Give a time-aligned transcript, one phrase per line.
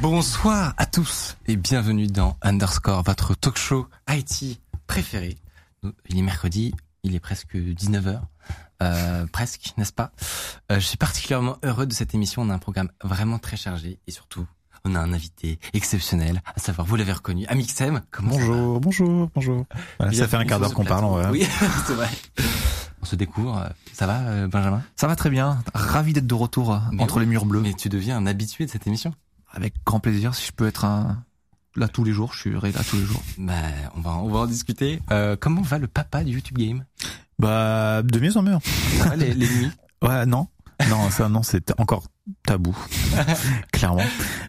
[0.00, 5.36] Bonsoir à tous et bienvenue dans Underscore, votre talk show IT préféré.
[6.08, 8.20] Il est mercredi, il est presque 19h,
[8.82, 10.12] euh, presque, n'est-ce pas?
[10.72, 13.98] Euh, Je suis particulièrement heureux de cette émission, on a un programme vraiment très chargé
[14.06, 14.46] et surtout,
[14.84, 18.00] on a un invité exceptionnel, à savoir, vous l'avez reconnu, Amixem.
[18.10, 19.66] Comment Bonjour, bonjour, bonjour.
[19.98, 21.28] Voilà, ça fait un quart d'heure qu'on parle, vrai.
[21.30, 21.46] Oui,
[21.86, 22.08] c'est vrai.
[23.02, 23.68] On se découvre.
[23.92, 24.82] Ça va, euh, Benjamin?
[24.96, 25.62] Ça va très bien.
[25.74, 27.20] Ravi d'être de retour euh, Mais entre oui.
[27.22, 27.60] les murs bleus.
[27.60, 29.14] Mais tu deviens un habitué de cette émission.
[29.52, 31.24] Avec grand plaisir, si je peux être un...
[31.76, 33.22] là tous les jours, je suis là tous les jours.
[33.38, 33.54] Bah,
[33.96, 35.00] on va, on va en discuter.
[35.10, 36.84] Euh, comment va le papa du YouTube Game?
[37.38, 38.58] Bah, de mieux en mieux.
[38.98, 39.70] Va les, les nuits?
[40.02, 40.48] Ouais, non.
[40.88, 42.04] Non, ça, non, c'est encore
[42.46, 42.74] tabou.
[43.72, 44.00] Clairement.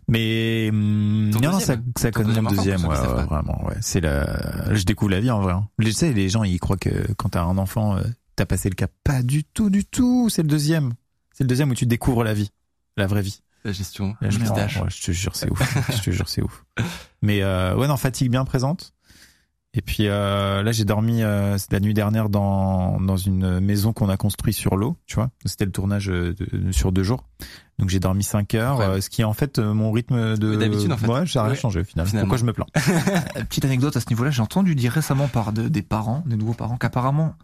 [0.08, 3.76] Mais, hum, Ton non, non, ça, ça connaît deuxième mon enfant, deuxième, ouais, vraiment, ouais.
[3.82, 5.52] C'est la, je découvre la vie, en vrai.
[5.52, 5.68] hein.
[5.82, 8.04] Tu sais, les gens, ils croient que quand t'as un enfant, euh,
[8.38, 8.92] t'as passé le cap.
[9.04, 10.30] Pas du tout, du tout.
[10.30, 10.94] C'est le deuxième.
[11.34, 12.50] C'est le deuxième où tu découvres la vie.
[12.96, 13.42] La vraie vie.
[13.64, 14.78] La gestion, prends- pistache.
[14.78, 15.78] ouais, je te jure, c'est ouf.
[15.96, 16.64] je te jure, c'est ouf.
[17.22, 18.94] Mais euh, ouais, non, fatigue bien présente.
[19.74, 24.10] Et puis euh, là, j'ai dormi euh, la nuit dernière dans dans une maison qu'on
[24.10, 25.30] a construite sur l'eau, tu vois.
[25.46, 27.24] C'était le tournage euh, de- sur deux jours.
[27.80, 28.86] Donc j'ai dormi cinq heures, Ouais.
[28.86, 31.08] euh, ce qui est en fait euh, mon rythme de D'habitude, en fait.
[31.08, 31.56] Ouais, ça a Ouais.
[31.56, 32.06] changé au final.
[32.06, 32.28] Finalement.
[32.28, 32.66] Pourquoi je me plains
[33.48, 36.54] Petite anecdote à ce niveau-là, j'ai entendu dire récemment par de- des parents, des nouveaux
[36.54, 37.36] parents, qu'apparemment,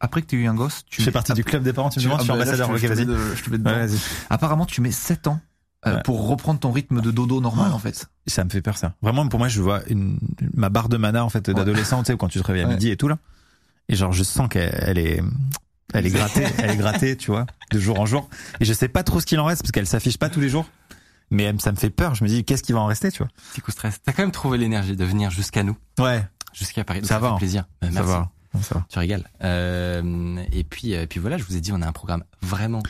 [0.00, 1.90] après que tu aies eu un gosse, tu fais partie du club des parents.
[1.90, 2.76] Tu me demandes, je suis ah bah là, ambassadeur.
[2.78, 3.98] je Ok, vas-y.
[4.30, 5.38] Apparemment, tu mets 7 ans
[5.86, 6.02] euh, Ouais.
[6.02, 8.06] pour reprendre ton rythme de dodo normal, en fait.
[8.26, 8.94] Ça me fait peur ça.
[9.02, 10.18] Vraiment pour moi je vois une
[10.54, 12.74] ma barre de mana en fait d'adolescent, tu sais quand tu te réveilles à Ouais.
[12.74, 13.18] midi et tout là.
[13.88, 15.22] Et genre je sens qu'elle elle est
[15.92, 18.28] elle est grattée, elle est grattée, tu vois, de jour en jour.
[18.60, 20.48] Et je sais pas trop ce qu'il en reste parce qu'elle s'affiche pas tous les
[20.48, 20.66] jours.
[21.30, 23.28] Mais ça me fait peur, je me dis qu'est-ce qui va en rester, tu vois?
[23.52, 24.00] Petit coup de stress.
[24.04, 27.00] T'as quand même trouvé l'énergie de venir jusqu'à nous, Ouais, jusqu'à Paris.
[27.00, 27.38] Donc Ça va, fait hein.
[27.38, 27.64] plaisir.
[27.82, 28.08] Euh, ça merci.
[28.08, 28.30] va.
[28.62, 28.86] Ça va.
[28.88, 29.24] Tu régales.
[29.42, 32.82] Euh, et puis, euh, puis voilà, je vous ai dit, on a un programme vraiment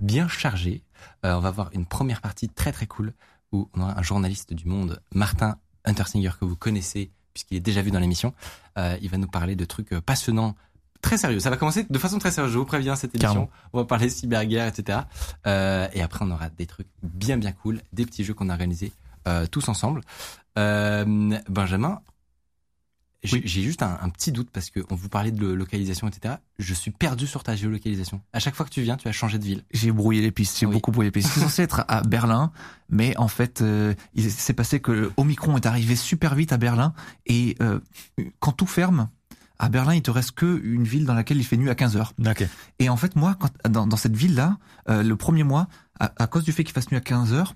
[0.00, 0.82] bien chargé.
[1.24, 3.12] Euh, on va avoir une première partie très très cool
[3.52, 7.82] où on aura un journaliste du Monde, Martin Huntersinger, que vous connaissez puisqu'il est déjà
[7.82, 8.34] vu dans l'émission.
[8.78, 10.56] Euh, il va nous parler de trucs euh, passionnants,
[11.02, 11.40] très sérieux.
[11.40, 12.52] Ça va commencer de façon très sérieuse.
[12.52, 13.28] Je vous préviens cette émission.
[13.28, 13.50] Carrément.
[13.72, 15.00] On va parler cyberguerre, etc.
[15.46, 18.52] Euh, et après, on aura des trucs bien bien cool, des petits jeux qu'on a
[18.52, 18.92] organisés
[19.26, 20.00] euh, tous ensemble.
[20.58, 21.04] Euh,
[21.48, 22.00] Benjamin,
[23.24, 26.06] j'ai j'ai juste un, un petit doute parce que on vous parlait de lo- localisation,
[26.08, 26.36] etc.
[26.58, 28.20] Je suis perdu sur ta géolocalisation.
[28.32, 29.64] À chaque fois que tu viens, tu as changé de ville.
[29.72, 30.72] J'ai brouillé les pistes, j'ai Oui.
[30.72, 31.30] beaucoup brouillé les pistes.
[31.34, 32.52] C'est censé être à Berlin,
[32.88, 36.94] mais en fait, euh, il s'est passé que Omicron est arrivé super vite à Berlin,
[37.26, 37.80] et euh,
[38.38, 39.08] quand tout ferme,
[39.58, 41.96] à Berlin, il te reste que une ville dans laquelle il fait nuit à 15
[41.96, 42.12] heures.
[42.24, 42.46] OK.
[42.78, 44.56] Et en fait, moi, quand, dans, dans cette ville-là,
[44.88, 45.66] euh, le premier mois,
[45.98, 47.54] à, à cause du fait qu'il fasse nuit à 15 heures,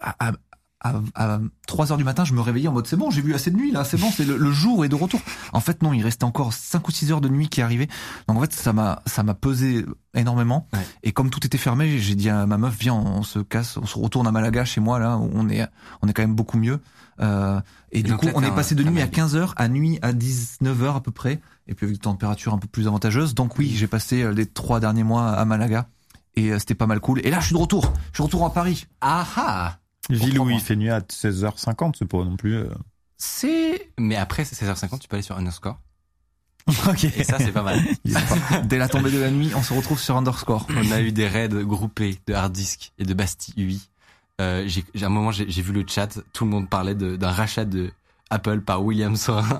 [0.00, 0.32] à, à,
[0.80, 3.34] à, à 3 heures du matin, je me réveillais en mode c'est bon, j'ai vu
[3.34, 5.20] assez de nuit là, c'est bon, c'est le, le jour est de retour.
[5.52, 7.88] En fait, non, il restait encore 5 ou 6 heures de nuit qui arrivaient.
[8.28, 10.66] Donc en fait, ça m'a ça m'a pesé énormément.
[10.72, 10.80] Ouais.
[11.02, 13.86] Et comme tout était fermé, j'ai dit à ma meuf, viens, on se casse, on
[13.86, 15.66] se retourne à Malaga chez moi là, où on est
[16.02, 16.80] on est quand même beaucoup mieux.
[17.20, 17.60] Euh,
[17.92, 19.12] et, du coup, là, on est passé de nuit à Malaga.
[19.12, 21.40] 15 heures à nuit à 19 heures à peu près.
[21.66, 23.34] Et puis avec une température un peu plus avantageuse.
[23.34, 25.88] Donc oui, j'ai passé euh, les trois derniers mois à Malaga.
[26.36, 27.20] Et euh, c'était pas mal cool.
[27.24, 27.92] Et là, je suis de retour.
[28.12, 28.86] Je suis de retour à Paris.
[29.00, 29.76] Ah ah
[30.10, 32.68] Ville où il fait nuit à 16h50, c'est pas non plus euh,
[33.16, 33.90] C'est.
[33.98, 35.78] Mais après, c'est 16h50, tu peux aller sur Underscore.
[36.88, 37.04] OK.
[37.04, 37.80] Et ça, c'est pas mal.
[38.64, 40.66] Dès la tombée de la nuit, on se retrouve sur Underscore.
[40.70, 43.88] On a eu des raids groupés de hard disk et de Bastille UI.
[44.40, 47.16] Euh, j'ai, à un moment, j'ai, j'ai vu le chat, tout le monde parlait de,
[47.16, 47.90] d'un rachat de
[48.30, 49.58] Apple par William Sorin.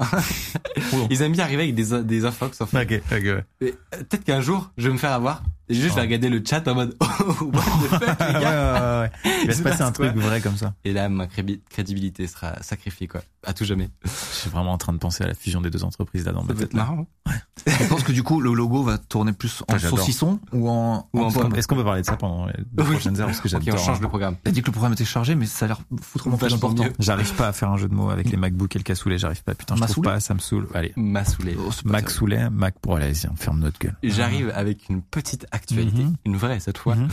[1.11, 2.82] Ils aiment bien arriver avec des, des infox, en fait.
[2.82, 3.22] OK, OK.
[3.25, 3.44] ouais.
[3.61, 5.43] Et, euh, peut-être qu'un jour, je vais me faire avoir.
[5.70, 8.40] Et juste, je vais regarder le chat en mode, oh, what the fuck, les Ouais,
[8.40, 8.40] gars.
[8.40, 9.40] ouais, ouais, ouais.
[9.43, 10.75] Il va se se passer passe un quoi truc vrai comme ça.
[10.84, 13.22] Et là, ma crédibilité sera sacrifiée, quoi.
[13.46, 13.88] À tout jamais.
[14.05, 16.44] Je suis vraiment en train de penser à la fusion des deux entreprises là dans
[16.44, 16.75] ma tête.
[16.75, 17.06] marrant.
[17.26, 17.32] hein.
[17.67, 21.08] Je pense que du coup, le logo va tourner plus en Ah, saucisson ou en,
[21.14, 21.50] Ou en.
[21.55, 22.90] Est-ce qu'on peut parler de ça pendant les deux Oui.
[22.93, 23.26] prochaines heures?
[23.28, 23.75] Parce que j'adore.
[23.75, 24.37] on change le programme.
[24.44, 26.84] Elle dit que le programme était chargé, mais ça a l'air foutrement plus important.
[26.99, 29.43] J'arrive pas à faire un jeu de mots avec les MacBook et le cassoulet, j'arrive
[29.43, 29.55] pas.
[29.55, 30.69] Putain, je trouve pas, ça me saoule.
[30.75, 30.93] Allez.
[30.96, 31.56] M'a saoulé.
[31.58, 32.11] Oh, Mac
[32.50, 33.96] Mac pour aller, on ferme notre gueule.
[34.02, 36.17] J'arrive avec une petite actualité, Mhm.
[36.25, 36.95] une vraie cette fois.
[36.97, 37.09] Mhm.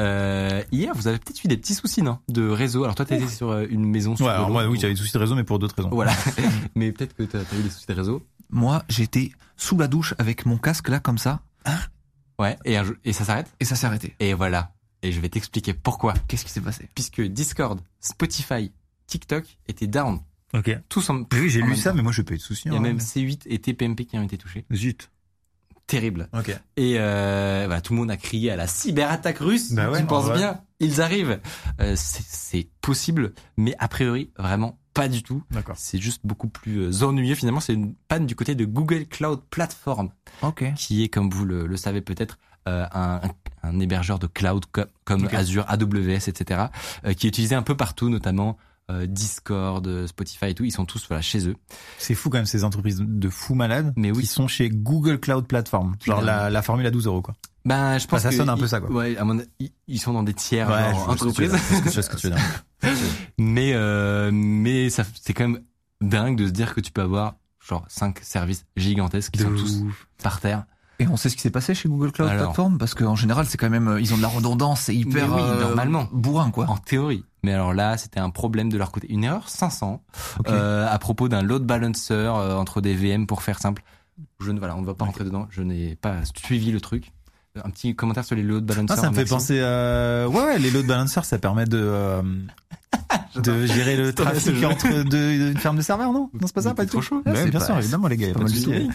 [0.00, 2.18] Euh, hier, vous avez peut-être eu des petits soucis, non?
[2.28, 2.82] De réseau.
[2.84, 4.16] Alors toi, t'étais sur euh, une maison.
[4.16, 5.90] sur Ouais, alors moi, oui, j'avais des soucis de réseau, mais pour d'autres raisons.
[5.90, 6.12] Voilà.
[6.74, 8.26] Mais peut-être que t'as as eu des soucis de réseau.
[8.50, 11.40] Moi, j'étais sous la douche avec mon casque là, comme ça.
[12.38, 12.56] Ouais.
[12.64, 13.52] Et, un jour- et ça s'arrête?
[13.60, 14.14] et ça s'est arrêté.
[14.18, 14.72] Et voilà.
[15.02, 16.14] Et je vais t'expliquer pourquoi.
[16.28, 16.88] Qu'est-ce qui s'est passé?
[16.94, 18.72] Puisque Discord, Spotify,
[19.06, 20.20] TikTok étaient down.
[20.54, 20.76] Ok.
[20.88, 21.24] Tous en.
[21.32, 21.96] Oui, j'ai lu ça, temps.
[21.96, 22.62] mais moi je peux pas eu de soucis.
[22.66, 22.82] Il y a hein.
[22.82, 24.64] même C8 et TPMP qui ont été touchés.
[24.74, 25.10] Zut.
[25.90, 26.28] Terrible.
[26.32, 26.56] Ok.
[26.76, 29.72] Et euh, voilà, tout le monde a crié à la cyberattaque russe.
[29.72, 30.38] Bah ouais, tu en penses vrai.
[30.38, 30.60] bien?
[30.78, 31.40] Ils arrivent.
[31.80, 35.42] Euh, c'est possible, mais a priori, vraiment pas du tout.
[35.50, 35.74] D'accord.
[35.78, 37.34] C'est juste beaucoup plus euh, ennuyeux.
[37.34, 40.10] Finalement, c'est une panne du côté de Google Cloud Platform,
[40.42, 40.64] Ok.
[40.76, 42.38] qui est, comme vous le, le savez peut-être,
[42.68, 43.20] euh, un,
[43.62, 45.28] un- hébergeur de cloud co- comme.
[45.32, 46.66] Azure, AWS, etc.,
[47.04, 48.58] euh, qui est utilisé un peu partout, notamment
[49.06, 50.64] Discord, euh, Spotify et tout.
[50.64, 51.56] Ils sont tous voilà chez eux.
[51.98, 54.20] C'est fou quand même ces entreprises de fous malades Mais oui.
[54.22, 55.96] qui sont chez Google Cloud Platform.
[56.04, 57.34] Genre la, la formule à 12 euros quoi.
[57.66, 58.90] Ben, je pense ça que sonne un peu ça, quoi.
[58.90, 59.42] Ouais, à mon
[59.86, 61.52] ils- sont dans des tiers Ouais, genre, entreprises.
[61.54, 62.62] ce que tu veux dire.
[63.38, 65.62] Mais euh, mais ça c'est quand même
[66.00, 67.34] dingue de se dire que tu peux avoir
[67.66, 69.82] genre cinq services gigantesques qui De sont tous
[70.22, 70.64] par terre.
[71.00, 72.44] Et on sait ce qui s'est passé chez Google Cloud Alors.
[72.44, 75.34] Platform parce qu'en général c'est quand même euh, ils ont de la redondance, c'est hyper
[75.34, 76.06] oui, euh, normalement.
[76.12, 76.66] bourrin quoi.
[76.68, 77.24] En théorie.
[77.42, 79.10] Mais alors là, c'était un problème de leur côté.
[79.10, 80.02] Une erreur 500
[80.40, 80.48] Ok.
[80.50, 83.82] euh, à propos d'un load balancer euh, entre des VM pour faire simple.
[84.40, 85.46] Je ne voilà, on ne va pas rentrer dedans.
[85.50, 87.12] Je n'ai pas suivi le truc.
[87.64, 88.96] Un petit commentaire sur les load balancers.
[88.96, 89.58] Ah, ça me fait penser.
[89.60, 90.26] Euh...
[90.28, 92.22] Ouais, ouais, les load balancers, ça permet de euh,
[93.36, 96.30] de gérer le trafic entre deux, une ferme de serveurs, non?
[96.32, 97.02] Non, c'est pas ça, pas trop tout.
[97.02, 97.22] chaud.
[97.26, 98.32] Ouais, bien pas- sûr, évidemment, les gars.
[98.32, 98.88] de.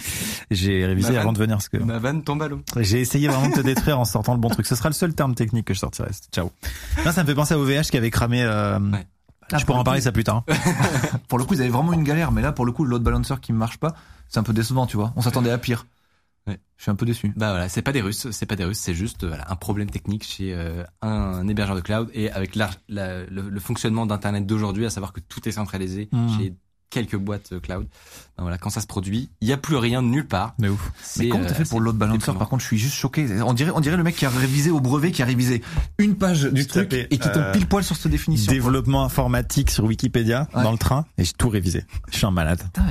[0.51, 2.61] J'ai révisé avant de venir parce que Ma vanne tombe à l'eau.
[2.77, 4.65] j'ai essayé vraiment de te détruire en sortant le bon truc.
[4.67, 6.09] Ce sera le seul terme technique que je sortirai.
[6.31, 6.49] Ciao.
[7.05, 8.41] Non, ça me fait penser à OVH qui avait cramé.
[8.43, 8.79] Euh...
[8.79, 9.05] Ouais.
[9.51, 10.43] Je pour pourrais en le parler coup- ça plus tard.
[11.27, 13.03] Pour le coup, ils avaient vraiment une galère, mais là, pour le coup, le load
[13.03, 13.93] balancer qui marche pas,
[14.27, 15.13] c'est un peu décevant, tu vois.
[15.17, 15.85] On s'attendait à pire.
[16.47, 16.59] Ouais.
[16.77, 17.33] Je suis un peu déçu.
[17.35, 19.89] Bah voilà, c'est pas des Russes, c'est pas des Russes, c'est juste voilà un problème
[19.89, 24.45] technique chez euh, un, hébergeur de cloud et avec la, la- le, le fonctionnement d'internet
[24.45, 26.37] d'aujourd'hui, à savoir que tout est centralisé Mhm.
[26.37, 26.53] chez
[26.91, 27.87] quelques boîtes euh, cloud.
[28.37, 30.53] Ben voilà, quand ça se produit, il y a plus rien nulle part.
[30.59, 30.91] De ouf.
[31.17, 32.31] Mais comment t'as euh, fait pour load balancer.
[32.37, 33.41] Par contre, je suis juste choqué.
[33.41, 35.61] On dirait, on dirait le mec qui a révisé au brevet, qui a révisé
[35.97, 38.45] une page du truc tapé, et qui tombe euh, pile poil sur cette définition.
[38.45, 38.53] quoi.
[38.53, 40.63] Développement informatique sur Wikipédia Ouais.
[40.63, 41.85] dans le train et j'ai tout révisé.
[42.11, 42.61] Je suis un malade.
[42.65, 42.85] Putain,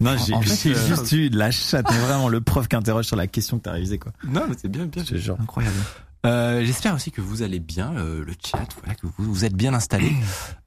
[0.00, 2.68] Non, j'ai en fait, j'ai euh, juste eu de la chatte, mais vraiment le prof
[2.68, 4.12] qui interroge sur la question que t'as révisée quoi.
[4.24, 5.02] Non, mais c'est bien, bien.
[5.04, 5.36] Je jure.
[5.40, 5.76] incroyable.
[6.24, 9.54] Euh, J'espère aussi que vous allez bien, euh, le chat, voilà, que vous vous êtes
[9.54, 10.12] bien installés.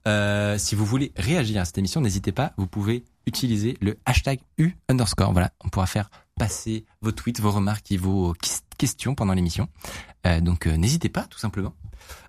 [0.07, 4.39] Euh, si vous voulez réagir à cette émission, n'hésitez pas, vous pouvez utiliser le hashtag
[4.57, 5.33] U underscore.
[5.33, 6.09] Voilà, on pourra faire
[6.39, 9.67] passer vos tweets, vos remarques et vos ques- questions pendant l'émission.
[10.25, 11.75] Euh, donc euh, n'hésitez pas, tout simplement.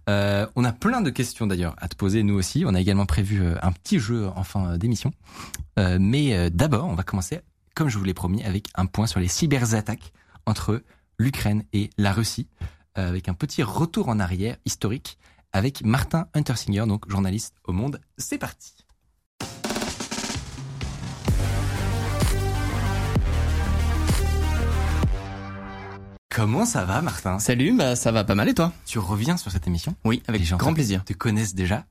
[0.09, 2.65] Euh, on a plein de questions d'ailleurs à te poser, nous aussi.
[2.67, 5.12] On a également prévu euh, un petit jeu en fin d'émission.
[5.79, 7.41] Euh, mais euh, d'abord, on va commencer,
[7.75, 10.12] comme je vous l'ai promis, avec un point sur les cyberattaques
[10.47, 10.82] entre
[11.19, 12.49] l'Ukraine et la Russie,
[12.99, 15.19] euh, avec un petit retour en arrière historique
[15.53, 18.00] avec Martin Huntersinger, donc journaliste au Monde.
[18.19, 18.80] C'est parti.
[26.32, 27.41] Comment ça va, Martin?
[27.41, 28.73] Salut, bah ça va pas mal et toi?
[28.87, 29.97] Tu reviens sur cette émission?
[30.05, 31.05] Oui, avec Les gens grand plaisir.
[31.05, 31.85] te connaissent déjà.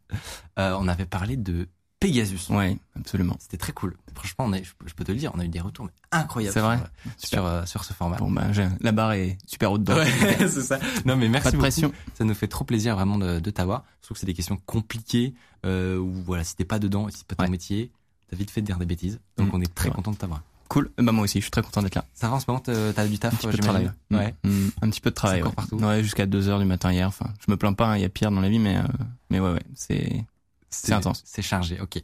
[0.58, 1.68] Euh, on avait parlé de
[2.00, 2.50] Pegasus.
[2.50, 3.36] Ouais, absolument.
[3.40, 3.98] C'était très cool.
[4.16, 5.84] Franchement, on a, je, peux- je peux te le dire, on a eu des retours
[5.86, 6.54] mais incroyables.
[6.54, 6.80] C'est vrai
[7.18, 8.16] sur, sur, euh, sur ce format.
[8.16, 8.48] Bon bah
[8.80, 9.98] la barre est super haute dedans.
[9.98, 10.08] Ouais,
[10.40, 10.80] c'est ça.
[11.06, 11.64] Non, mais merci Pas de beaucoup.
[11.64, 11.92] pression.
[12.18, 13.84] Ça nous fait trop plaisir vraiment de, de t'avoir.
[14.02, 15.34] Je trouve que c'est des questions compliquées
[15.66, 17.50] euh, où voilà, si t'es pas dedans, si c'est pas ton Ouais.
[17.50, 17.92] métier,
[18.30, 19.20] t'as vite fait de dire des bêtises.
[19.36, 20.42] Donc Mm, on est très content de t'avoir.
[20.70, 20.92] Cool.
[20.98, 22.06] Bah moi aussi, je suis très content d'être là.
[22.14, 23.92] Ça va en ce moment, t'as du taf, Un petit peu de travail.
[24.12, 24.34] Ouais.
[24.44, 25.42] Mm, mm, un petit peu de travail.
[25.42, 25.52] Ouais.
[25.52, 25.78] partout.
[25.78, 27.08] Ouais, jusqu'à 2 heures du matin hier.
[27.08, 28.84] Enfin, je me plains pas, hein, il y a pire dans la vie, mais euh,
[29.32, 30.24] mais ouais ouais, c'est
[30.70, 31.24] c'est intense.
[31.26, 32.02] C'est chargé, ok.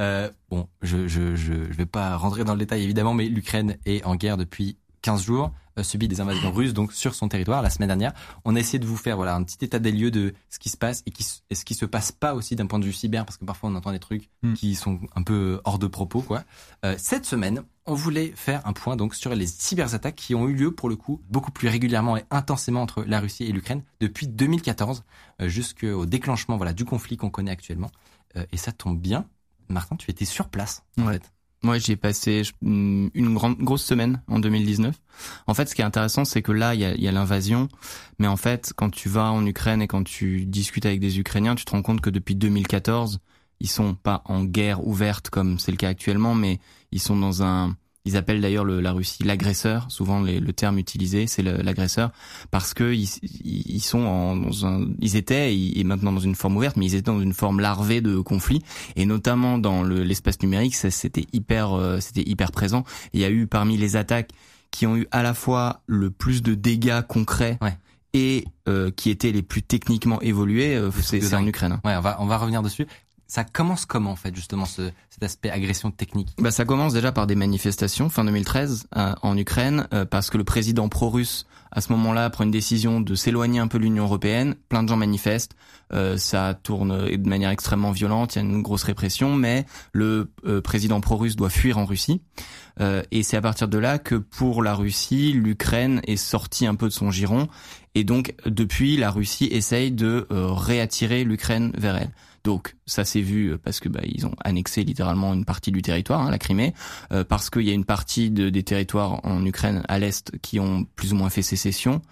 [0.00, 3.76] Euh, bon, je, je, je, je vais pas rentrer dans le détail évidemment, mais l'Ukraine
[3.84, 7.62] est en guerre depuis 15 jours, euh, subit des invasions russes donc sur son territoire
[7.62, 8.12] la semaine dernière.
[8.44, 10.68] On a essayé de vous faire voilà un petit état des lieux de ce qui
[10.68, 12.92] se passe et, qui, et ce qui se passe pas aussi d'un point de vue
[12.92, 14.54] cyber parce que parfois on entend des trucs Mm.
[14.54, 16.44] qui sont un peu hors de propos quoi.
[16.84, 20.54] Euh, cette semaine, on voulait faire un point donc sur les cyberattaques qui ont eu
[20.54, 24.26] lieu pour le coup beaucoup plus régulièrement et intensément entre la Russie et l'Ukraine depuis
[24.28, 25.02] 2014
[25.42, 27.90] euh, jusqu'au déclenchement voilà du conflit qu'on connaît actuellement.
[28.36, 29.26] Euh, et ça tombe bien,
[29.68, 31.14] Martin, tu étais sur place en Ouais.
[31.14, 31.32] fait.
[31.64, 34.94] Moi, j'y ai passé mm, une grande grosse semaine en 2019.
[35.46, 37.68] En fait, ce qui est intéressant, c'est que là, il y a, a l'invasion,
[38.18, 41.54] mais en fait, quand tu vas en Ukraine et quand tu discutes avec des Ukrainiens,
[41.54, 43.18] tu te rends compte que depuis 2014,
[43.60, 46.60] ils sont pas en guerre ouverte comme c'est le cas actuellement, mais
[46.92, 47.74] ils sont dans un
[48.06, 49.86] ils appellent d'ailleurs le- la Russie l'agresseur.
[49.90, 52.10] Souvent, les- le terme utilisé, c'est l'agresseur,
[52.50, 53.08] parce que ils,
[53.44, 56.94] ils sont en, dans un, ils étaient et maintenant dans une forme ouverte, mais ils
[56.94, 58.62] étaient dans une forme larvée de conflit
[58.96, 62.84] et notamment dans le- l'espace numérique, c'était hyper, euh, c'était hyper présent.
[63.14, 64.30] Il y a eu parmi les attaques
[64.70, 67.76] qui ont eu à la fois le plus de dégâts concrets Ouais.
[68.12, 71.46] et euh, qui étaient les plus techniquement évolués, euh, c'est en.
[71.46, 71.72] Ukraine.
[71.72, 71.80] hein.
[71.84, 72.86] Ouais, on va on va revenir dessus.
[73.26, 76.34] Ça commence comment en fait justement ce, cet aspect agression technique?
[76.38, 80.38] Bah, ça commence déjà par des manifestations fin 2013 euh, en Ukraine euh, parce que
[80.38, 84.04] le président pro-russe à ce moment-là prend une décision de s'éloigner un peu de l'Union
[84.04, 84.54] européenne.
[84.68, 85.56] Plein de gens manifestent,
[85.92, 90.30] euh, ça tourne de manière extrêmement violente, il y a une grosse répression, mais le
[90.46, 92.22] euh, président pro-russe doit fuir en Russie.
[92.80, 96.76] Euh, et c'est à partir de là que pour la Russie, l'Ukraine est sortie un
[96.76, 97.48] peu de son giron.
[97.96, 102.10] Et donc depuis, la Russie essaye de réattirer l'Ukraine vers elle.
[102.44, 105.80] Donc ça s'est vu euh, parce que bah, ils ont annexé littéralement une partie du
[105.80, 106.74] territoire, hein, la Crimée,
[107.10, 110.60] euh, parce qu'il y a une partie de, des territoires en Ukraine à l'est qui
[110.60, 112.02] ont plus ou moins fait sécession.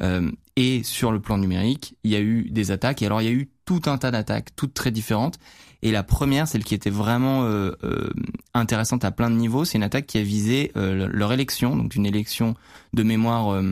[0.00, 3.02] Euh, et sur le plan numérique, il y a eu des attaques.
[3.02, 5.38] Et alors il y a eu tout un tas d'attaques, toutes très différentes.
[5.82, 8.10] Et la première, celle qui était vraiment euh, euh,
[8.52, 11.94] intéressante à plein de niveaux, c'est une attaque qui a visé euh, leur élection, donc
[11.94, 12.54] une élection
[12.92, 13.62] de mémoire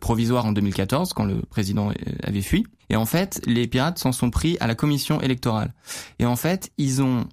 [0.00, 2.64] provisoire en 2014, quand le président avait fui.
[2.90, 5.74] Et en fait, les pirates s'en sont pris à la commission électorale.
[6.18, 7.26] Et en fait, ils ont,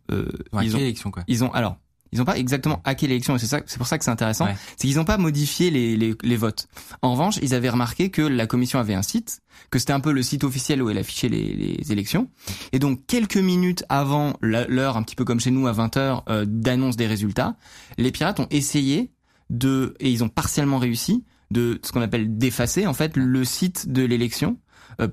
[0.62, 1.24] ils ont, élection quoi?
[1.28, 1.78] Ils ont alors
[2.12, 4.48] ils n'ont pas exactement hacké l'élection et c'est ça, c'est pour ça que c'est intéressant.
[4.78, 6.68] C'est qu'ils n'ont pas modifié les, les, les, votes.
[7.02, 10.12] En revanche, ils avaient remarqué que la commission avait un site, que c'était un peu
[10.12, 12.30] le site officiel où elle affichait les, les élections.
[12.72, 16.24] Et donc quelques minutes avant l'heure, un petit peu comme chez nous à 20 h
[16.30, 17.56] euh, d'annonce des résultats,
[17.98, 19.12] les pirates ont essayé
[19.50, 23.90] de et ils ont partiellement réussi de ce qu'on appelle d'effacer en fait le site
[23.92, 24.58] de l'élection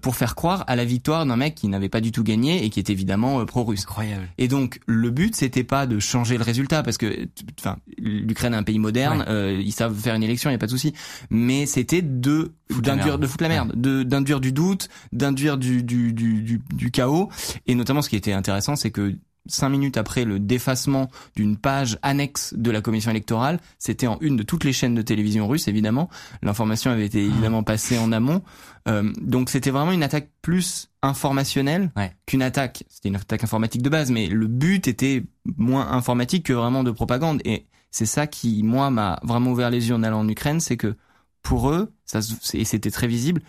[0.00, 2.70] pour faire croire à la victoire d'un mec qui n'avait pas du tout gagné et
[2.70, 3.82] qui est évidemment euh, pro-russe.
[3.82, 4.28] Incroyable.
[4.38, 8.56] Et donc le but c'était pas de changer le résultat parce que enfin l'Ukraine est
[8.56, 10.92] un pays moderne, euh, ils savent faire une élection, il y a pas de souci,
[11.30, 16.12] mais c'était de d'induire de foutre la merde, de d'induire du doute, d'induire du du,
[16.12, 17.28] du du du chaos.
[17.66, 19.14] Et notamment ce qui était intéressant c'est que
[19.46, 24.36] cinq minutes après le défacement d'une page annexe de la commission électorale, c'était en une
[24.36, 26.08] de toutes les chaînes de télévision russes, évidemment.
[26.42, 28.42] L'information avait été évidemment passée en amont.
[28.88, 31.90] Euh, donc c'était vraiment une attaque plus informationnelle
[32.26, 32.84] qu'une attaque.
[32.88, 35.24] C'était une attaque informatique de base, mais le but était
[35.56, 37.40] moins informatique que vraiment de propagande.
[37.44, 40.76] Et c'est ça qui, moi, m'a vraiment ouvert les yeux en allant en Ukraine, c'est
[40.76, 40.96] que
[41.42, 42.20] pour eux, ça,
[42.54, 43.42] et c'était très visible,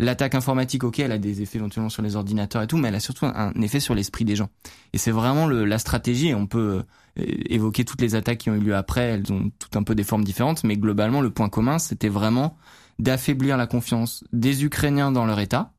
[0.00, 2.94] l'attaque informatique, ok, elle a des effets éventuellement sur les ordinateurs et tout, mais elle
[2.94, 4.48] a surtout un, effet sur l'esprit des gens.
[4.92, 6.34] Et c'est vraiment le, la stratégie.
[6.34, 6.82] On peut
[7.18, 9.02] euh, évoquer toutes les attaques qui ont eu lieu après.
[9.02, 12.56] Elles ont toutes un peu des formes différentes, mais globalement, le point commun, c'était vraiment
[12.98, 15.72] d'affaiblir la confiance des Ukrainiens dans leur État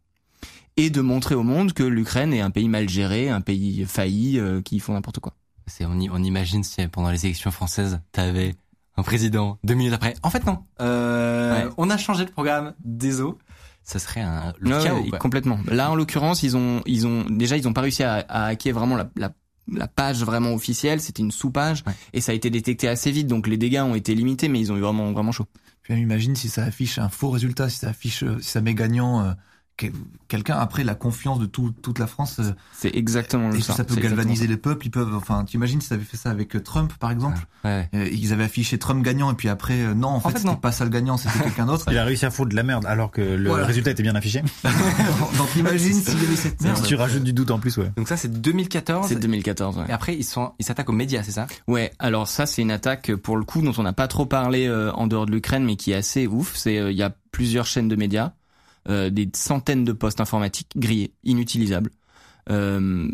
[0.77, 4.39] et de montrer au monde que l'Ukraine est un pays mal géré, un pays failli,
[4.39, 5.33] euh, qui font n'importe quoi.
[5.67, 8.55] C'est on, on imagine si pendant les élections françaises, t'avais
[8.97, 10.13] un président deux minutes après.
[10.23, 12.73] En fait non, euh, on a changé le programme.
[12.83, 13.35] Désolé
[13.91, 15.59] ça serait un le chaos, complètement.
[15.67, 18.73] Là, en l'occurrence, ils ont, ils ont déjà, ils ont pas réussi à, à hacker
[18.73, 19.31] vraiment la, la,
[19.71, 21.01] la page vraiment officielle.
[21.01, 21.83] C'était une sous-page
[22.13, 24.71] et ça a été détecté assez vite, donc les dégâts ont été limités, mais ils
[24.71, 25.45] ont eu vraiment, vraiment chaud.
[25.83, 29.25] Puis imagine si ça affiche un faux résultat, si ça affiche, si ça met gagnant.
[29.25, 29.31] Euh,
[30.27, 32.37] quelqu'un après la confiance de tout, toute la France.
[32.39, 33.73] Euh, c'est exactement et ça.
[33.73, 34.85] ça peut galvaniser les peuples.
[34.85, 37.37] Ils peuvent, enfin, tu imagines si ça avait fait ça avec euh, Trump, par exemple?
[37.63, 37.89] Ouais.
[37.93, 40.83] Euh, ils avaient affiché Trump gagnant et puis après, non, en, fait, c'était pas ça
[40.83, 41.85] le gagnant, c'était quelqu'un d'autre.
[41.91, 44.41] Il a réussi à foutre de la merde alors que le résultat était bien affiché.
[45.37, 46.77] Donc imagine s'il y avait cette merde.
[46.77, 47.91] Si tu rajoutes du doute en plus, ouais.
[47.97, 49.07] Donc ça, c'est 2014.
[49.07, 49.77] C'est 2014.
[49.77, 49.85] Ouais.
[49.89, 51.47] Et après, ils sont, ils s'attaquent aux médias, c'est ça?
[51.67, 51.91] Ouais.
[51.99, 55.07] Alors ça, c'est une attaque pour le coup dont on n'a pas trop parlé en
[55.07, 56.55] dehors de l'Ukraine, mais qui est assez ouf.
[56.55, 58.40] C'est il y a plusieurs chaînes de médias euh,
[58.87, 61.91] des centaines de postes informatiques grillés, inutilisables.
[62.49, 63.07] Euh,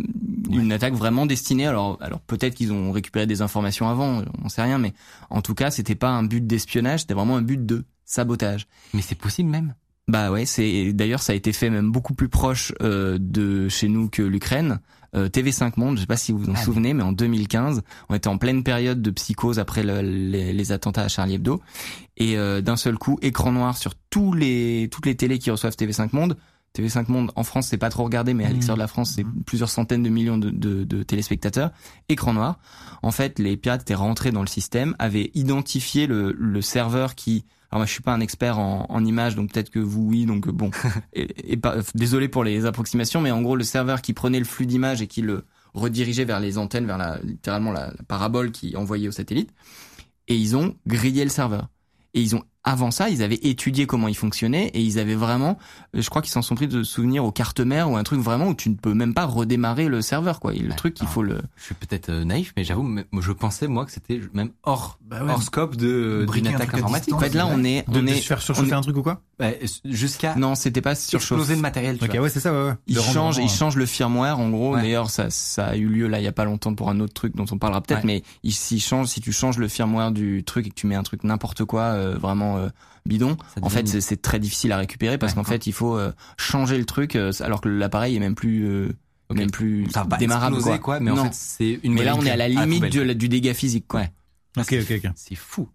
[0.49, 1.67] une attaque vraiment destinée.
[1.67, 4.93] Alors, alors peut-être qu'ils ont récupéré des informations avant, on sait rien, mais
[5.29, 8.67] en tout cas, c'était pas un but d'espionnage, c'était vraiment un but de sabotage.
[8.93, 9.73] Mais c'est possible même.
[10.07, 13.89] Bah ouais, c'est d'ailleurs ça a été fait même beaucoup plus proche euh, de chez
[13.89, 14.79] nous que l'Ukraine.
[15.15, 17.81] Euh, TV5 Monde, je sais pas si vous vous en ah, souvenez, mais en 2015,
[18.09, 21.61] on était en pleine période de psychose après le, les, les, attentats à Charlie Hebdo,
[22.17, 25.75] et euh, d'un seul coup, écran noir sur tous les toutes les télés qui reçoivent
[25.75, 26.37] TV5 Monde.
[26.75, 28.53] TV5 Monde en France, c'est pas trop regardé, mais à mmh.
[28.53, 29.43] l'extérieur de la France, c'est mmh.
[29.45, 31.71] plusieurs centaines de millions de, de, de, téléspectateurs.
[32.09, 32.59] Écran noir.
[33.01, 37.45] En fait, les pirates étaient rentrés dans le système, avaient identifié le, le serveur qui
[37.69, 40.25] alors moi je suis pas un expert en, en images, donc peut-être que vous oui,
[40.25, 40.71] donc bon.
[41.13, 44.65] et, pas, désolé pour les approximations, mais en gros le serveur qui prenait le flux
[44.65, 45.43] d'images et qui le
[45.73, 49.51] redirigeait vers les antennes, vers la, littéralement la, la parabole qui envoyait au satellite,
[50.27, 51.69] et ils ont grillé le serveur.
[52.13, 55.57] Et ils ont avant ça, ils avaient étudié comment il fonctionnait et ils avaient vraiment,
[55.95, 58.19] euh, je crois qu'ils s'en sont pris de souvenir aux cartes mères ou un truc
[58.19, 60.53] vraiment où tu ne peux même pas redémarrer le serveur quoi.
[60.53, 61.41] le truc, il faut le.
[61.55, 65.21] Je suis peut-être euh, naïf, mais j'avoue, je pensais moi que c'était même hors, bah
[65.27, 67.13] hors scope de d'une attaque informatique.
[67.13, 69.21] En fait, là, on est, on est, de se faire surchauffer un truc ou quoi?
[69.39, 69.51] Bah,
[69.85, 70.35] Jusqu'à.
[70.35, 71.35] Non, c'était pas surchauffer.
[71.35, 71.97] Exploser le matériel.
[72.01, 72.51] ok, ouais, c'est ça.
[72.51, 72.75] Ouais, ouais.
[72.87, 74.39] Ils changent, ils changent le firmware.
[74.39, 76.89] En gros, d'ailleurs, ça, ça a eu lieu là il y a pas longtemps pour
[76.89, 80.11] un autre truc dont on parlera peut-être, mais s'ils changent, si tu changes le firmware
[80.11, 82.46] du truc et que tu mets un truc n'importe quoi, euh, vraiment
[83.07, 86.77] bidon, en fait c'est très difficile à récupérer parce qu'en fait il faut euh, changer
[86.77, 88.93] le truc euh, alors que l'appareil est même plus euh,
[89.33, 90.77] même plus ça va démarrable quoi.
[90.77, 90.99] quoi.
[90.99, 93.53] mais en fait c'est une mais là on est à la limite du, du, dégât
[93.53, 94.03] physique quoi.
[94.57, 95.11] Ok ok ok.
[95.15, 95.69] C'est fou.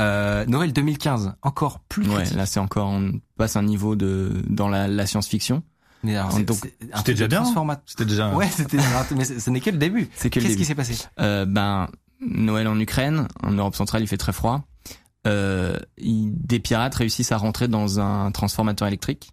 [0.00, 2.36] Euh, Noël 2015, encore plus Ouais, critique.
[2.36, 5.62] là c'est encore on passe un niveau de dans la, la science-fiction.
[6.04, 6.30] Un
[6.96, 8.34] c'était déjà bien, hein C'était déjà.
[8.34, 8.78] Ouais, c'était,
[9.14, 10.08] mais ce n'est que le début.
[10.16, 10.94] C'est que le Qu'est-ce qui s'est passé?
[11.20, 11.88] Euh, ben
[12.20, 14.64] Noël en Ukraine, en Europe centrale il fait très froid.
[15.26, 19.30] Euh, des pirates réussissent à rentrer dans un transformateur électrique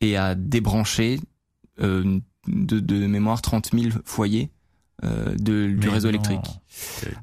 [0.00, 1.18] et à débrancher
[1.80, 4.50] euh, de, de mémoire 30 000 foyers
[5.04, 6.14] euh, de, du réseau non.
[6.14, 6.60] électrique.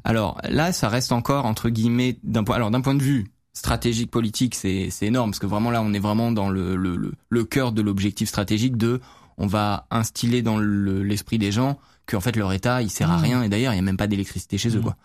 [0.03, 2.55] Alors là, ça reste encore entre guillemets d'un point.
[2.55, 5.93] Alors d'un point de vue stratégique politique, c'est c'est énorme parce que vraiment là, on
[5.93, 8.99] est vraiment dans le le le, le cœur de l'objectif stratégique de
[9.37, 11.77] on va instiller dans le- l'esprit des gens
[12.07, 14.07] qu'en fait leur état il sert à rien et d'ailleurs il y a même pas
[14.07, 14.83] d'électricité chez eux Mmh.
[14.83, 14.95] quoi.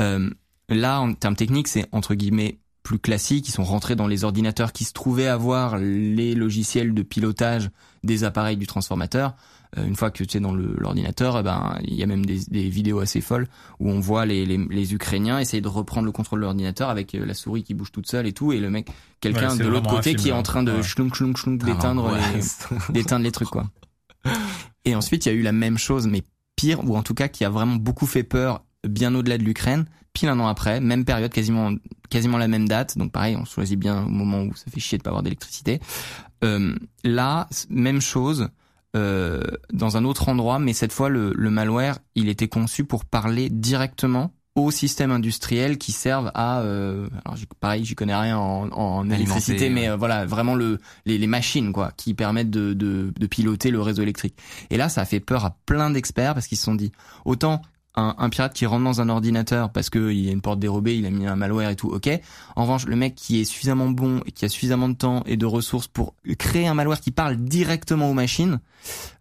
[0.00, 0.30] Euh,
[0.68, 3.48] là, en termes techniques, c'est entre guillemets plus classique.
[3.48, 7.70] Ils sont rentrés dans les ordinateurs qui se trouvaient avoir les logiciels de pilotage
[8.02, 9.34] des appareils du transformateur.
[9.78, 12.40] Euh, une fois que tu es dans l'ordinateur, eh ben il y a même des,
[12.46, 13.46] des vidéos assez folles
[13.80, 17.14] où on voit les, les, les Ukrainiens essayer de reprendre le contrôle de l'ordinateur avec
[17.14, 18.88] euh, la souris qui bouge toute seule et tout, et le mec,
[19.20, 20.82] quelqu'un Ouais, de l'autre côté qui est en train de Ouais.
[21.74, 23.64] d'éteindre Ah, les, d'éteindre les trucs quoi.
[24.84, 26.22] Et ensuite, il y a eu la même chose, mais
[26.56, 29.86] pire, ou en tout cas qui a vraiment beaucoup fait peur, bien au-delà de l'Ukraine.
[30.12, 31.72] Pile un an après, même période, quasiment
[32.10, 32.98] quasiment la même date.
[32.98, 35.80] Donc pareil, on choisit bien au moment où ça fait chier de pas avoir d'électricité.
[36.44, 36.74] Euh,
[37.04, 38.48] là, même chose.
[38.94, 39.40] Euh,
[39.72, 43.48] dans un autre endroit, mais cette fois le, le malware, il était conçu pour parler
[43.48, 49.08] directement aux systèmes industriels qui servent à, euh, alors pareil, j'y connais rien en, en
[49.08, 53.26] électricité, mais euh, voilà, vraiment le les, les machines quoi, qui permettent de, de, de
[53.26, 54.36] piloter le réseau électrique.
[54.68, 56.92] Et là, ça a fait peur à plein d'experts parce qu'ils se sont dit,
[57.24, 57.62] autant
[57.94, 60.58] un, un pirate qui rentre dans un ordinateur parce que il y a une porte
[60.58, 62.08] dérobée, il a mis un malware et tout, ok.
[62.56, 65.36] En revanche, le mec qui est suffisamment bon et qui a suffisamment de temps et
[65.36, 68.60] de ressources pour créer un malware qui parle directement aux machines,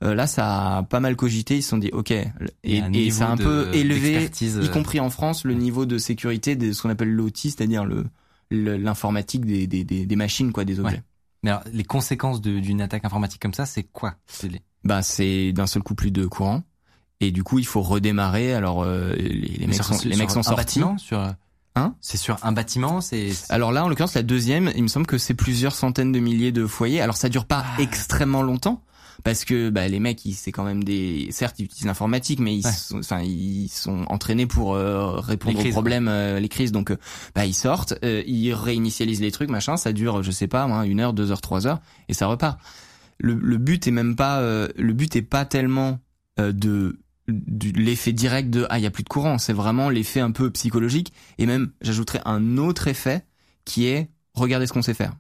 [0.04, 1.58] euh, là, ça a pas mal cogité.
[1.58, 2.26] Ils se sont dit, ok, et,
[2.64, 4.30] et ça a un de- peu élevé,
[4.64, 8.06] y compris en France, le niveau de sécurité de ce qu'on appelle l'OT, c'est-à-dire le
[8.54, 10.96] l'informatique des, des, des, des machines, quoi, des objets.
[10.98, 11.04] Ouais.
[11.44, 15.68] Mais alors, les conséquences d'une attaque informatique comme ça, c'est quoi les- Bah, c'est d'un
[15.68, 16.64] seul coup plus de courant.
[17.22, 18.54] Et du coup, il faut redémarrer.
[18.54, 20.56] Alors, euh, les, les mecs sont, les mecs sont un sortis.
[20.80, 21.26] bâtiment, sur
[21.76, 21.96] Hein?
[22.02, 25.18] C'est sur un bâtiment, c'est Alors là, en l'occurrence, la deuxième, il me semble que
[25.18, 27.00] c'est plusieurs centaines de milliers de foyers.
[27.00, 27.82] Alors ça dure pas Ah.
[27.82, 28.84] extrêmement longtemps.
[29.24, 31.28] Parce que bah, les mecs, ils- c'est quand même des.
[31.32, 32.72] Certes, ils utilisent l'informatique, mais ils, Ouais.
[32.74, 36.72] sont, enfin, ils sont entraînés pour euh, répondre aux problèmes, euh, les crises.
[36.74, 36.98] Donc, euh,
[37.36, 39.78] bah, ils sortent, euh, ils réinitialisent les trucs, machin.
[39.78, 41.80] Ça dure, je sais pas, moi, une heure, deux heures, trois heures,
[42.10, 42.60] et ça repart.
[43.20, 46.00] Le, le but est même pas, euh, le but est pas tellement
[46.40, 49.38] euh, de l'effet direct de ah il y a plus de courant.
[49.38, 51.14] C'est vraiment l'effet un peu psychologique.
[51.38, 53.26] Et même, j'ajouterais un autre effet
[53.66, 55.14] qui est regardez ce qu'on sait faire.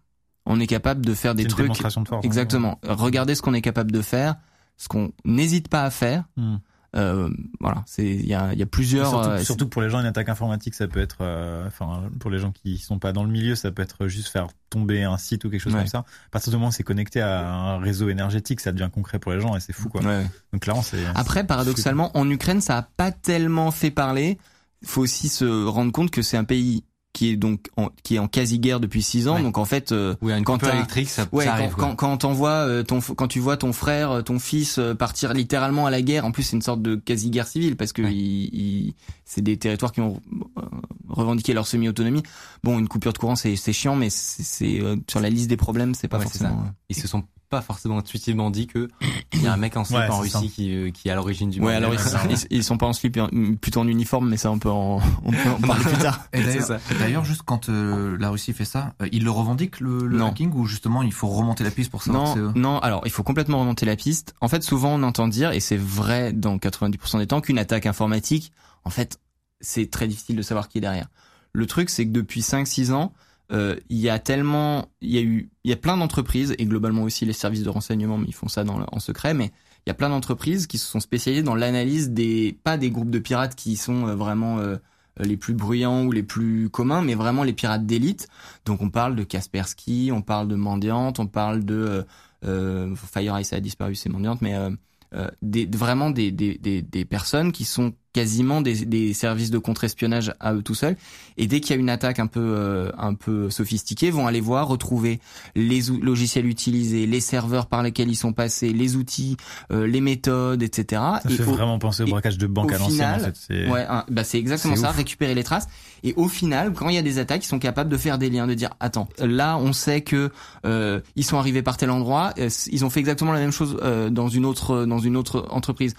[0.45, 2.25] On est capable de faire des trucs démonstration de force.
[2.25, 2.27] hein.
[2.27, 2.79] Exactement.
[2.83, 4.35] Regardez ce qu'on est capable de faire,
[4.77, 6.25] ce qu'on n'hésite pas à faire.
[6.37, 6.57] Hmm.
[6.93, 7.29] Euh,
[7.61, 9.09] voilà, c'est il y a, il y a plusieurs.
[9.09, 12.29] Surtout, euh, surtout pour les gens, une attaque informatique, ça peut être, euh, enfin, pour
[12.29, 15.17] les gens qui sont pas dans le milieu, ça peut être juste faire tomber un
[15.17, 15.79] site ou quelque chose Ouais.
[15.79, 15.99] comme ça.
[15.99, 19.31] À partir du moment où c'est connecté à un réseau énergétique, ça devient concret pour
[19.31, 20.01] les gens et c'est fou, quoi.
[20.01, 20.25] ouais.
[20.51, 20.99] Donc clairement, c'est.
[21.15, 24.37] Après, paradoxalement, en Ukraine, ça a pas tellement fait parler.
[24.81, 28.15] Il faut aussi se rendre compte que c'est un pays qui est donc en, qui
[28.15, 29.35] est en quasi guerre depuis six ans.
[29.35, 29.43] Ouais.
[29.43, 31.71] Donc en fait, euh, Oui, une Quand électrique, ça, Ouais, ça quand, arrive.
[31.73, 31.83] quoi.
[31.89, 35.33] quand, quand t'envoies, euh, ton, quand tu vois ton frère, euh, ton fils euh, partir
[35.33, 38.13] littéralement à la guerre, en plus c'est une sorte de quasi-guerre civile parce que Ouais.
[38.13, 38.93] il- il-
[39.33, 40.19] c'est des territoires qui ont
[40.57, 40.61] euh,
[41.07, 42.23] revendiqué leur semi-autonomie.
[42.63, 45.47] Bon, une coupure de courant c'est c'est chiant, mais c'est c'est, euh, sur la liste
[45.49, 46.65] des problèmes, c'est pas Ouais, forcément.
[46.89, 48.87] Ils se sont pas forcément intuitivement dit que
[49.33, 50.53] il y a un mec en slip Ouais, en Russie ça.
[50.55, 51.99] qui, euh, qui est à l'origine du Ouais, alors ils,
[52.31, 53.27] ils, ils sont pas en slip, euh,
[53.59, 56.21] plutôt en uniforme, mais ça on peut en, on peut en parler plus tard.
[56.33, 57.29] D'ailleurs, ça.
[57.29, 60.27] juste quand euh, la Russie fait ça, euh, il le revendique le, le Non.
[60.27, 62.79] hacking ou justement il faut remonter la piste pour savoir que c'est Non, eux non,
[62.79, 64.33] alors il faut complètement remonter la piste.
[64.39, 67.85] En fait, souvent on entend dire, et c'est vrai dans 90% des temps, qu'une attaque
[67.85, 68.53] informatique,
[68.85, 69.19] en fait,
[69.59, 71.09] c'est très difficile de savoir qui est derrière.
[71.53, 73.13] Le truc, c'est que depuis 5-6 ans,
[73.51, 76.65] euh, il y a tellement, il y a eu, il y a plein d'entreprises, et
[76.65, 79.51] globalement aussi les services de renseignement, mais ils font ça dans, le- en secret, mais
[79.85, 83.09] il y a plein d'entreprises qui se sont spécialisées dans l'analyse des, pas des groupes
[83.09, 84.77] de pirates qui sont euh, vraiment euh,
[85.19, 88.27] les plus bruyants ou les plus communs, mais vraiment les pirates d'élite.
[88.65, 92.03] Donc on parle de Kaspersky, on parle de Mendiante, on parle de euh,
[92.45, 94.69] euh, FireEye ça a disparu, c'est Mendiante, mais euh,
[95.13, 99.57] euh, des, vraiment des, des, des, des personnes qui sont quasiment des, des services de
[99.57, 100.97] contre-espionnage à eux tout seuls.
[101.37, 104.41] Et dès qu'il y a une attaque un peu euh, un peu sophistiquée, vont aller
[104.41, 105.19] voir, retrouver
[105.55, 109.37] les logiciels utilisés, les serveurs par lesquels ils sont passés, les outils,
[109.71, 111.01] euh, les méthodes, etc.
[111.01, 113.35] Ça Et fait au- vraiment penser au braquage de banque à l'ancienne, en fait.
[113.35, 114.95] C'est- Ouais, bah c'est exactement ça, ouf.
[114.97, 115.67] récupérer les traces.
[116.03, 118.29] Et au final, quand il y a des attaques, ils sont capables de faire des
[118.29, 120.31] liens, de dire attends, là on sait que
[120.65, 123.77] euh, ils sont arrivés par tel endroit, euh, ils ont fait exactement la même chose
[123.83, 125.93] euh, dans une autre dans une autre entreprise.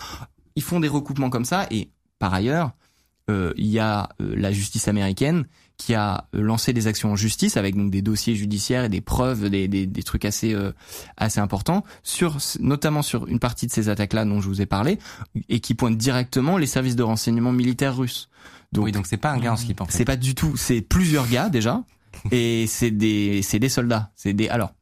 [0.56, 1.88] Ils font des recoupements comme ça et
[2.22, 2.70] par ailleurs,
[3.30, 5.44] euh, il y a euh, la justice américaine
[5.76, 9.00] qui a euh, lancé des actions en justice avec donc des dossiers judiciaires et des
[9.00, 10.70] preuves, des, des, des trucs assez euh,
[11.16, 15.00] assez importants sur notamment sur une partie de ces attaques-là dont je vous ai parlé
[15.48, 18.28] et qui pointent directement les services de renseignement militaires russes.
[18.70, 19.98] Donc, oui, donc c'est pas un gars en slip en fait.
[19.98, 21.82] c'est pas du tout, c'est plusieurs gars déjà
[22.30, 24.74] et c'est des c'est des soldats, c'est des alors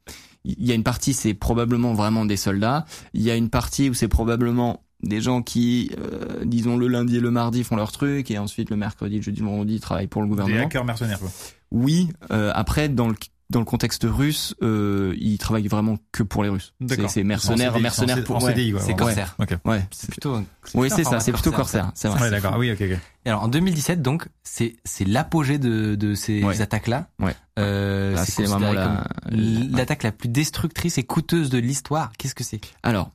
[0.45, 3.89] il y a une partie c'est probablement vraiment des soldats, il y a une partie
[3.89, 7.93] où c'est probablement des gens qui, euh, disons le lundi et le mardi font leur
[7.93, 10.65] truc et ensuite le mercredi, le jeudi, le vendredi travaillent pour le Des gouvernement.
[10.67, 11.31] hackers mercenaires, quoi.
[11.71, 13.15] Oui, euh, après dans le
[13.49, 16.73] dans le contexte russe, euh, ils travaillent vraiment que pour les Russes.
[16.89, 18.55] C'est- C'est mercenaires, En CDI, mercenaires en pour ouais.
[18.79, 19.35] C'est corsaire.
[19.41, 19.57] Ok.
[19.65, 19.85] Ouais.
[19.91, 20.41] C'est plutôt.
[20.75, 22.21] Oui, c'est ça, c'est plutôt corsaire, c'est vrai.
[22.21, 22.53] Ouais, d'accord.
[22.55, 22.99] Ah Oui, ok, ok.
[23.25, 26.61] Et alors en 2017 donc c'est c'est l'apogée de de ces Ouais.
[26.61, 27.09] attaques là.
[27.19, 27.35] Ouais.
[27.59, 32.13] Euh, c'est vraiment la- la l'attaque la plus destructrice et coûteuse de l'histoire.
[32.19, 32.61] Qu'est-ce que c'est?
[32.85, 33.11] Alors,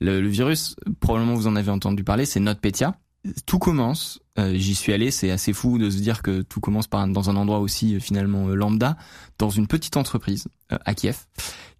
[0.00, 2.98] le, le virus, probablement vous en avez entendu parler, c'est NotPetya.
[3.44, 6.86] Tout commence, euh, j'y suis allé, c'est assez fou de se dire que tout commence
[6.86, 8.96] par dans un endroit aussi euh, finalement euh, lambda,
[9.38, 11.26] dans une petite entreprise euh, à Kiev,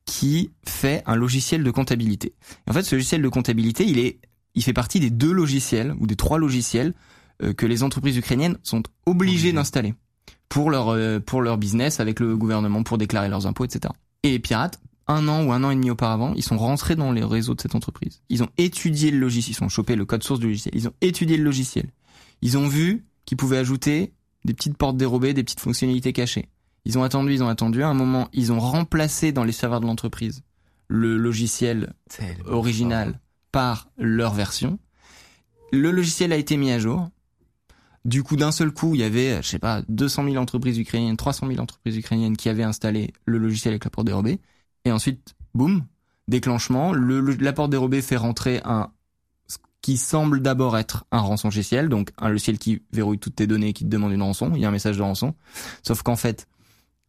[0.07, 2.35] qui fait un logiciel de comptabilité.
[2.67, 4.19] Et en fait, ce logiciel de comptabilité, il est,
[4.55, 6.95] il fait partie des deux logiciels ou des trois logiciels
[7.43, 9.95] euh, que les entreprises ukrainiennes sont obligées d'installer
[10.49, 13.93] pour leur euh, pour leur business avec le gouvernement pour déclarer leurs impôts, etc.
[14.23, 17.13] Et les pirates un an ou un an et demi auparavant, ils sont rentrés dans
[17.13, 18.23] les réseaux de cette entreprise.
[18.29, 20.95] Ils ont étudié le logiciel, ils ont chopé le code source du logiciel, ils ont
[21.01, 21.91] étudié le logiciel.
[22.43, 24.13] Ils ont vu qu'ils pouvaient ajouter
[24.45, 26.49] des petites portes dérobées, des petites fonctionnalités cachées.
[26.85, 27.83] Ils ont attendu, ils ont attendu.
[27.83, 30.43] À un moment, ils ont remplacé dans les serveurs de l'entreprise
[30.89, 31.95] le logiciel
[32.47, 34.79] original par leur version.
[35.73, 37.11] Le logiciel a été mis à jour.
[38.05, 41.17] Du coup, d'un seul coup, il y avait, je sais pas, 200 000 entreprises ukrainiennes,
[41.17, 44.39] 300 000 entreprises ukrainiennes qui avaient installé le logiciel avec la porte dérobée.
[44.87, 45.85] Et ensuite, boum,
[46.29, 48.91] déclenchement, le, le- la porte dérobée fait rentrer un
[49.49, 53.47] ce qui semble d'abord être un rançon logiciel, donc un logiciel qui verrouille toutes tes
[53.47, 54.53] données et qui te demande une rançon.
[54.55, 55.35] Il y a un message de rançon.
[55.83, 56.49] Sauf qu'en fait,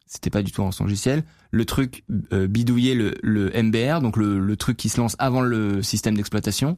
[0.06, 1.24] c'était pas du tout un rançon logiciel.
[1.50, 5.40] Le truc euh, bidouillait le, le MBR, donc le, le truc qui se lance avant
[5.40, 6.76] le système d'exploitation,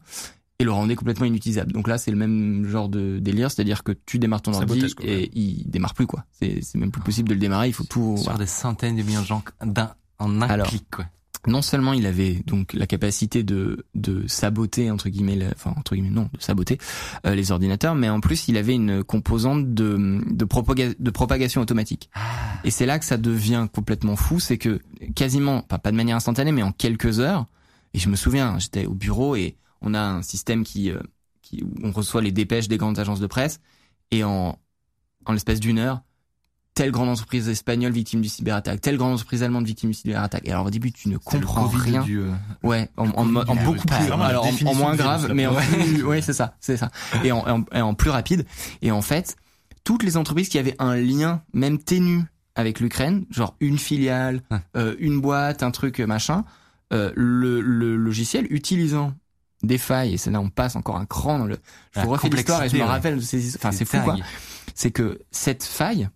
[0.58, 1.72] et le rendait complètement inutilisable.
[1.72, 5.30] Donc là, c'est le même genre de délire, c'est-à-dire que tu démarres ton ordi et
[5.38, 6.24] il démarre plus quoi.
[6.32, 7.68] C'est c'est même plus possible de le démarrer.
[7.68, 8.14] Il faut tout.
[8.16, 8.38] sur voilà.
[8.40, 11.06] des centaines de millions de gens d'un en un Alors, clic quoi.
[11.48, 15.94] non seulement il avait donc la capacité de de saboter entre guillemets, la- enfin entre
[15.96, 16.78] guillemets non, de saboter
[17.26, 21.60] euh, les ordinateurs, mais en plus il avait une composante de de, propaga- de propagation
[21.62, 22.10] automatique.
[22.64, 24.80] Et c'est là que ça devient complètement fou, c'est que
[25.16, 27.46] quasiment, pas, pas de manière instantanée, mais en quelques heures.
[27.94, 31.00] Et je me souviens, j'étais au bureau et on a un système qui euh,
[31.42, 33.60] qui on reçoit les dépêches des grandes agences de presse
[34.12, 34.58] et en
[35.24, 36.02] en l'espace d'une heure
[36.80, 40.42] telle grande entreprise espagnole victime du cyberattaque, telle grande entreprise allemande victime du cyberattaque.
[40.46, 42.02] Et alors au début, tu ne comprends rien.
[42.02, 42.30] du, euh,
[42.62, 45.30] Ouais, en, en, mo- en Ah, beaucoup plus, vraiment alors en- en, moins de grave,
[45.34, 46.90] mais en plus, ouais, c'est ça, c'est ça.
[47.22, 48.46] Et en, en, et en plus rapide.
[48.80, 49.36] Et en fait,
[49.84, 52.22] toutes les entreprises qui avaient un lien, même ténu,
[52.54, 54.40] avec l'Ukraine, genre une filiale,
[54.74, 56.44] euh, une boîte, un truc, machin,
[56.94, 59.12] euh, le, le logiciel utilisant
[59.62, 61.58] des failles, et c'est là on passe encore un cran dans le.
[61.94, 64.16] Je vous refais l'histoire et je me rappelle, c'est, enfin c'est fou quoi
[64.74, 66.08] c'est que cette faille,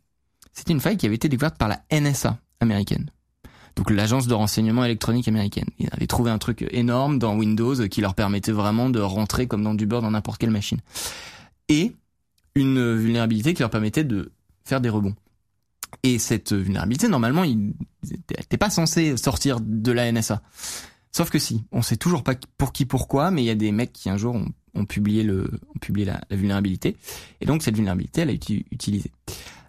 [0.55, 3.11] c'était une faille qui avait été découverte par la NSA américaine.
[3.77, 5.67] Donc l'agence de renseignement électronique américaine.
[5.79, 9.65] Ils avaient trouvé un truc énorme dans Windows qui leur permettait vraiment de rentrer comme
[9.65, 10.79] dans du beurre dans n'importe quelle machine.
[11.69, 11.93] Et
[12.55, 14.33] une vulnérabilité qui leur permettait de
[14.65, 15.15] faire des rebonds.
[16.05, 17.73] Et cette vulnérabilité, normalement, ils
[18.29, 20.41] n'étaient pas censés sortir de la NSA.
[21.11, 23.73] Sauf que si, on sait toujours pas pour qui, pourquoi, mais il y a des
[23.73, 26.97] mecs qui un jour ont, ont publié le, ont publié la, la vulnérabilité.
[27.41, 29.13] Et donc cette vulnérabilité, elle a été utilisée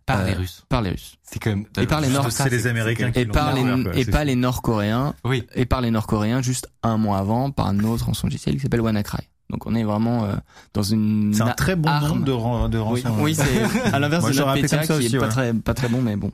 [0.06, 0.64] par Euh, les Russes.
[0.70, 1.18] par les Russes.
[1.24, 3.64] C'est quand même Et par les Nord- C'est les Américains qui Et l'ont par les,
[3.84, 3.96] quoi.
[3.96, 5.44] et pas les Nord-Coréens, Oui.
[5.56, 8.82] et par les Nord-Coréens juste un mois avant par un autre rançon logiciel qui s'appelle
[8.82, 9.28] WannaCry.
[9.52, 10.34] Donc on est vraiment euh,
[10.74, 12.20] dans une C'est un très bon arme.
[12.20, 13.22] nom de, ran- de oui, rançon.
[13.22, 15.32] oui, c'est à l'inverse de comme ça qui aussi, est pas ouais.
[15.32, 16.32] très pas très bon mais bon.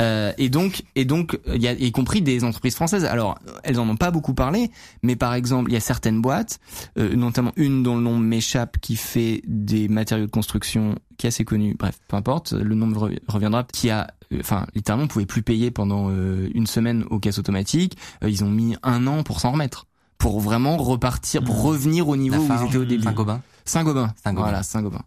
[0.00, 3.04] Euh, et donc, et donc, il y a y compris des entreprises françaises.
[3.04, 4.70] Alors, elles en ont pas beaucoup parlé,
[5.02, 6.58] mais par exemple, il y a certaines boîtes,
[6.98, 11.28] euh, notamment une dont le nom m'échappe, qui fait des matériaux de construction, qui est
[11.28, 11.76] assez connue.
[11.78, 12.88] Bref, peu importe, le nom
[13.28, 13.64] reviendra.
[13.64, 17.38] Qui a, euh, enfin, littéralement, on pouvait plus payer pendant euh, une semaine aux caisses
[17.38, 17.96] automatiques.
[18.24, 19.86] Euh, ils ont mis un an pour s'en remettre,
[20.18, 23.04] pour vraiment repartir, pour revenir au niveau où ils étaient au début.
[23.04, 23.40] Saint-Gobain.
[23.64, 24.12] Saint-Gobain.
[24.22, 24.42] Saint-Gobain.
[24.48, 25.02] Voilà, Saint-Gobain.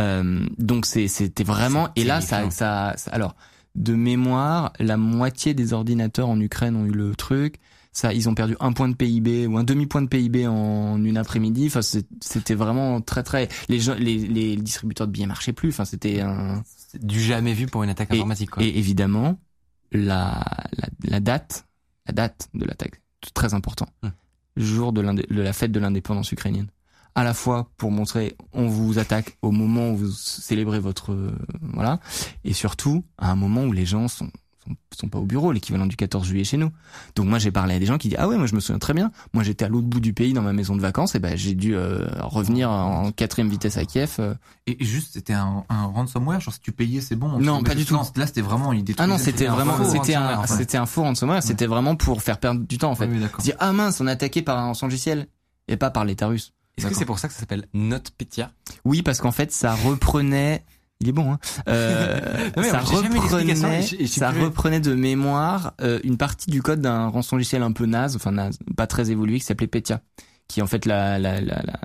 [0.00, 3.36] Euh, donc c'était vraiment et là ça, ça ça- alors
[3.76, 7.60] de mémoire la moitié des ordinateurs en Ukraine ont eu le truc
[7.92, 11.02] ça ils ont perdu un point de PIB ou un demi point de PIB en
[11.04, 15.52] une après-midi enfin c'était vraiment très très les gens les, les distributeurs de billets marchaient
[15.52, 16.64] plus enfin c'était un
[17.00, 18.64] Du jamais vu pour une attaque Et- informatique quoi.
[18.64, 19.38] et évidemment
[19.92, 20.42] la,
[20.76, 21.66] la la date
[22.08, 23.00] la date de l'attaque
[23.32, 24.10] très important Hum.
[24.56, 26.68] Jour de, la fête de l'indépendance ukrainienne.
[27.14, 31.30] À la fois pour montrer on vous attaque au moment où vous célébrez votre euh,
[31.60, 32.00] voilà
[32.42, 34.30] et surtout à un moment où les gens sont
[34.66, 36.70] sont, sont pas au bureau, l'équivalent du 14 juillet chez nous.
[37.16, 38.78] Donc moi j'ai parlé à des gens qui disent ah ouais moi je me souviens
[38.78, 39.10] très bien.
[39.32, 41.54] Moi j'étais à l'autre bout du pays dans ma maison de vacances et ben j'ai
[41.54, 44.16] dû euh, revenir en quatrième vitesse à Kiev.
[44.18, 44.34] euh.
[44.66, 47.38] Et et juste, c'était un, un ransomware, genre si tu payais, c'est bon.
[47.38, 47.94] Non, pas du tout.
[48.16, 48.96] Là, c'était vraiment, détruisait.
[48.98, 51.42] Ah non c'était un vraiment c'était ransomware, un c'était un faux ransomware.
[51.42, 53.06] C'était vraiment pour faire perdre du temps en fait.
[53.06, 53.20] Oui.
[53.40, 55.28] Dire ah mince on est attaqué par un logiciel
[55.68, 56.52] et pas par l'État russe.
[56.76, 58.50] Est-ce que c'est pour ça que ça s'appelle NotPetya
[58.84, 60.64] Oui parce qu'en fait ça reprenait
[61.04, 61.38] il est bon hein.
[61.68, 63.52] Euh, Non, ça reprenait
[63.98, 67.86] et ça reprenait de mémoire euh, une partie du code d'un rançon logiciel un peu
[67.86, 70.00] naze enfin naze pas très évolué qui s'appelait Petya
[70.48, 71.80] qui est en fait la la la, la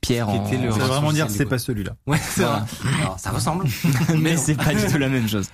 [0.00, 1.96] pierre Qui en était le Ça veut vraiment dire c'est pas celui-là.
[2.06, 2.66] Ouais, c'est Voilà.
[2.80, 2.90] vrai.
[3.02, 3.66] Alors, ça ressemble.
[4.18, 5.48] mais c'est pas du tout la même chose.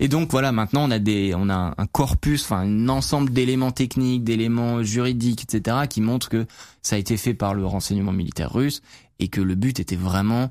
[0.00, 3.30] Et donc voilà, maintenant on a des, on a un- un corpus, enfin un ensemble
[3.32, 6.46] d'éléments techniques, d'éléments juridiques, etc., qui montrent que
[6.82, 8.80] ça a été fait par le renseignement militaire russe
[9.18, 10.50] et que le but était vraiment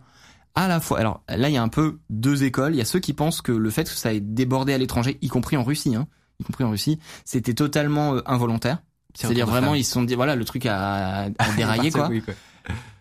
[0.55, 0.99] à la fois.
[0.99, 2.73] Alors là, il y a un peu deux écoles.
[2.73, 5.17] Il y a ceux qui pensent que le fait que ça ait débordé à l'étranger,
[5.21, 6.07] y compris en Russie, hein,
[6.39, 8.79] y compris en Russie, c'était totalement euh, involontaire.
[9.13, 12.07] C'est-à-dire vraiment, ils se sont dit voilà, le truc a, a déraillé quoi.
[12.09, 12.33] Oui, quoi.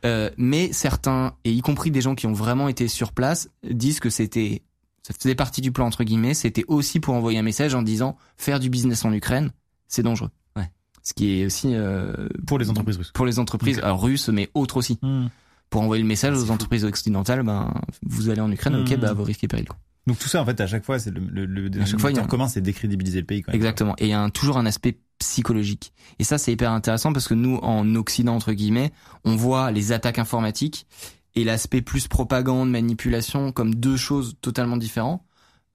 [0.04, 4.00] Euh, mais certains, et y compris des gens qui ont vraiment été sur place, disent
[4.00, 4.62] que c'était,
[5.02, 8.16] ça faisait partie du plan entre guillemets, c'était aussi pour envoyer un message en disant
[8.36, 9.52] faire du business en Ukraine,
[9.88, 10.30] c'est dangereux.
[10.56, 10.70] Ouais.
[11.02, 13.12] Ce qui est aussi euh, Pour les entreprises russes.
[13.12, 15.26] pour les entreprises alors, russes, mais autres aussi, Hmm.
[15.70, 18.96] Pour envoyer le message aux entreprises occidentales, ben vous allez en Ukraine, ok, Mhm.
[18.96, 19.66] bah vos risques et périls.
[19.68, 19.78] quoi.
[20.06, 22.10] Donc tout ça, en fait, à chaque fois, c'est le, le, le À chaque fois,
[22.10, 23.42] il y a commun, c'est décrédibiliser le pays.
[23.42, 23.56] Quand même.
[23.60, 23.94] Exactement.
[23.98, 25.92] Et il y a un- toujours un aspect psychologique.
[26.18, 28.92] Et ça, c'est hyper intéressant parce que nous, en Occident, entre guillemets,
[29.24, 30.86] on voit les attaques informatiques
[31.36, 35.22] et l'aspect plus propagande, manipulation comme deux choses totalement différentes.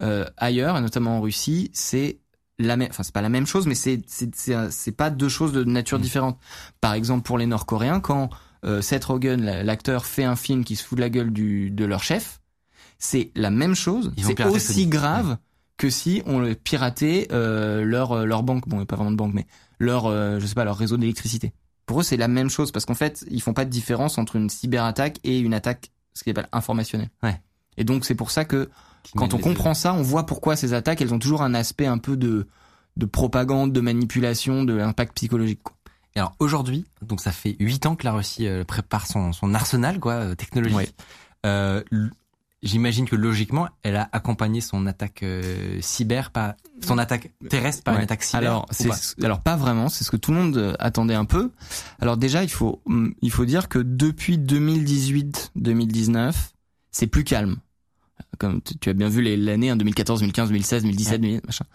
[0.02, 2.20] Euh, ailleurs, et notamment en Russie, c'est
[2.60, 4.32] la même, enfin c'est pas la même chose, mais c'est c'est
[4.72, 6.38] c'est pas deux choses de nature différente.
[6.82, 8.30] Par exemple, pour les Nord-Coréens, quand
[8.82, 11.86] Seth Rogen, la- l'acteur, fait un film qui se fout de la gueule du de
[11.86, 12.42] leur chef,
[13.00, 14.12] c'est la même chose.
[14.28, 15.38] C'est aussi grave
[15.78, 19.34] que si on le piratait euh, leur euh, leur banque, bon, pas vraiment de banque,
[19.34, 19.46] mais
[19.80, 21.54] leur euh, je sais pas leur réseau d'électricité.
[21.86, 24.38] Pour eux, c'est la même chose parce qu'en fait, ils font pas de différence entre
[24.38, 27.10] une cyberattaque et une attaque, ce qu'ils appellent informationnelle.
[27.22, 27.40] Ouais.
[27.78, 28.70] Et donc c'est pour ça que
[29.04, 31.86] Qui quand on comprend ça, on voit pourquoi ces attaques, elles ont toujours un aspect
[31.86, 32.48] un peu de
[32.98, 35.60] de propagande, de manipulation, de l'impact psychologique.
[35.62, 35.75] Quoi.
[36.16, 39.54] Et alors aujourd'hui, donc ça fait huit ans que la Russie euh, prépare son, son
[39.54, 40.78] arsenal quoi euh, technologique.
[40.78, 40.90] Ouais.
[41.46, 41.84] Euh,
[42.64, 47.94] J'imagine que logiquement, elle a accompagné son attaque euh, cyber par son attaque terrestre par
[47.94, 48.00] Ouais.
[48.00, 48.40] une attaque cyber.
[48.42, 51.52] Alors, pas alors pas vraiment, c'est ce que tout le monde attendait un peu.
[52.02, 56.34] Alors déjà, il faut hum, il faut dire que depuis 2018-2019,
[56.92, 57.58] c'est plus calme.
[58.40, 61.66] Comme tu as bien vu l'année hein, 2014, 2015, 2016, 2017, 2000, machin.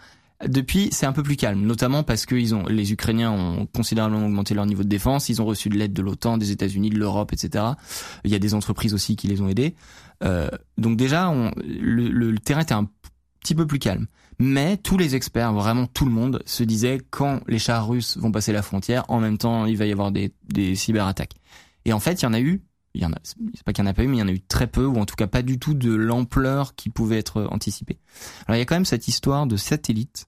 [0.46, 4.24] Depuis, c'est un peu plus calme, notamment parce que ils ont, les Ukrainiens ont considérablement
[4.24, 5.28] augmenté leur niveau de défense.
[5.28, 7.64] Ils ont reçu de l'aide de l'OTAN, des États-Unis, de l'Europe, etc.
[8.24, 9.74] Il y a des entreprises aussi qui les ont aidés.
[10.24, 10.48] Euh,
[10.78, 12.88] donc déjà, on, le, le- le terrain était un
[13.40, 14.06] petit peu plus calme.
[14.38, 18.32] Mais tous les experts, vraiment tout le monde, se disaient quand les chars russes vont
[18.32, 21.34] passer la frontière, en même temps, il va y avoir des, des cyberattaques.
[21.84, 22.62] Et en fait, il y en a eu,
[22.94, 24.22] il y en a, c'est pas qu'il y en a pas eu, mais il y
[24.22, 26.88] en a eu très peu, ou en tout cas pas du tout de l'ampleur qui
[26.88, 27.98] pouvait être anticipée.
[28.46, 30.26] Alors il y a quand même cette histoire de satellite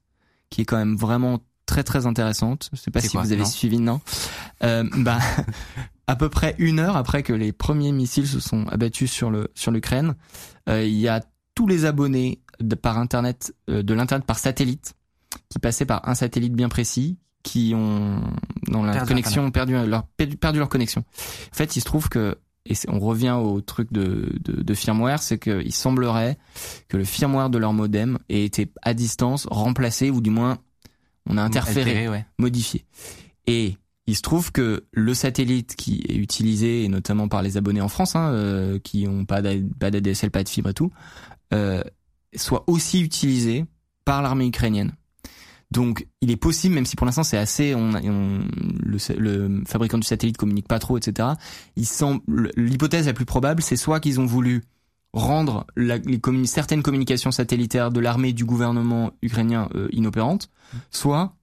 [0.53, 2.69] qui est quand même vraiment très très intéressante.
[2.73, 4.01] Je sais pas si quoi, vous avez non suivi, non
[4.63, 5.17] euh, Bah,
[6.07, 9.49] à peu près une heure après que les premiers missiles se sont abattus sur le
[9.55, 10.13] sur l'Ukraine,
[10.69, 11.21] euh, il y a
[11.55, 14.93] tous les abonnés de, par internet euh, de l'internet par satellite
[15.49, 18.21] qui passaient par un satellite bien précis qui ont
[18.67, 21.03] dans la Perdu connexion perdu leur perdu leur connexion.
[21.51, 25.21] En fait, il se trouve que et on revient au truc de, de, de firmware,
[25.21, 26.37] c'est qu'il semblerait
[26.87, 30.57] que le firmware de leur modem ait été à distance remplacé ou du moins
[31.29, 32.25] on a interféré Altéré, ouais.
[32.37, 32.85] modifié.
[33.47, 37.79] Et il se trouve que le satellite qui est utilisé, et notamment par les abonnés
[37.81, 40.91] en France, hein, euh, qui ont pas d'A- pas d'ADSL, pas de fibre et tout,
[41.53, 41.81] euh,
[42.35, 43.65] soit aussi utilisé
[44.05, 44.93] par l'armée ukrainienne.
[45.73, 50.67] Donc, il est possible, même si pour l'instant c'est assez, le, fabricant du satellite communique
[50.67, 51.29] pas trop, etc.
[52.55, 54.63] L'hypothèse la plus probable, c'est soit qu'ils ont voulu
[55.13, 60.49] rendre la- les certaines communications satellitaires de l'armée du gouvernement ukrainien euh, inopérantes,
[60.91, 61.35] soit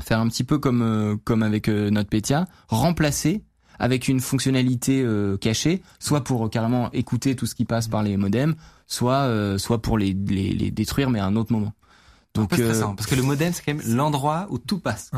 [0.00, 3.44] faire un petit peu comme euh, avec euh, NotPetya, remplacer
[3.80, 8.02] avec une fonctionnalité euh, cachée, soit pour euh, carrément écouter tout ce qui passe par
[8.02, 8.56] les modems,
[8.88, 11.72] soit soit pour les détruire mais à un autre moment.
[12.36, 15.10] Un Donc euh, stressant, parce que le modem c'est quand même l'endroit où tout passe.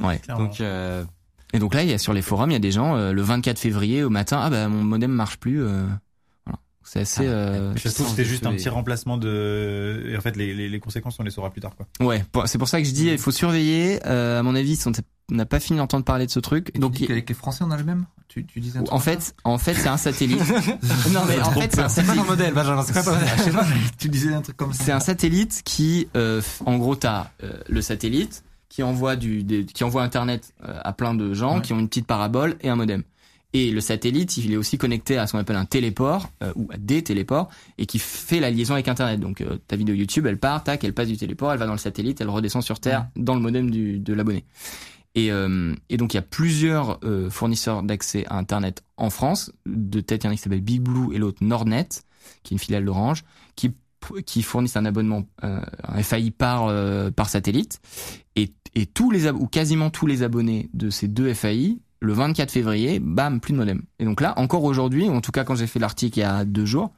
[0.00, 0.18] ouais.
[0.18, 0.44] Clairement.
[0.44, 1.04] Donc euh,
[1.52, 3.12] Et donc là, il y a sur les forums, il y a des gens euh,
[3.12, 5.62] le 24 février au matin, ah bah mon modem marche plus.
[5.64, 5.86] euh,
[6.44, 6.58] voilà.
[6.84, 7.26] C'est assez.
[7.26, 10.04] Ah, euh, se trouve, c'était juste un Et- petit remplacement de.
[10.08, 11.86] Et en fait, les, les, les conséquences, on les saura plus tard, quoi.
[12.06, 13.98] Ouais, c'est pour ça que je dis, il faut surveiller.
[14.06, 14.92] Euh, à mon avis, ce sont
[15.30, 16.70] n'a pas fini d'entendre parler de ce truc.
[16.74, 18.94] Et Donc tu dis les Français, on a le même tu, tu disais un truc
[18.94, 20.38] en fait, en fait, c'est un satellite.
[21.12, 23.28] non mais en fait, c'est un pas ton modèle, Benjamin, c'est pas ton modèle.
[23.98, 24.84] Tu disais un truc comme ça.
[24.84, 29.64] C'est un satellite qui, euh, en gros, t'as euh, le satellite qui envoie du, des-
[29.64, 31.62] qui envoie Internet euh, à plein de gens Ouais.
[31.62, 33.02] qui ont une petite parabole et un modem.
[33.54, 36.68] Et le satellite, il est aussi connecté à ce qu'on appelle un téléport euh, ou
[36.70, 39.20] à des téléports et qui fait la liaison avec Internet.
[39.20, 41.72] Donc euh, ta vidéo YouTube, elle part, tac, elle passe du téléport, elle va dans
[41.72, 44.44] le satellite, elle redescend sur Terre dans le modem du, de l'abonné.
[45.18, 49.50] Et, euh, et donc il y a plusieurs euh, fournisseurs d'accès à Internet en France.
[49.66, 51.88] De tête, il y en a qui s'appelle Big Blue et l'autre Nordnet,
[52.44, 53.24] qui est une filiale d'Orange,
[53.56, 53.72] qui
[54.24, 56.72] qui fournissent un abonnement, euh, un FAI par
[57.14, 57.80] par satellite,
[58.36, 62.52] et, et tous les ou quasiment tous les abonnés de ces deux FAI, le 24
[62.52, 63.82] février, bam, plus de modem.
[63.98, 66.24] Et donc là, encore aujourd'hui, ou en tout cas quand j'ai fait l'article il y
[66.24, 66.92] a deux jours,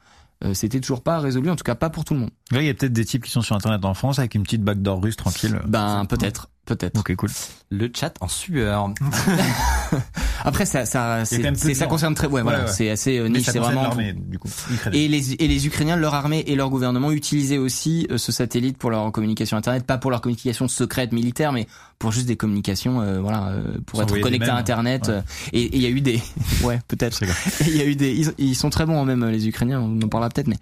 [0.53, 2.31] c'était toujours pas résolu, en tout cas pas pour tout le monde.
[2.51, 4.43] Là, il y a peut-être des types qui sont sur Internet en France avec une
[4.43, 5.59] petite backdoor russe tranquille.
[5.67, 6.99] Ben peut-être, peut-être.
[6.99, 7.29] Ok, cool.
[7.69, 8.93] Le chat en sueur.
[10.43, 13.59] Après ça, ça, c'est, ça concerne très, ouais, voilà, Ouais, c'est assez euh, niche, c'est
[13.59, 13.95] vraiment.
[13.95, 14.49] du coup.
[14.91, 18.77] Et les, et les Ukrainiens, leur armée et leur gouvernement utilisaient aussi euh, ce satellite
[18.77, 21.67] pour leur communication internet, pas pour leur communication secrète militaire, mais
[22.01, 25.07] pour juste des communications, euh, voilà, euh, pour être connecté à internet.
[25.07, 25.21] Ouais.
[25.53, 26.19] et il y a eu des,
[26.63, 27.21] ouais, peut-être.
[27.67, 30.01] Il y a eu des, ils, ils sont très bons hein, même les Ukrainiens, on
[30.01, 30.57] en parlera peut-être, mais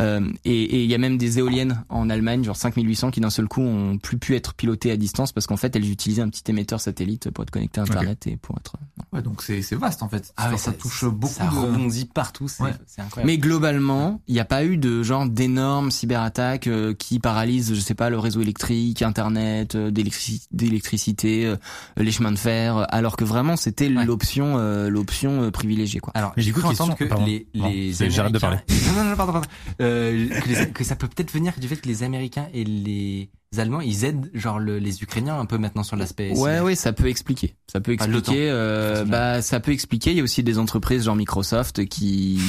[0.00, 3.30] euh, et et il y a même des éoliennes en Allemagne, genre 5800, qui d'un
[3.30, 6.28] seul coup ont plus pu être pilotées à distance parce qu'en fait elles utilisaient un
[6.28, 8.76] petit émetteur satellite pour être connecté à internet et pour être.
[9.12, 10.32] Ouais, donc c'est vaste en fait.
[10.36, 11.54] Ah ouais, ça, touche beaucoup Ça de.
[11.56, 12.72] rebondit partout, c'est Ouais.
[12.98, 13.26] incroyable.
[13.26, 17.80] Mais globalement, il n'y a pas eu de genre d'énormes cyberattaques euh, qui paralysent, je
[17.80, 21.56] sais pas, le réseau électrique, Internet, euh, d'électrici- d'électricité, euh,
[21.96, 24.04] les chemins de fer, alors que vraiment c'était Ouais.
[24.04, 26.12] l'option, euh, l'option euh, privilégiée quoi.
[26.14, 27.24] Alors, Mais j'ai du coup, cru entendre que pardon.
[27.26, 28.58] les, Non, les j'arrête de parler.
[28.92, 29.48] Non, non, non, pardon, pardon.
[29.80, 33.30] Euh, que, les- que ça peut peut-être venir du fait que les Américains et les
[33.60, 36.32] Allemands, ils aident genre le- les Ukrainiens un peu maintenant sur l'aspect.
[36.38, 37.54] Ouais, ouais, ça peut expliquer.
[37.70, 38.48] Ça peut expliquer.
[38.50, 40.10] euh, bah, ça peut expliquer.
[40.12, 42.40] Il y a aussi des entreprises genre Microsoft qui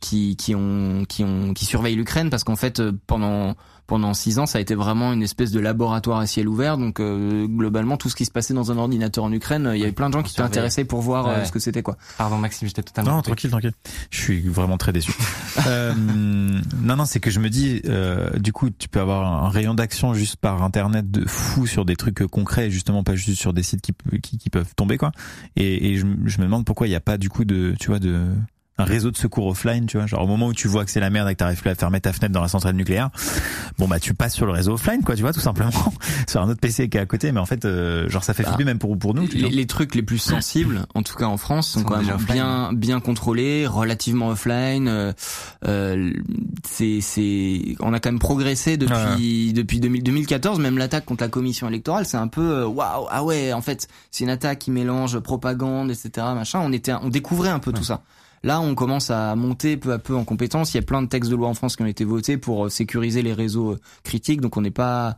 [0.00, 3.54] qui qui ont qui ont qui surveillent l'Ukraine parce qu'en fait euh, pendant
[3.86, 6.78] pendant six ans ça a été vraiment une espèce de laboratoire à ciel ouvert.
[6.78, 9.80] Donc euh, globalement tout ce qui se passait dans un ordinateur en Ukraine, euh, il
[9.80, 11.44] y avait plein de gens qui étaient intéressés pour voir euh, Ouais.
[11.44, 11.96] ce que c'était quoi.
[12.18, 13.16] Pardon, Maxime, j'étais totalement.
[13.16, 13.72] Non, tranquille, tranquille.
[14.10, 15.12] Je suis vraiment très déçu.
[15.66, 19.48] euh, non, non, c'est que je me dis, euh, du coup, tu peux avoir un
[19.48, 23.52] rayon d'action juste par Internet de fou sur des trucs concrets, justement pas juste sur
[23.52, 25.12] des sites qui, pe- qui, qui peuvent tomber, quoi.
[25.56, 27.88] Et, et je, je me demande pourquoi il n'y a pas du coup de, tu
[27.88, 28.26] vois, de
[28.78, 30.98] un réseau de secours offline, tu vois, genre au moment où tu vois que c'est
[31.00, 33.10] la merde et que t'arrives plus à fermer ta fenêtre dans la centrale nucléaire,
[33.78, 35.70] bon bah tu passes sur le réseau offline, quoi, tu vois, tout simplement,
[36.28, 38.44] sur un autre PC qui est à côté, mais en fait, euh, genre ça fait
[38.46, 38.48] Ah.
[38.48, 39.26] flipper même pour pour nous.
[39.28, 39.50] tu Les, vois.
[39.50, 42.32] les trucs les plus sensibles, en tout cas en France, sont, Sont quand même offline.
[42.34, 44.88] bien bien contrôlés, relativement offline.
[44.88, 45.12] Euh,
[45.66, 46.10] euh,
[46.66, 50.58] c'est c'est on a quand même progressé depuis depuis 2000 2014.
[50.60, 53.86] Même l'attaque contre la commission électorale, c'est un peu euh, waouh ah ouais en fait
[54.10, 56.60] c'est une attaque qui mélange propagande etc machin.
[56.64, 58.02] On était on découvrait un peu tout ça.
[58.44, 60.74] Là, on commence à monter peu à peu en compétence.
[60.74, 62.66] Il y a plein de textes de loi en France qui ont été votés pour
[62.66, 64.40] euh, sécuriser les réseaux euh, critiques.
[64.40, 65.16] Donc, on n'est pas.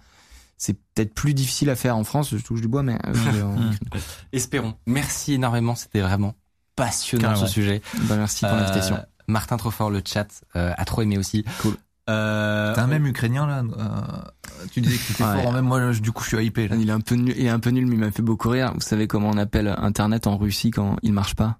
[0.56, 2.30] C'est peut-être plus difficile à faire en France.
[2.30, 3.70] Je touche du bois, mais euh,
[4.32, 4.74] Espérons.
[4.86, 6.34] Merci énormément, c'était vraiment
[6.76, 7.46] passionnant Carrément.
[7.46, 7.82] ce sujet.
[8.08, 8.98] Bah, merci pour Euh, l'invitation.
[9.26, 11.44] Martin Trofort, le chat, euh, a trop aimé aussi.
[11.62, 11.74] Cool.
[12.10, 13.62] Euh, T'as un même ukrainien là.
[13.78, 15.32] euh, tu disais que t'étais Ouais.
[15.40, 15.64] fort en même.
[15.64, 16.68] Moi, je- du coup, je suis hypé.
[16.68, 16.76] Là.
[16.76, 18.50] Il est un peu nul, il est un peu nul, mais il m'a fait beaucoup
[18.50, 18.72] rire.
[18.74, 21.58] Vous savez comment on appelle Internet en Russie quand il marche pas?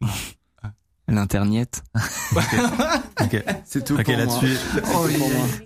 [1.12, 1.82] L'internet.
[3.20, 3.44] Ok.
[3.64, 4.24] C'est tout Ok, pour moi.
[4.24, 4.56] là-dessus.
[4.94, 5.06] Oh,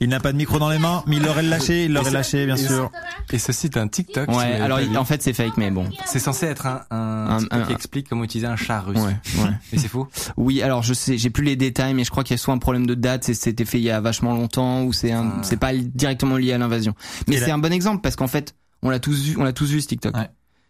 [0.00, 2.44] il n'a pas de micro dans les mains, mais il l'aurait lâché, il l'aurait lâché,
[2.44, 2.90] bien et sûr.
[3.32, 4.28] Et ceci est un TikTok.
[4.30, 5.88] Ouais, alors il- en fait c'est fake, mais bon.
[6.04, 8.98] c'est censé être un, un, Un- qui explique comment utiliser un char russe.
[8.98, 9.50] Ouais, ouais.
[9.72, 10.09] Mais c'est faux.
[10.37, 12.52] Oui, alors je sais, j'ai plus les détails, mais je crois qu'il y a soit
[12.54, 15.32] un problème de date, c'est- c'était fait il y a vachement longtemps, ou c'est un,
[15.38, 15.42] Ah.
[15.42, 16.94] c'est pas directement lié à l'invasion.
[17.28, 19.70] Mais c'est un bon exemple parce qu'en fait, on l'a tous vu, on l'a tous
[19.70, 20.14] vu ce TikTok.
[20.16, 20.28] Ouais.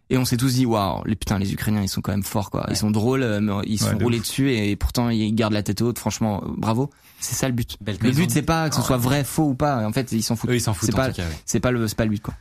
[0.09, 2.51] Et on s'est tous dit, waouh, les putain, les Ukrainiens, ils sont quand même forts,
[2.51, 2.67] quoi.
[2.71, 5.63] Ils sont drôles, euh, mais ils Ouais, de rouler dessus et pourtant ils gardent la
[5.65, 5.99] tête haute.
[5.99, 6.91] Franchement, euh, bravo.
[7.19, 7.77] C'est ça le but.
[7.81, 9.85] Belle Le but c'est pas que ce soit vrai, faux ou pas.
[9.87, 10.51] En fait, ils s'en foutent.
[10.51, 11.39] Eux, ils s'en foutent C'est pas, tout cas, ouais.
[11.45, 12.35] c'est pas le, c'est pas le but, quoi.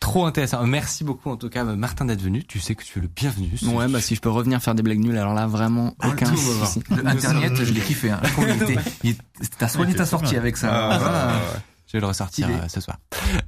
[0.00, 0.64] Trop intéressant.
[0.66, 2.42] Merci beaucoup en tout cas, Martin, d'être venu.
[2.42, 3.50] Tu sais que tu es le bienvenu.
[3.72, 6.36] Ouais, bah si je peux revenir faire des blagues nulles, alors là vraiment aucun Tout,
[6.36, 6.82] souci.
[6.90, 8.10] Le Internet, je l'ai kiffé.
[8.10, 8.20] Hein.
[9.58, 10.70] T'as soigné ta sortie avec ça.
[10.72, 11.32] Ah, Voilà.
[11.92, 12.96] Je vais le ressortir euh, ce soir.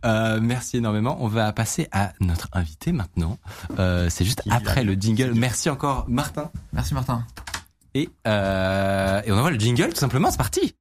[0.05, 1.17] Euh, merci énormément.
[1.21, 3.39] On va passer à notre invité maintenant.
[3.79, 5.33] Euh, c'est juste Il après le jingle.
[5.35, 6.51] Merci encore Martin.
[6.75, 7.25] Merci Martin.
[7.95, 10.31] Et, euh, et on envoie le jingle tout simplement.
[10.31, 10.75] C'est parti.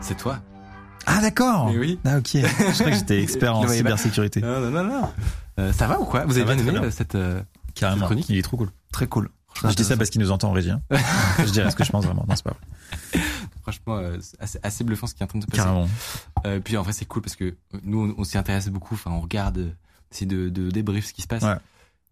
[0.00, 0.38] C'est toi.
[1.06, 1.70] Ah d'accord.
[1.70, 1.98] Mais oui.
[2.04, 2.28] Ah ok.
[2.34, 4.40] Je crois que j'étais expert en cybersécurité.
[4.40, 5.10] Non, non, non, non.
[5.58, 6.24] Euh, ça va ou quoi?
[6.26, 6.90] Vous Ça avez bien aimé bien.
[6.90, 7.40] cette euh,
[7.74, 8.06] Carrément.
[8.06, 8.26] chronique?
[8.28, 8.68] Il est trop cool.
[8.92, 9.30] Très cool.
[9.62, 10.70] Je dis ça parce qu'il nous entend en régie.
[10.70, 10.80] hein.
[11.38, 12.24] je dirais ce que je pense vraiment.
[12.28, 13.22] Non, c'est pas vrai.
[13.62, 15.62] franchement, euh, c'est assez, assez bluffant ce qui est en train de se passer.
[15.62, 15.88] Carrément.
[16.46, 18.94] Euh, puis en vrai, c'est cool parce que nous, on, on s'y intéresse beaucoup.
[18.94, 19.74] Enfin, on regarde,
[20.10, 21.42] c'est de, de débrief ce qui se passe.
[21.42, 21.56] Ouais.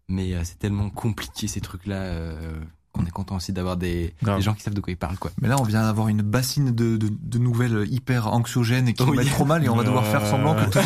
[0.07, 2.59] Mais euh, c'est tellement compliqué ces trucs-là euh,
[2.93, 5.31] qu'on est content aussi d'avoir des, gens qui savent de quoi ils parlent, quoi.
[5.41, 9.01] Mais là, on vient d'avoir une bassine de, de, de nouvelles hyper anxiogènes et qui
[9.03, 9.17] Oui.
[9.17, 10.79] vont être trop mal et on va devoir faire semblant que tout.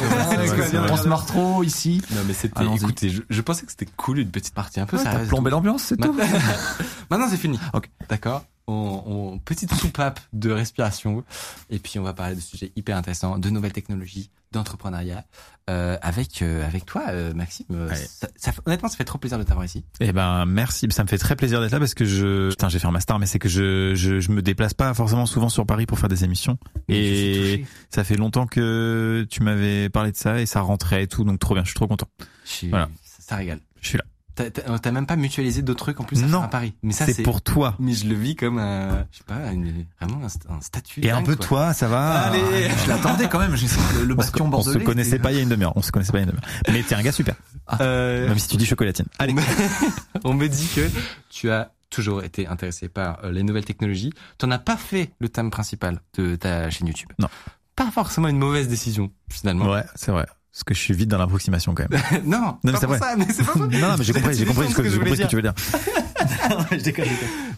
[0.90, 2.02] On se marre trop ici.
[2.12, 2.64] Non, mais c'était.
[2.76, 5.28] Écoutez, je, je pensais que c'était cool une petite partie un peu Ouais, T'as sérieuse.
[5.30, 6.14] plombé l'ambiance, c'est tout.
[6.14, 6.40] Maintenant,
[7.12, 7.60] Maintenant, c'est fini.
[7.74, 7.90] Ok.
[8.10, 8.44] D'accord.
[8.70, 11.24] On, on- petite soupape de respiration
[11.70, 15.26] et puis on va parler de sujets hyper intéressants, de nouvelles technologies, d'entrepreneuriat
[15.70, 17.66] euh, avec euh, avec toi, euh, Maxime.
[17.72, 19.84] Euh, ça, ça honnêtement, ça fait trop plaisir de t'avoir ici.
[20.00, 22.80] Eh ben merci, ça me fait très plaisir d'être là parce que je putain j'ai
[22.80, 25.66] fait un master mais c'est que je, je je me déplace pas forcément souvent sur
[25.66, 30.40] Paris pour faire des émissions et ça fait longtemps que tu m'avais parlé de ça
[30.40, 32.08] et ça rentrait et tout donc trop bien, je suis trop content.
[32.46, 32.88] Je suis- Voilà.
[33.04, 33.60] ça, ça régale.
[33.82, 34.06] Je suis là.
[34.38, 36.44] T'as- T'as même pas mutualisé d'autres trucs en plus à Non.
[36.44, 36.74] à Paris.
[36.84, 37.76] Mais ça C'est pour toi.
[37.80, 41.04] Mais je le vis comme un, je sais pas, une- vraiment un, st- un statut.
[41.04, 41.46] Et un peu quoi.
[41.46, 42.70] toi, ça va Allez.
[42.84, 43.56] Je l'attendais quand même.
[43.56, 44.84] J'ai le, le On se, bastion on se bordelais.
[44.86, 45.74] connaissait et- pas il y a une demi-heure.
[45.76, 46.62] On se connaissait pas il y a une demi-heure.
[46.72, 47.36] Mais t'es un gars super.
[47.82, 49.08] Euh, Même si tu dis chocolatine.
[49.20, 49.34] Allez.
[49.34, 49.42] On me,
[50.26, 50.88] on me dit que
[51.30, 54.14] tu as toujours été intéressé par euh, les nouvelles technologies.
[54.38, 57.10] Tu n'as pas fait le thème principal de ta chaîne YouTube.
[57.18, 57.28] Non.
[57.76, 59.72] Pas forcément une mauvaise décision, finalement.
[59.72, 60.26] Ouais, c'est vrai.
[60.58, 62.02] Parce que je suis vite dans l'approximation quand même.
[62.26, 62.98] non, Non, mais c'est vrai.
[62.98, 64.94] ça, mais c'est pas non, non, mais j'ai compris, j'ai compris ce que, que je
[64.94, 65.54] j'ai compris voulais ce que tu veux dire.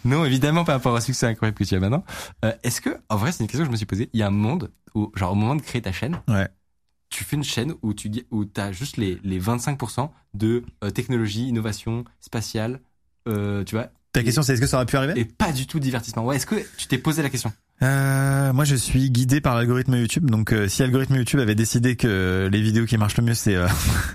[0.05, 2.03] Non, évidemment, par rapport au succès incroyable que tu as maintenant.
[2.45, 4.09] Euh, Est-ce que, en vrai, c'est une question que je me suis posée.
[4.13, 6.47] Il y a un monde où, genre, au moment de créer ta chaîne, Ouais.
[7.09, 10.89] tu fais une chaîne où tu dis, où t'as juste les, les 25% de euh,
[10.89, 12.79] technologie, innovation, spatiale,
[13.27, 15.19] euh, tu vois, Ta question c'est est-ce que ça aurait pu arriver?
[15.19, 16.25] et pas du tout divertissement.
[16.25, 17.51] Ouais, est-ce que tu t'es posé la question?
[17.81, 20.29] Euh, moi, je suis guidé par l'algorithme YouTube.
[20.29, 23.55] Donc, euh, si l'algorithme YouTube avait décidé que les vidéos qui marchent le mieux, c'est
[23.55, 23.67] euh,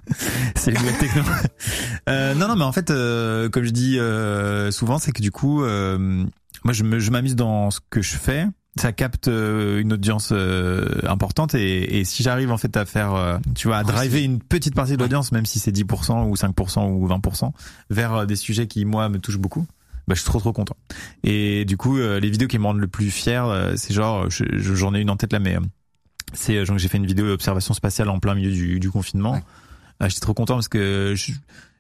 [0.55, 1.23] c'est les nouvelles techno.
[2.09, 5.31] euh, non, non, mais en fait, euh, comme je dis euh, souvent, c'est que du
[5.31, 6.25] coup, euh,
[6.65, 8.47] moi, je m'amuse dans ce que je fais.
[8.77, 13.69] Ça capte une audience euh, importante et, et si j'arrive en fait à faire, tu
[13.69, 17.07] vois, à driver une petite partie de l'audience, même si c'est 10% ou 5% ou
[17.07, 17.53] 20%,
[17.91, 19.65] vers des sujets qui moi me touchent beaucoup,
[20.09, 20.77] bah, je suis trop trop content.
[21.23, 24.29] Et du coup, euh, les vidéos qui me rendent le plus fier, euh, c'est genre,
[24.31, 25.61] je- je- j'en ai une en tête là, mais euh,
[26.33, 29.33] c'est euh, genre j'ai fait une vidéo observation spatiale en plein milieu du, du confinement.
[29.33, 29.43] Ouais.
[30.03, 31.33] Euh, J'étais trop content parce que je,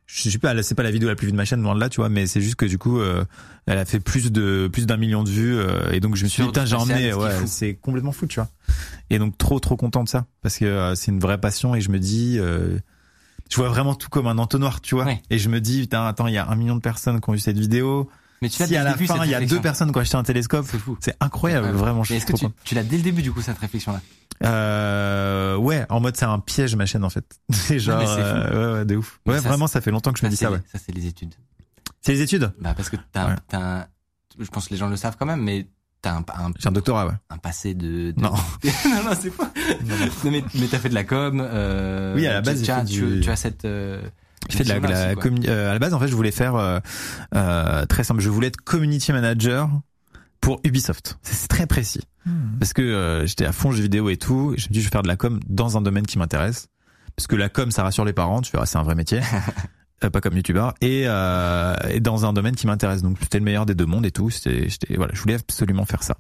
[0.07, 1.81] je suis pas, c'est pas la vidéo la plus vue de ma chaîne loin de
[1.81, 3.25] là, tu vois, mais c'est juste que du coup, euh,
[3.67, 6.29] elle a fait plus de plus d'un million de vues euh, et donc je me
[6.29, 8.49] suis dit putain j'ai emmené, ouais, c'est complètement fou, tu vois.
[9.11, 11.81] Et donc trop trop content de ça parce que euh, c'est une vraie passion et
[11.81, 12.39] je me dis.
[13.51, 15.05] Je vois vraiment tout comme un entonnoir, tu vois.
[15.05, 15.23] Ouais.
[15.31, 17.33] Et je me dis, putain, attends, il y a un million de personnes qui ont
[17.35, 18.09] vu cette vidéo.
[18.43, 20.01] Mais tu l'as Si à la début, fin, il y a deux personnes qui ont
[20.01, 20.97] acheté un télescope, C'est fou.
[21.01, 22.03] c'est incroyable, vraiment.
[22.03, 22.33] Est-ce que
[22.65, 24.01] tu, l'as dès le début, du coup, cette réflexion-là?
[24.45, 27.25] Euh, ouais, en mode c'est un piège ma chaîne en fait.
[27.53, 29.21] C'est genre, euh, ouais, ouais, de ouf.
[29.27, 30.59] Mais Ouais, ça, vraiment, ça fait longtemps que je me dis ça, ouais.
[30.71, 31.35] ça, c'est les études.
[32.01, 32.53] C'est les études?
[32.61, 33.85] Bah, parce que t'as, Ouais.
[34.41, 35.69] je pense que les gens le savent quand même, mais
[36.05, 37.13] t'as un, un, J'ai un doctorat, ouais.
[37.31, 38.31] un passé de, de- Non.
[38.65, 39.51] non, non, c'est pas.
[39.85, 42.85] Non, mais, mais t'as fait de la com, euh, Oui, à la base, tu, as-
[42.85, 44.01] tu, du- tu as cette, euh,
[44.51, 46.79] Je fais de la, aussi, euh, à la base, en fait, je voulais faire euh,
[47.35, 48.21] euh, très simple.
[48.21, 49.69] Je voulais être community manager
[50.41, 51.19] pour Ubisoft.
[51.23, 52.03] C'est très précis
[52.59, 54.55] parce que euh, j'étais à fond jeux vidéo et tout.
[54.57, 56.69] Et je me dis, je vais faire de la com dans un domaine qui m'intéresse
[57.17, 58.41] parce que la com, ça rassure les parents.
[58.43, 59.21] Tu verras, c'est un vrai métier.
[60.05, 63.45] Euh, pas comme youtubeur et, euh, et dans un domaine qui m'intéresse donc c'était le
[63.45, 66.17] meilleur des deux mondes et tout c'était voilà je voulais absolument faire ça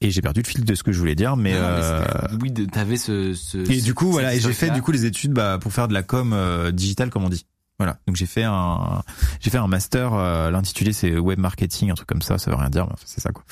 [0.00, 2.04] et j'ai perdu le fil de ce que je voulais dire mais, Non, mais euh,
[2.42, 3.58] oui, t'avais ce, ce.
[3.70, 5.94] et du coup, voilà, et j'ai fait du coup les études bah, pour faire de
[5.94, 7.46] la com euh, digitale, comme on dit.
[7.78, 7.98] Voilà.
[8.06, 9.02] Donc j'ai fait un,
[9.40, 10.14] j'ai fait un master.
[10.14, 12.38] euh, L'intitulé c'est web marketing, un truc comme ça.
[12.38, 13.44] Ça veut rien dire, mais enfin, c'est ça quoi.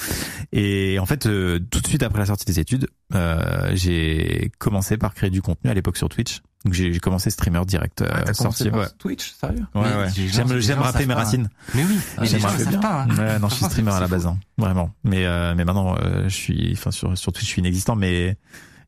[0.53, 4.97] Et en fait, euh, tout de suite après la sortie des études, euh, j'ai commencé
[4.97, 6.41] par créer du contenu à l'époque sur Twitch.
[6.65, 8.71] Donc j'ai j'ai commencé streamer direct euh, Ah, sorti.
[8.71, 9.67] Ouais, Twitch, sérieux?
[9.75, 10.09] Ouais, ouais.
[10.15, 11.51] J'aime j'aime rappeler mes pas, racines.
[11.75, 13.03] Mais oui, mais les j'aime peu savent pas.
[13.03, 13.09] hein.
[13.19, 14.91] Ouais, non, je suis streamer à la base, hein, vraiment.
[15.05, 18.39] Mais euh, mais maintenant, euh, je suis, enfin sur sur Twitch, je suis inexistant, mais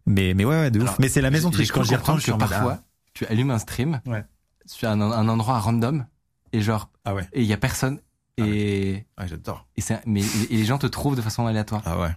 [0.06, 0.84] mais mais ouais, ouais, de ouf.
[0.84, 2.38] Alors, mais c'est la maison Twitch quand j'y retourne, je suis ah.
[2.38, 2.78] parfois,
[3.12, 4.24] tu allumes un stream Ouais.
[4.66, 6.06] Sur un, un endroit random
[6.52, 7.28] et genre, Ah ouais.
[7.32, 8.00] et il y a personne
[8.38, 9.66] et, Ouais, j'adore.
[9.76, 11.82] et, c'est- mais, et les gens te trouvent de façon aléatoire.
[11.86, 12.10] Ah ouais.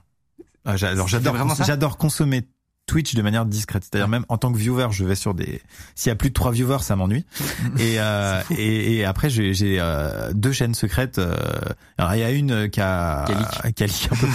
[0.66, 1.64] Ah, j'adore vraiment ça?
[1.64, 2.48] j'adore consommer
[2.90, 3.84] Twitch de manière discrète.
[3.84, 5.62] C'est-à-dire même en tant que viewer, je vais sur des
[5.94, 7.24] s'il y a plus de trois viewers, ça m'ennuie.
[7.78, 11.20] et, euh, et et après j'ai euh, deux chaînes secrètes.
[11.20, 11.36] euh,
[12.00, 13.26] alors il y a une qui a
[13.76, 14.10] Qui a leak.
[14.12, 14.28] un peu.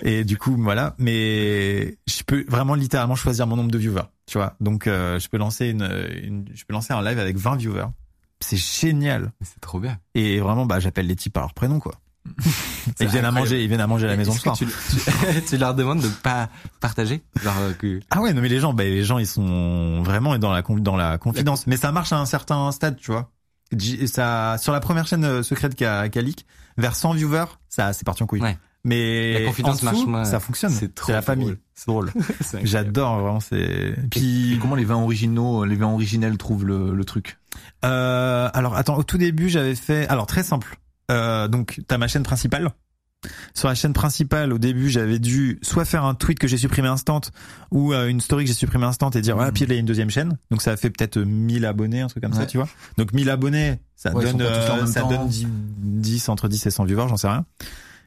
[0.08, 4.38] et du coup voilà, mais je peux vraiment littéralement choisir mon nombre de viewers, tu
[4.38, 4.56] vois.
[4.60, 5.88] Donc euh, je peux lancer une,
[6.22, 7.86] une je peux lancer un live avec 20 viewers.
[8.40, 9.30] C'est génial.
[9.42, 9.98] C'est trop bien.
[10.16, 11.92] Et vraiment bah j'appelle les types par leur prénom quoi.
[13.00, 14.56] Ils viennent à manger, ils viennent à manger à la maison le soir.
[14.56, 16.48] tu, tu, tu leur demandes de pas
[16.80, 20.02] partager genre euh, que Ah ouais, non mais les gens, bah, les gens ils sont
[20.02, 21.66] vraiment dans la dans la confidence.
[21.66, 23.30] Mais ça marche à un certain stade, tu vois.
[24.06, 26.44] Ça sur la première chaîne euh, secrète qu'a qu'a leak,
[26.76, 28.42] vers 100 viewers, ça c'est parti en couille.
[28.42, 28.56] Ouais.
[28.84, 30.24] Mais La confidence en dessous, marche moins.
[30.24, 30.72] ça fonctionne.
[30.72, 31.54] C'est trop la famille.
[31.74, 32.10] C'est drôle.
[32.62, 33.40] J'adore vraiment.
[33.40, 33.58] C'est.
[33.58, 37.38] Et Puis comment les vins originaux, les vins originels trouvent le, le truc?
[37.84, 40.76] Euh, alors attends, au tout début j'avais fait, alors très simple.
[41.10, 42.70] Euh, donc t'as ma chaîne principale.
[43.54, 46.88] Sur la chaîne principale, au début, j'avais dû soit faire un tweet que j'ai supprimé
[46.88, 47.20] instant
[47.70, 49.76] ou euh, une story que j'ai supprimé instant et dire ouais, puis là il y
[49.76, 50.38] a une deuxième chaîne.
[50.50, 52.46] Donc ça a fait peut-être 1000 abonnés, un truc comme ça, Ouais.
[52.46, 52.68] tu vois.
[52.96, 55.10] Donc 1000 abonnés, ça Ouais, donne euh, ça temps.
[55.10, 57.44] donne 10, 10, entre 10 et 100 viewers, j'en sais rien.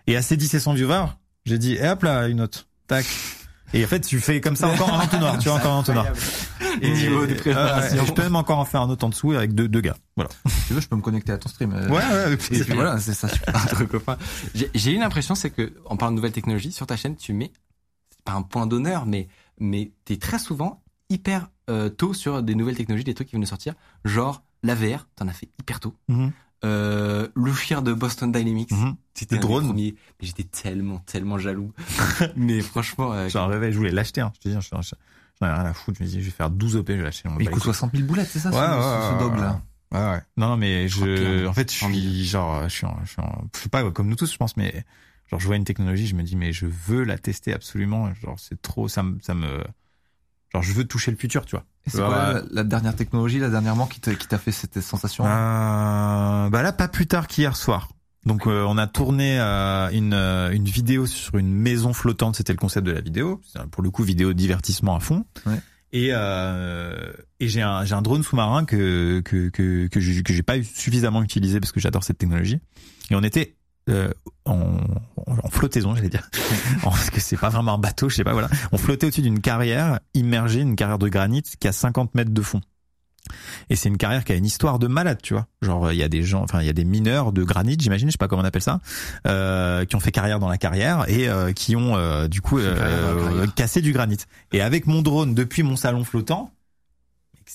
[0.08, 1.06] Et à ces 10 et 100 viewers,
[1.46, 2.66] j'ai dit et hop là, une autre.
[2.88, 3.06] Tac.
[3.74, 6.06] Et en fait, tu fais comme ça encore en entonnoir, tu vois, encore en entonnoir.
[6.82, 9.54] Et Niveau de euh, je peux même encore en faire un autre en dessous avec
[9.54, 9.96] deux, deux gars.
[10.16, 10.30] Voilà.
[10.48, 11.74] Si tu veux, je peux me connecter à ton stream.
[11.74, 13.28] euh, Ouais, ouais, Et puis voilà, c'est ça.
[14.56, 17.34] J'ai j'ai eu l'impression, c'est que, en parlant de nouvelles technologies, sur ta chaîne, tu
[17.34, 17.52] mets,
[18.12, 19.28] c'est pas un point d'honneur, mais,
[19.60, 23.44] mais t'es très souvent hyper euh, tôt sur des nouvelles technologies, des trucs qui viennent
[23.44, 23.74] de sortir.
[24.04, 25.94] Genre, la VR, t'en as fait hyper tôt.
[26.08, 26.32] Mhm.
[26.66, 28.72] Euh, le chien de Boston Dynamics.
[28.72, 28.96] Mhm.
[29.14, 29.74] C'était drone.
[29.76, 31.74] Mais j'étais tellement, tellement jaloux.
[32.36, 34.32] mais franchement, euh, un réveil, je voulais l'acheter, hein.
[34.36, 35.98] Je te dis, j'en j'en ai rien à foutre.
[36.00, 37.30] Je me dis, je vais faire 12 OP, je vais l'acheter.
[37.40, 39.62] Il coûte 60 000 boulettes, c'est ça, ce, Ouais, ouais, ce- ce ouais, dog là.
[39.92, 40.22] Ouais, ouais.
[40.38, 43.44] Non, non, mais je, en fait, je suis genre, je suis, en- je suis, en-
[43.56, 44.84] je sais pas, comme nous tous, je pense, mais
[45.30, 48.12] genre, je vois une technologie, je me dis, mais je veux la tester absolument.
[48.16, 49.64] Genre, c'est trop, ça me, ça me,
[50.54, 51.66] genre, je veux toucher le futur, tu vois.
[51.86, 54.80] Et c'est quoi la, la dernière technologie, là, dernièrement, qui t'a qui t'a fait cette
[54.82, 57.90] sensation Euh, bah là, pas plus tard qu'hier soir.
[58.26, 62.38] Donc, euh, on a tourné euh, une, euh, une vidéo sur une maison flottante.
[62.38, 63.42] C'était le concept de la vidéo.
[63.72, 65.26] Pour le coup, vidéo divertissement à fond.
[65.46, 65.60] Ouais.
[65.92, 70.34] Et, euh, et j'ai un, j'ai un drone sous-marin que que que que j'ai que
[70.34, 72.60] j'ai pas suffisamment utilisé parce que j'adore cette technologie.
[73.12, 73.58] Et on était
[73.90, 74.10] euh,
[74.46, 74.78] en,
[75.26, 76.30] en flottaison, j'allais dire,
[76.84, 78.50] parce que c'est pas vraiment un bateau, je sais pas, voilà.
[78.72, 82.42] On flottait au-dessus d'une carrière immergée, une carrière de granit qui a 50 mètres de
[82.42, 82.62] fond.
[83.70, 85.48] Et c'est une carrière qui a une histoire de malade, tu vois.
[85.62, 88.10] Genre il y a des gens, enfin il y a des mineurs de granit, j'imagine,
[88.10, 88.82] je sais pas comment on appelle ça,
[89.28, 92.60] euh, qui ont fait carrière dans la carrière et euh, qui ont euh, du coup
[92.60, 94.18] euh, cassé du granit.
[94.52, 96.52] Et avec mon drone depuis mon salon flottant,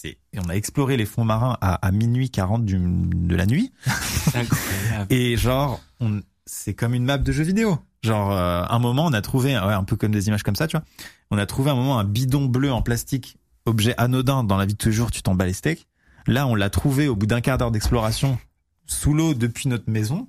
[0.04, 3.72] et on a exploré les fonds marins à, à minuit 40 du, de la nuit.
[4.34, 5.12] incroyable.
[5.12, 7.78] Et genre, on, c'est comme une map de jeu vidéo.
[8.02, 10.66] Genre, euh, un moment, on a trouvé, ouais, un peu comme des images comme ça,
[10.66, 10.84] tu vois.
[11.30, 13.36] On a trouvé un moment un bidon bleu en plastique,
[13.66, 15.86] objet anodin dans la vie de tous les jours, tu t'en bats les steaks.
[16.26, 18.38] Là, on l'a trouvé au bout d'un quart d'heure d'exploration
[18.86, 20.28] sous l'eau depuis notre maison.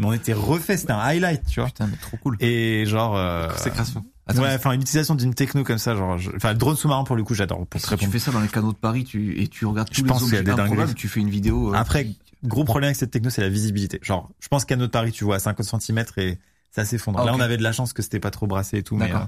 [0.00, 1.66] Mais on était refait, c'était un highlight, tu vois.
[1.68, 2.36] Putain, mais trop cool.
[2.40, 4.04] Et genre, euh, Consécration.
[4.26, 7.04] Attends, ouais, enfin, une utilisation d'une techno comme ça, genre, je- enfin, le drone sous-marin
[7.04, 7.66] pour le coup, j'adore.
[7.66, 8.10] Pour si tu répondre.
[8.12, 10.22] fais ça dans les canaux de Paris tu, et tu regardes tous Je les pense
[10.22, 10.72] qu'il y a objets des dingueries.
[10.72, 11.74] improbables, tu fais une vidéo.
[11.74, 13.98] euh, Après, qui- gros problème avec cette techno, c'est la visibilité.
[14.02, 16.38] Genre, je pense qu'à notre Paris, tu vois à 50 cm et
[16.70, 17.18] ça s'effondre.
[17.20, 19.12] Ah, Là, on avait de la chance que c'était pas trop brassé et tout, mais,
[19.12, 19.18] euh,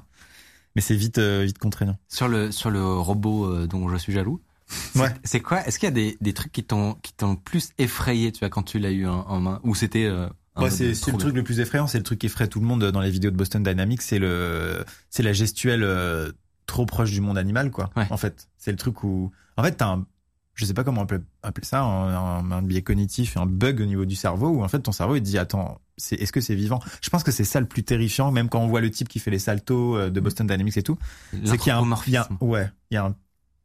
[0.77, 1.99] mais c'est vite, euh, vite contraignant.
[2.09, 4.41] Sur le, sur le robot euh, dont je suis jaloux.
[4.69, 5.13] c'est- Ouais.
[5.25, 8.31] C'est quoi Est-ce qu'il y a des, des trucs qui t'ont qui t'ont plus effrayé,
[8.33, 11.13] tu vois, quand tu l'as eu en, en main, ou c'était euh, Ouais, mode c'est
[11.13, 13.11] le truc le plus effrayant, c'est le truc qui effraie tout le monde dans les
[13.11, 16.31] vidéos de Boston Dynamics, c'est le, c'est la gestuelle euh,
[16.67, 17.91] trop proche du monde animal, quoi.
[17.97, 18.07] Ouais.
[18.11, 20.07] En fait, c'est le truc où, en fait, t'as un,
[20.55, 23.81] je sais pas comment on peut appeler ça, un, un, un biais cognitif, un bug
[23.81, 26.33] au niveau du cerveau où en fait ton cerveau il te dit attends, c'est est-ce
[26.33, 26.81] que c'est vivant?
[27.01, 29.19] Je pense que c'est ça le plus terrifiant, même quand on voit le type qui
[29.19, 30.99] fait les saltos euh, de Boston Dynamics et tout.
[31.45, 33.17] c'est qu'il y a un, il y a, ouais, il y a un,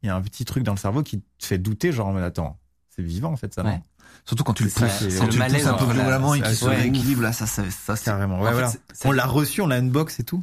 [0.02, 2.22] il y a un petit truc dans le cerveau qui te fait douter, genre, mais
[2.22, 2.58] attends,
[2.98, 3.80] c'est vivant en fait, ça, non Ouais.
[4.24, 6.34] Surtout quand tu le pousses, c'est quand tu le malaise pousses un peu la- violemment
[6.34, 6.76] et qu'il se ouais.
[6.76, 8.72] rééquilibre, là, ça, ça, ça, c'est- Carrément, ouais, voilà.
[9.04, 10.42] On l'a reçu, on l'a unbox et tout.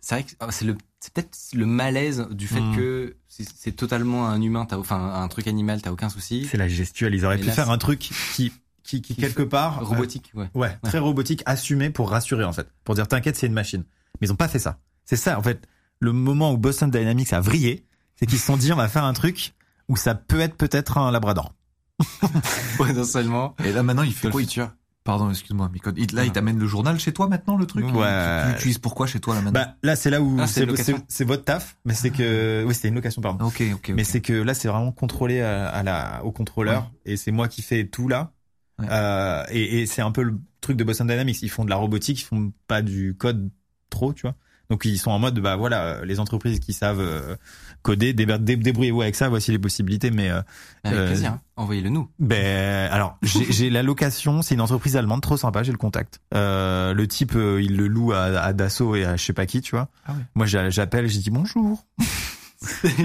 [0.00, 2.76] C'est vrai que oh, c'est le c'est peut-être le malaise du fait Mm.
[2.76, 6.46] que c'est totalement un humain, t'as enfin un truc animal, t'as aucun souci.
[6.50, 7.14] C'est la gestuelle.
[7.14, 10.30] Ils auraient Et pu là, faire un truc qui, qui, qui, Qui quelque part, Robotique,
[10.34, 10.50] ouais.
[10.54, 13.84] euh, ouais, très robotique, assumé pour rassurer en fait, pour dire t'inquiète, c'est une machine.
[14.20, 14.78] Mais ils ont pas fait ça.
[15.06, 15.66] C'est ça en fait.
[16.00, 17.86] Le moment où Boston Dynamics a vrillé,
[18.16, 19.54] c'est qu'ils se sont dit on va faire un truc
[19.90, 21.52] où ça peut être peut-être un Labrador.
[22.78, 23.54] Potentiellement.
[23.64, 24.70] Et là, maintenant, il fait le quoi il- futur.
[25.02, 25.98] Pardon, excuse-moi, Micode.
[26.12, 26.32] Là, il Non.
[26.32, 27.86] t'amène le journal chez toi maintenant, le truc?
[27.86, 28.42] Ouais.
[28.44, 29.60] Tu l'utilises pourquoi chez toi, là, maintenant?
[29.60, 32.94] Bah là c'est là où Ah, c'est votre taf, mais c'est que oui c'était une
[32.96, 33.46] location pardon.
[33.46, 33.92] Ok, ok, ok.
[33.96, 37.48] Mais c'est que là, c'est vraiment contrôlé à, à la, au contrôleur et c'est moi
[37.48, 38.32] qui fais tout là.
[38.78, 38.86] Ouais.
[38.90, 41.40] Euh, et et c'est un peu le truc de Boston Dynamics.
[41.42, 43.50] Ils font de la robotique, ils font pas du code
[43.88, 44.34] trop, tu vois.
[44.68, 47.36] Donc ils sont en mode, bah voilà, les entreprises qui savent euh,
[47.82, 50.10] coder, dé- dé- débrouillez-vous avec ça, voici les possibilités.
[50.10, 50.40] Mais euh,
[50.84, 51.32] Avec Euh, plaisir.
[51.32, 51.40] hein.
[51.56, 52.08] Envoyez-le nous.
[52.18, 56.20] ben alors j'ai la location, c'est une entreprise allemande trop sympa, j'ai le contact.
[56.34, 59.44] Euh, le type, euh, il le loue à, à Dassault et à je sais pas
[59.46, 59.88] qui, tu vois.
[60.06, 60.18] Ah ouais.
[60.34, 61.84] Moi j'a- j'appelle, j'ai dit bonjour.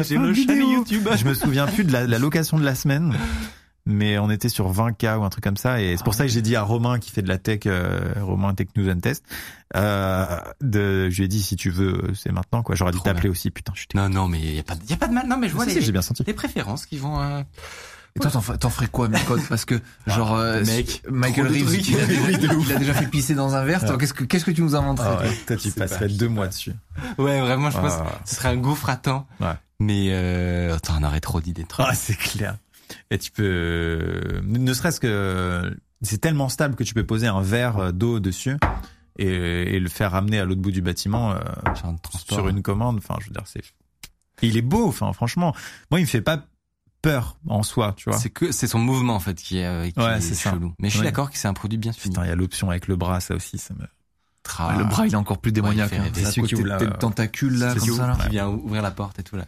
[0.03, 0.33] J'ai le
[0.73, 1.07] YouTube.
[1.17, 3.13] Je me souviens plus de la, la location de la semaine,
[3.85, 5.81] mais on était sur 20K ou un truc comme ça.
[5.81, 8.13] Et c'est pour ça que j'ai dit à Romain qui fait de la tech, euh,
[8.21, 9.23] Romain Tech News and Test,
[9.75, 10.25] euh,
[10.61, 12.75] de, je lui ai dit si tu veux, c'est maintenant quoi.
[12.75, 13.51] J'aurais dû t'appeler aussi.
[13.51, 15.27] Putain, je suis Non, non, mais y a pas, de- y a pas de mal.
[15.27, 16.23] Non, mais je vois Si, les, bien senti.
[16.25, 17.21] les préférences qui vont.
[17.21, 17.41] euh,
[18.15, 19.75] Et toi, t'en ferais- quoi, Micode Parce que,
[20.07, 22.03] genre, euh, mec, Michael Reeves, il a,
[22.63, 23.85] il a déjà fait pisser dans un verre.
[23.85, 25.25] Toi, qu'est-ce que, qu'est-ce que tu nous inventerais Ah toi?
[25.27, 26.71] ouais, toi, tu passerais pas- deux mois dessus.
[27.17, 28.05] Ouais, vraiment, je pense Ah.
[28.23, 29.27] que ce serait un gouffre à temps.
[29.41, 29.53] Ouais.
[29.81, 31.65] Mais euh, attends, on aurait trop d'idées.
[31.77, 32.55] Ah, c'est clair.
[33.11, 37.41] Et tu peux, euh, ne serait-ce que, c'est tellement stable que tu peux poser un
[37.41, 38.57] verre d'eau dessus
[39.17, 39.27] et,
[39.75, 41.39] et le faire ramener à l'autre bout du bâtiment euh,
[42.01, 42.37] transport.
[42.39, 42.97] sur une commande.
[42.97, 43.61] Enfin, je veux dire, c'est,
[44.41, 44.87] il est beau.
[44.87, 45.55] Enfin, franchement,
[45.91, 46.45] moi, il me fait pas
[47.01, 48.17] peur en soi, tu vois.
[48.19, 50.51] C'est que c'est son mouvement en fait qui est, euh, qui Ouais, est c'est ça.
[50.51, 50.73] chelou.
[50.79, 51.05] Mais je suis Ouais.
[51.05, 52.13] d'accord que c'est un produit bien fini.
[52.13, 53.85] Putain, il y a l'option avec le bras, ça aussi, ça me.
[54.43, 55.91] Tra- Ah, Le bras, il est encore plus démoniaque.
[55.91, 56.11] Ouais, il fait hein.
[56.25, 58.17] C'est Celui qui ouvre tes tentacules, là, comme ça, là.
[58.21, 59.45] qui vient ouvrir la porte et tout là.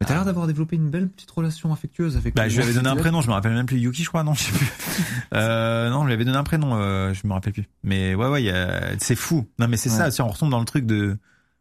[0.00, 2.72] Mais t'as l'air d'avoir développé une belle petite relation affectueuse avec Bah, je lui avais
[2.72, 4.66] donné un prénom, je me rappelle même plus Yuki, je crois, non, je sais plus.
[5.34, 7.68] Euh, non, je lui avais donné un prénom, euh, je me rappelle plus.
[7.82, 9.46] Mais ouais, ouais, il y a- c'est fou.
[9.58, 9.96] Non, mais c'est Ouais.
[9.96, 11.18] ça, si on retombe dans le truc de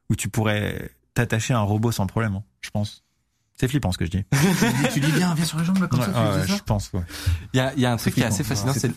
[0.10, 3.04] où tu pourrais t'attacher à un robot sans problème, hein, je pense.
[3.56, 4.24] C'est flippant ce que je dis.
[4.94, 6.92] Tu dis- dis, viens, viens sur les jambes, là, comme Ouais, ça, ouais, je pense,
[6.94, 7.02] ouais.
[7.54, 8.92] Il y a, il y a un truc qui est assez fascinant, c'est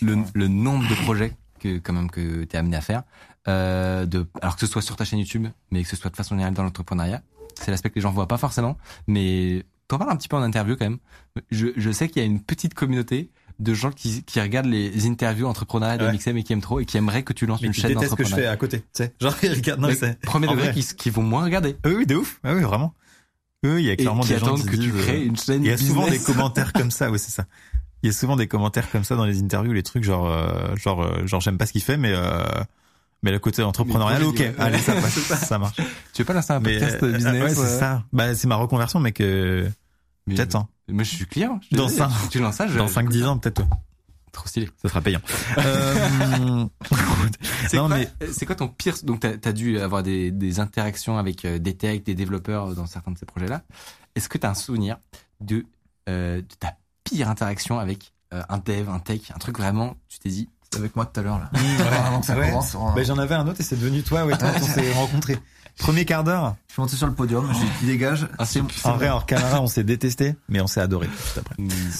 [0.00, 3.02] le, le nombre de projets que quand même que t'es amené à faire.
[3.46, 6.16] Euh, de, alors que ce soit sur ta chaîne YouTube, mais que ce soit de
[6.16, 7.22] façon générale dans l'entrepreneuriat,
[7.54, 8.76] c'est l'aspect que les gens voient pas forcément.
[9.06, 10.98] Mais t'en parles un petit peu en interview quand même.
[11.50, 13.30] Je, je sais qu'il y a une petite communauté
[13.60, 16.12] de gens qui, qui regardent les interviews entrepreneuriales de Ouais.
[16.12, 18.10] Mixem et qui aiment trop et qui aimeraient que tu lances Mais une chaîne détestes
[18.10, 18.50] ce que je fais d'entrepreneuriat.
[18.52, 19.14] à côté, tu sais.
[19.20, 20.18] Genre, regarde, non, Mais c'est.
[20.20, 21.76] Premier degré qui, qui vont moins regarder.
[21.84, 22.40] Oui, oui, de ouf.
[22.42, 22.94] Ah oui, vraiment.
[23.62, 25.24] Oui, il y a Et clairement qui des gens attendent qui que tu crées euh,
[25.26, 27.44] une chaîne Il y a souvent des commentaires comme ça, oui, c'est ça.
[28.02, 30.74] Il y a souvent des commentaires comme ça dans les interviews, les trucs genre, euh,
[30.76, 32.44] genre, euh, genre, j'aime pas ce qu'il fait, mais, euh,
[33.24, 34.54] mais le côté entrepreneurial, ok, ouais.
[34.58, 35.14] allez, ça passe,
[35.46, 35.76] ça marche.
[36.12, 38.04] Tu veux pas lancer un Mais, podcast euh, business ouais, c'est euh, ça.
[38.12, 39.68] Bah, c'est ma reconversion, que,
[40.26, 40.68] mais- peut-être, hein.
[40.86, 41.58] Moi, je suis client.
[41.70, 43.68] je Dans dis, cinq- Tu lances ça, je, Dans je- 5-10 ans, peut-être, ouais.
[44.32, 44.68] Trop stylé.
[44.82, 45.20] ça sera payant.
[45.58, 46.66] Euh,
[47.68, 50.60] C'est non, quoi, mais, c'est quoi ton pire Donc t'as as dû avoir des, des
[50.60, 53.62] interactions avec euh, des techs, des développeurs dans certains de ces projets-là.
[54.14, 54.98] Est-ce que t'as un souvenir
[55.40, 55.64] de,
[56.08, 60.18] euh, de ta pire interaction avec euh, un dev, un tech, un truc vraiment Tu
[60.18, 61.50] t'es dit C'était avec moi tout à l'heure, là.
[61.54, 61.96] ouais.
[62.06, 62.50] Avant que ça Ouais.
[62.50, 62.74] commence.
[62.74, 65.38] on- bah, j'en avais un autre et c'est devenu toi, ouais, quand on s'est rencontrés.
[65.78, 66.54] Premier quart d'heure.
[66.68, 68.28] Je suis monté sur le podium, j'ai dit, qui dégage.
[68.38, 71.56] Ah, c'est- En vrai, alors, Canara, on s'est détesté, mais on s'est adoré juste après.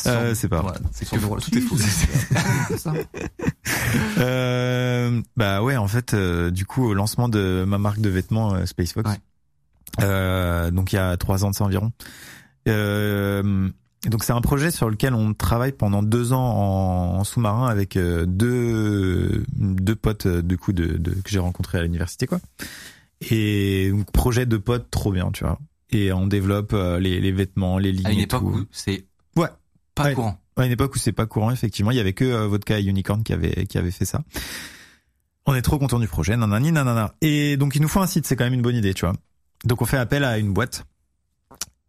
[0.06, 0.72] Euh, c'est pas vrai.
[0.72, 1.16] Ouais, c'est que
[1.68, 2.92] tout est ça.
[4.18, 8.54] Euh, bah ouais, en fait, euh, du coup, au lancement de ma marque de vêtements
[8.54, 9.16] euh, Spacefox, Ouais.
[10.02, 11.92] euh, donc il y a trois ans de ça environ.
[12.68, 13.68] Euh,
[14.06, 17.96] donc c'est un projet sur lequel on travaille pendant deux ans en, en sous-marin avec
[17.96, 22.40] euh, deux deux potes euh, du coup de, de que j'ai rencontrés à l'université quoi.
[23.30, 25.58] Et donc projet de potes trop bien, tu vois.
[25.90, 28.48] Et on développe euh, les, les vêtements, les lignes à une époque tout.
[28.48, 29.04] où c'est
[29.36, 29.48] Ouais.
[29.94, 30.14] pas Ouais.
[30.14, 30.38] courant.
[30.56, 33.22] À une époque où c'est pas courant, effectivement, il y avait que Vodka et Unicorn
[33.24, 34.22] qui avait qui avait fait ça.
[35.46, 37.14] On est trop content du projet, nanani, nanana.
[37.22, 39.14] Et donc il nous faut un site, c'est quand même une bonne idée, tu vois.
[39.64, 40.84] Donc on fait appel à une boîte.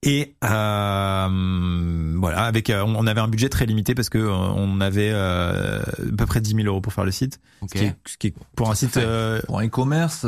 [0.07, 4.79] Et euh, voilà, avec euh, on avait un budget très limité parce que euh, on
[4.81, 7.71] avait euh, à peu près 10 000 euros pour faire le site, Ok.
[7.73, 10.25] ce, qui est, ce qui est pour un Ça site euh, Pour un e-commerce,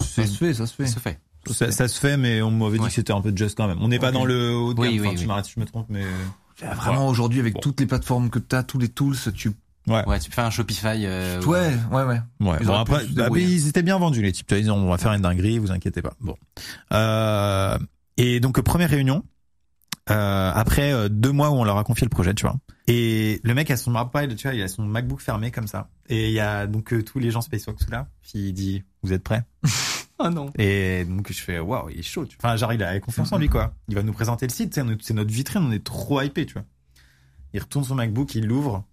[0.00, 0.86] ça se fait, ça se fait.
[0.86, 1.20] Ça se fait.
[1.52, 2.88] ça, ça se fait, mais on m'avait dit Ouais.
[2.88, 3.78] que c'était un peu juste quand même.
[3.80, 5.00] On n'est pas dans le haut de Oui, gamme.
[5.02, 5.20] oui, Enfin, oui.
[5.22, 6.04] tu m'arrêtes si je me trompe, mais
[6.74, 7.60] Vraiment aujourd'hui avec Bon.
[7.60, 9.52] toutes les plateformes que t'as, tous les tools, tu.
[9.86, 11.04] Ouais, tu peux faire un Shopify.
[11.06, 12.20] Euh, Ouais, ouais, ouais.
[12.40, 14.50] Ouais, Ils bon après, bah, mais ils étaient bien vendus les types.
[14.58, 16.14] Ils ont, on va faire une dinguerie, vous inquiétez pas.
[16.20, 16.34] Bon.
[16.92, 17.78] Euh,
[18.16, 19.24] et donc première réunion.
[20.08, 22.54] Euh, après euh, deux mois où on leur a confié le projet, tu vois.
[22.86, 25.88] Et le mec a son mobile, tu vois, il a son MacBook fermé comme ça.
[26.08, 28.06] Et il y a donc euh, tous les gens Spacefox là.
[28.22, 29.42] Puis il dit, vous êtes prêts?
[30.20, 30.52] Ah non.
[30.58, 32.24] Et donc je fais, waouh, il est chaud.
[32.24, 32.50] tu vois.
[32.50, 33.74] Enfin, genre il a confiance en lui quoi.
[33.88, 34.70] Il va nous présenter le site.
[34.70, 36.62] tu sais, on- C'est notre vitrine, on est trop hypé, tu vois.
[37.52, 38.84] Il retourne son MacBook, il l'ouvre.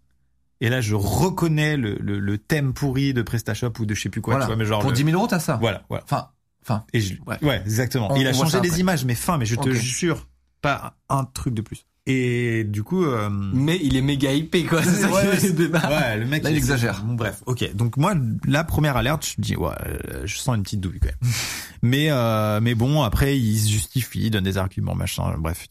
[0.62, 4.10] Et là, je reconnais le, le, le thème pourri de PrestaShop ou de je sais
[4.10, 4.46] plus quoi, voilà.
[4.46, 5.58] tu vois, mais genre Pour le- 10 000 euros, t'as ça.
[5.58, 6.04] voilà, voilà.
[6.06, 6.30] Enfin,
[6.64, 6.84] enfin.
[6.94, 7.38] Et je, Ouais.
[7.44, 7.62] ouais.
[7.66, 8.12] exactement.
[8.12, 8.80] On- il a changé après.
[8.80, 10.28] images, mais fin, mais je te jure,
[10.62, 11.86] pas un truc de plus.
[12.06, 14.84] Et du coup, euh, Mais il est méga hypé quoi.
[14.84, 15.88] C'est Ouais, ouais, débat.
[15.90, 17.02] ouais, le mec, Là, il exagère.
[17.02, 17.74] Bon, bref, ok.
[17.76, 18.14] Donc moi,
[18.46, 21.32] la première alerte, je me dis, ouais, euh, je sens une petite douille quand même.
[21.82, 25.34] mais, euh, mais bon, après, il se justifie, il donne des arguments, machin.
[25.38, 25.66] Bref,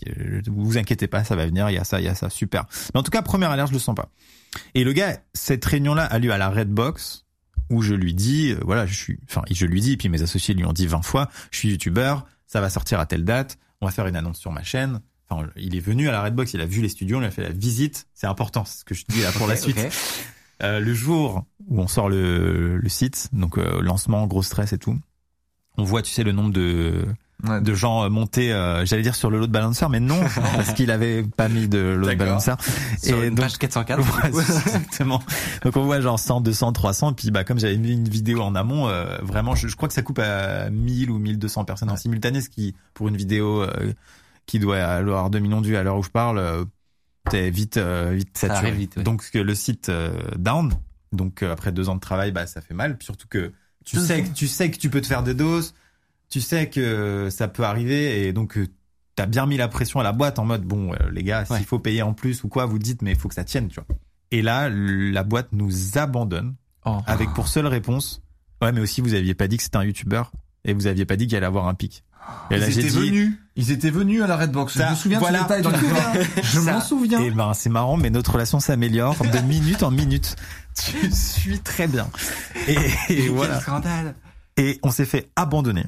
[0.47, 1.68] vous vous inquiétez pas, ça va venir.
[1.68, 2.64] Il y a ça, il y a ça, super.
[2.95, 4.09] Mais en tout cas, première alerte, je le sens pas.
[4.74, 7.26] Et le gars, cette réunion-là a lieu à la Redbox
[7.71, 10.23] où je lui dis, euh, voilà, je suis, enfin, je lui dis, et puis mes
[10.23, 13.59] associés lui ont dit 20 fois, je suis youtubeur, ça va sortir à telle date,
[13.81, 15.01] on va faire une annonce sur ma chaîne.
[15.29, 17.43] Enfin, il est venu à la Redbox, il a vu les studios, on a fait
[17.43, 18.07] la visite.
[18.13, 19.79] C'est important, c'est ce que je dis là pour la suite.
[20.63, 24.79] Euh, le jour où on sort le, le site, donc euh, lancement, gros stress et
[24.79, 24.97] tout,
[25.77, 27.05] on voit, tu sais, le nombre de,
[27.45, 27.61] Ouais.
[27.61, 30.20] de gens euh, montés, euh, j'allais dire sur le load balancer, mais non,
[30.55, 32.26] parce qu'il avait pas mis de load D'accord.
[32.26, 32.53] balancer.
[33.03, 34.01] Sur et une donc, page 404.
[34.22, 35.20] Ouais, exactement.
[35.64, 38.55] Donc on voit genre 100, 200, 300, puis bah comme j'avais mis une vidéo en
[38.55, 41.97] amont, euh, vraiment, je, je crois que ça coupe à 1000 ou 1200 personnes en
[41.97, 43.93] simultané, ce qui pour une vidéo euh,
[44.47, 46.64] qui doit avoir 2 millions de vues à l'heure où je parle, euh,
[47.30, 48.70] t'es vite euh, vite Ça saturé.
[48.72, 48.99] vite.
[49.01, 50.72] Donc le site euh, down,
[51.12, 52.97] donc après deux ans de travail, bah ça fait mal.
[53.01, 53.53] Surtout que
[53.84, 55.74] tu sais que tu sais que tu peux te faire des doses,
[56.33, 58.66] tu sais que ça peut arriver et donc euh,
[59.14, 61.59] t'as bien mis la pression à la boîte en mode bon euh, les gars, Ouais.
[61.59, 63.68] s'il faut payer en plus ou quoi, vous dites mais il faut que ça tienne,
[63.68, 63.87] tu vois.
[64.30, 66.55] Et là la boîte nous abandonne
[66.85, 66.99] Oh.
[67.07, 68.22] avec pour seule réponse
[68.61, 70.33] ouais mais aussi vous aviez pas dit que c'était un youtubeur
[70.64, 72.03] et vous aviez pas dit qu'il allait avoir un pic.
[72.51, 73.33] Et Ils là j'ai étaient dit venus.
[73.57, 74.74] Ils étaient venus à la Redbox.
[74.74, 75.43] Ça, je me souviens voilà.
[75.43, 76.26] de ce détail.
[76.45, 77.20] Je m'en souviens.
[77.20, 80.37] Et ben c'est marrant, mais notre relation s'améliore de minute en minute.
[80.76, 82.09] Tu suis très bien.
[82.68, 82.76] Et,
[83.11, 83.61] et voilà.
[83.61, 84.14] scandale.
[84.57, 85.85] Et on s'est fait abandonner.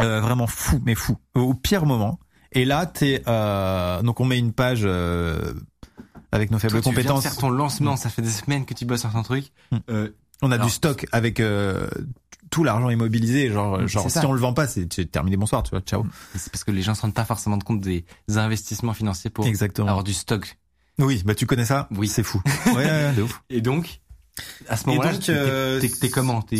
[0.00, 1.16] Euh, vraiment fou, mais fou.
[1.34, 2.18] Au pire moment.
[2.52, 5.52] Et là, t'es euh, donc on met une page euh,
[6.32, 7.22] avec nos faibles Toi, tu compétences.
[7.22, 9.52] faire ton lancement, ça fait des semaines que tu bosses sur ton truc.
[9.72, 9.78] Hmm.
[9.90, 10.08] Euh,
[10.42, 11.88] On a Alors, du stock avec euh,
[12.50, 13.50] tout l'argent immobilisé.
[13.50, 14.28] Genre, genre C'est si ça.
[14.28, 15.36] on le vend pas, c'est terminé.
[15.36, 15.80] Bonsoir, tu vois.
[15.80, 16.04] Ciao.
[16.34, 19.46] et c'est parce que les gens se rendent pas forcément compte des investissements financiers pour
[19.46, 19.88] Exactement.
[19.88, 20.56] avoir du stock.
[20.98, 21.88] oui, bah tu connais ça.
[21.96, 22.08] Oui.
[22.08, 22.40] c'est fou.
[22.66, 23.42] Ouais, ouais, ouais, de ouf.
[23.50, 24.00] Et donc,
[24.68, 26.42] à ce moment-là, euh, t'es comment?
[26.42, 26.56] T'es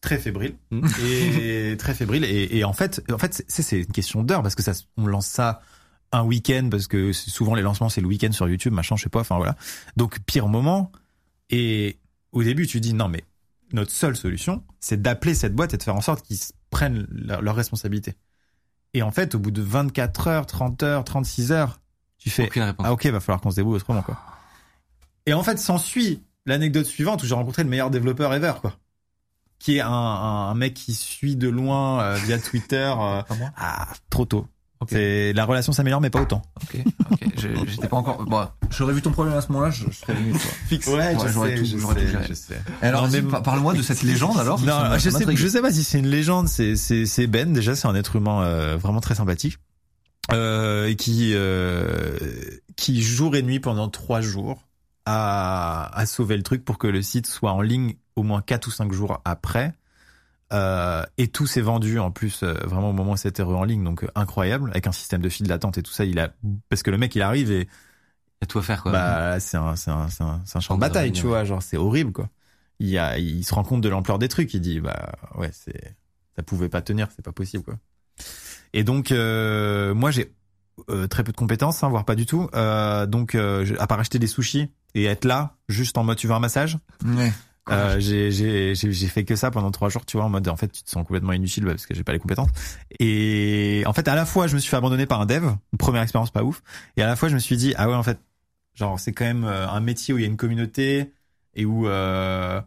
[0.00, 0.86] très fébrile Hmm.
[1.02, 2.24] et très fébrile.
[2.24, 5.26] Et, et en fait en fait c'est une question d'heure parce que ça on lance
[5.26, 5.60] ça
[6.12, 9.08] un week-end parce que souvent les lancements c'est le week-end sur YouTube machin je sais
[9.08, 9.56] pas enfin voilà.
[9.96, 10.92] Donc pire moment
[11.50, 11.98] et
[12.32, 13.24] au début tu dis non mais
[13.72, 16.38] notre seule solution c'est d'appeler cette boîte et de faire en sorte qu'ils
[16.70, 18.14] prennent leur, leur responsabilité.
[18.94, 21.80] Et en fait au bout de 24 heures 30 heures 36 heures
[22.18, 24.18] tu fais ah ok, va falloir qu'on se débrouille autrement quoi.
[25.26, 28.78] Et en fait, s'ensuit l'anecdote suivante où j'ai rencontré le meilleur développeur ever quoi,
[29.58, 32.92] qui est un, un, un mec qui suit de loin euh, via Twitter.
[32.98, 33.22] euh,
[33.56, 34.46] ah, trop tôt.
[34.80, 34.90] Ok.
[34.92, 36.40] C'est la relation s'améliore mais pas autant.
[36.62, 36.80] Ok,
[37.10, 37.46] ok.
[37.66, 38.24] J'étais pas encore.
[38.24, 40.30] Bon, j'aurais vu ton problème à ce moment-là, je, je serais venu.
[40.30, 40.40] Toi.
[40.68, 40.86] Fixe.
[40.86, 42.24] Ouais, j'aurais tout- j'aurais tout géré.
[42.28, 42.62] je sais.
[42.80, 43.08] Alors,
[43.42, 44.60] parle-moi de cette légende alors.
[44.60, 46.46] Non, je sais, je sais pas si c'est une légende.
[46.46, 47.74] C'est c'est c'est Ben déjà.
[47.74, 49.58] C'est un être humain euh, vraiment très sympathique
[50.32, 52.16] euh, qui euh,
[52.76, 54.62] qui jour et nuit pendant trois jours
[55.08, 58.66] a a sauvé le truc pour que le site soit en ligne au moins quatre
[58.66, 59.74] ou cinq jours après.
[60.52, 63.84] Euh, et tout s'est vendu en plus euh, vraiment au moment où c'était en ligne
[63.84, 66.30] donc euh, incroyable avec un système de file d'attente et tout ça il a
[66.70, 67.68] parce que le mec il arrive et
[68.40, 68.90] Il a tout à faire quoi.
[68.92, 71.76] bah c'est un c'est un c'est un, un champ de bataille tu vois genre c'est
[71.76, 72.30] horrible quoi
[72.78, 75.50] il y a il se rend compte de l'ampleur des trucs il dit bah ouais
[75.52, 75.94] c'est
[76.34, 77.74] ça pouvait pas tenir c'est pas possible quoi
[78.72, 80.32] et donc euh, moi j'ai
[80.88, 84.00] euh, très peu de compétences hein, voire pas du tout euh, donc euh, à part
[84.00, 86.78] acheter des sushis et être là juste en mode tu veux un massage?
[87.04, 87.32] Ouais.
[87.70, 90.48] euh, j'ai j'ai j'ai j'ai fait que ça pendant trois jours tu vois en mode
[90.48, 92.48] en fait tu te sens complètement inutile bah, parce que j'ai pas les compétences
[92.98, 95.78] et en fait à la fois je me suis fait abandonner par un dev une
[95.78, 96.62] première expérience pas ouf
[96.96, 98.18] et à la fois je me suis dit ah ouais en fait
[98.74, 101.12] genre c'est quand même euh, un métier où il y a une communauté
[101.54, 102.60] et où euh,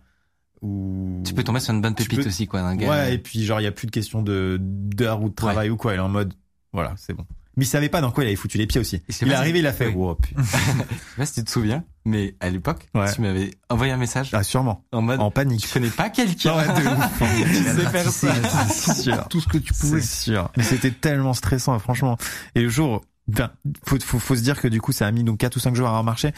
[0.61, 2.87] où Tu peux tomber sur une bonne pépite peux- aussi quoi d'un gars.
[2.89, 5.69] ouais et puis genre il y a plus de question de d'heures ou de travail
[5.71, 6.33] ou quoi il est en mode
[6.73, 7.25] voilà c'est bon
[7.57, 9.35] mais il savait pas dans quoi il avait foutu les pieds aussi c'est il est
[9.35, 9.93] arrivé il a fait Oui.
[9.95, 10.17] wow.
[10.37, 10.85] Je sais
[11.17, 13.11] pas si tu te souviens, mais à l'époque, Ouais.
[13.13, 16.55] tu m'avais envoyé un message ah sûrement en mode en panique tu connais pas quelqu'un.
[16.57, 16.65] Ouais.
[17.45, 18.33] Tu sais faire ça.
[18.69, 19.27] C'est sûr.
[19.29, 20.01] Tout ce que tu C'est pouvais.
[20.01, 20.49] sûr.
[20.57, 22.17] Mais c'était tellement stressant, franchement.
[22.55, 23.49] Et le jour, ben,
[23.85, 25.75] faut, faut, faut se dire que du coup, ça a mis donc 4 ou 5
[25.75, 26.31] jours à marcher.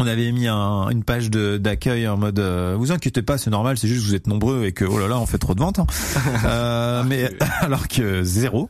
[0.00, 3.76] On avait mis un- une page d'accueil en mode euh, vous inquiétez pas c'est normal
[3.78, 5.60] c'est juste que vous êtes nombreux et que oh là là on fait trop de
[5.60, 5.86] ventes hein.
[6.44, 7.28] Euh, mais
[7.62, 8.68] alors que zéro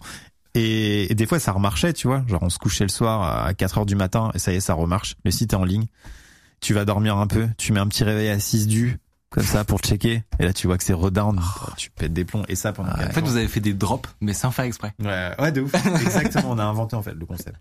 [0.59, 2.25] et, des fois ça remarchait tu vois.
[2.27, 4.61] Genre on se couchait le soir à 4 heures du matin et ça y est
[4.61, 5.17] ça remarche.
[5.25, 5.87] Le site est en ligne.
[6.61, 8.99] Tu vas dormir un peu tu mets un petit réveil à 6 du
[9.31, 11.39] comme ça pour checker et là tu vois que c'est redown
[11.77, 14.09] tu pètes des plombs et ça pendant En quatre fait, vous avez fait des drops,
[14.23, 14.95] mais sans faire exprès.
[15.03, 15.73] Ouais, ouais, de ouf.
[16.01, 17.57] Exactement, on a inventé en fait le concept.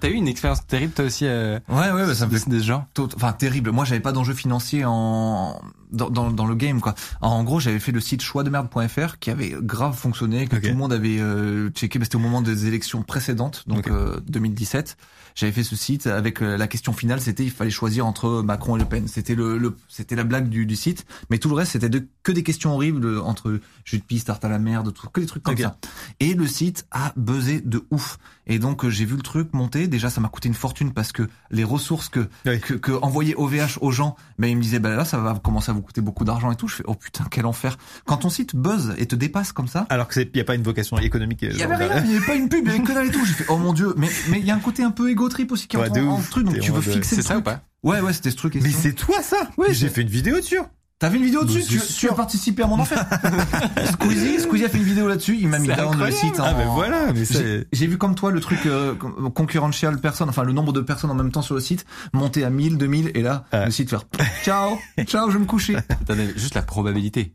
[0.00, 2.58] T'as eu une expérience terrible toi aussi euh, Ouais, ouais, bah, ça me fait de
[2.58, 3.70] ce genre Tot- enfin terrible.
[3.70, 5.60] Moi, j'avais pas d'enjeu financier en
[5.92, 6.94] dans, dans, dans le game quoi.
[7.20, 10.62] En gros, j'avais fait le site choixdemerde.fr qui avait grave fonctionné, que Ok.
[10.62, 11.98] tout le monde avait euh, checké.
[11.98, 13.88] Bah, C'était au moment des élections précédentes, donc Ok.
[13.92, 14.96] euh, 2017.
[15.34, 18.76] J'avais fait ce site avec euh, la question finale, c'était il fallait choisir entre Macron
[18.76, 19.08] et Le Pen.
[19.08, 22.06] C'était le, le c'était la blague du, du site, mais tout le reste c'était de,
[22.22, 25.20] que des questions horribles euh, entre jus de piste, tarte à la merde, tout, que
[25.20, 25.76] des trucs comme ça.
[26.20, 28.18] Et le site a buzzé de ouf.
[28.46, 29.86] Et donc euh, j'ai vu le truc monter.
[29.86, 32.60] Déjà, ça m'a coûté une fortune parce que les ressources que Oui.
[32.60, 35.70] que, que envoyer OVH aux gens, ben ils me disaient bah là ça va commencer
[35.70, 36.68] à vous coûter beaucoup d'argent et tout.
[36.68, 37.78] Je fais oh putain quel enfer.
[38.04, 39.86] Quand ton site buzz et te dépasse comme ça.
[39.90, 41.42] Alors que c'est, y a pas une vocation économique.
[41.42, 43.06] Il y avait rien, il y avait pas une pub, il y avait que dalle
[43.08, 43.24] et tout.
[43.24, 45.21] J'ai fait oh mon dieu, mais mais il y a un côté un peu égo
[45.28, 47.38] trip aussi qui Ouais, rentre de en, truc, donc tu veux fixer C'est le ça
[47.38, 47.60] ou pas?
[47.82, 48.54] Ouais ouais c'était ce truc.
[48.62, 49.36] Mais c'est toi ça?
[49.56, 50.60] Oui, J'ai fait une vidéo dessus.
[50.98, 51.64] T'as fait une vidéo dessus,
[51.98, 53.04] tu, as participé à mon enfer.
[53.92, 56.34] Squeezie, Squeezie a fait une vidéo là-dessus, il m'a mis down le site.
[56.38, 57.24] Ah en- mais voilà, mais
[57.72, 58.94] J'ai vu comme toi le truc euh,
[59.34, 62.50] concurrential personne, enfin le nombre de personnes en même temps sur le site monter à
[62.50, 63.64] 1000, 2000 et là Ouais.
[63.64, 64.04] le site faire
[64.44, 65.76] ciao, ciao, je vais me coucher.
[66.06, 67.32] T'as juste la probabilité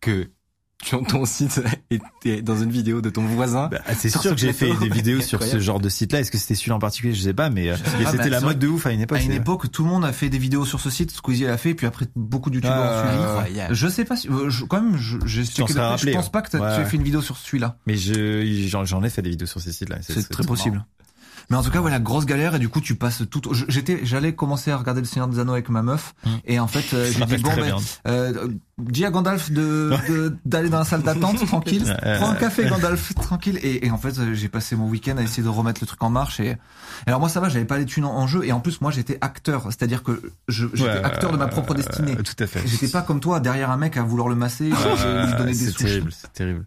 [0.00, 0.30] que
[0.82, 1.60] tu, ton site
[1.90, 3.68] était dans une vidéo de ton voisin.
[3.68, 6.20] Bah, c'est sûr que j'ai fait des vidéos sur ce genre de site-là.
[6.20, 7.12] Est-ce que c'était celui-là en particulier?
[7.14, 9.18] Je sais pas, mais, euh, mais Ah, c'était la mode de ouf à une époque.
[9.18, 11.10] À une époque, tout le monde a fait des vidéos sur ce site.
[11.10, 13.22] Squeezie l'a fait, puis après beaucoup de youtubeurs Ah, ont suivi.
[13.24, 13.74] Incroyable.
[13.74, 16.30] Je sais pas si, euh, je- quand même, je, serais le- rappelé, je pense ouais.
[16.32, 16.74] pas que Ouais.
[16.76, 17.76] tu aies fait une vidéo sur celui-là.
[17.86, 19.98] Mais je j'en ai fait des vidéos sur ces sites-là.
[20.00, 20.84] C'est très possible.
[21.50, 23.42] Mais en tout cas, voilà, grosse galère et du coup, tu passes tout.
[23.68, 26.28] J'étais, j'allais commencer à regarder le Seigneur des Anneaux avec ma meuf Mm.
[26.44, 27.74] et en fait, euh, j'ai dit bon, ben,
[28.08, 28.48] euh,
[28.78, 29.90] dis à Gandalf de
[30.44, 31.84] d'aller dans la salle d'attente tranquille.
[32.18, 33.58] Prends un café, Gandalf, tranquille.
[33.62, 36.02] Et, et en fait, euh, j'ai passé mon week-end à essayer de remettre le truc
[36.02, 36.40] en marche.
[36.40, 36.56] Et
[37.06, 38.90] alors moi, ça va, j'avais pas les thunes en, en jeu et en plus, moi,
[38.90, 42.16] j'étais acteur, c'est-à-dire que j'étais Ouais, acteur de ma propre destinée.
[42.16, 42.60] Tout à fait.
[42.66, 45.52] J'étais pas comme toi derrière un mec à vouloir le masser, et Euh, lui donner
[45.52, 46.64] des c'est terrible, c'est terrible.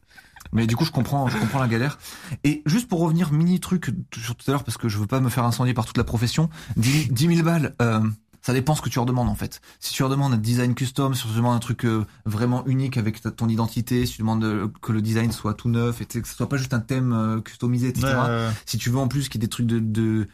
[0.54, 1.98] Mais du coup, je comprends, je comprends la galère.
[2.44, 5.20] Et juste pour revenir, mini truc sur tout à l'heure, parce que je veux pas
[5.20, 6.50] me faire incendier par toute la profession.
[6.78, 8.00] 10 10 000 balles, euh,
[8.42, 9.62] ça dépend ce que tu leur demandes en fait.
[9.80, 12.98] Si tu leur demandes un design custom, si tu demandes un truc euh, vraiment unique
[12.98, 16.06] avec ta- ton identité, si tu demandes euh, que le design soit tout neuf, et
[16.06, 18.08] que ce soit pas juste un thème customisé, etc.
[18.66, 20.28] Si tu veux en plus qu'il y ait des trucs de, de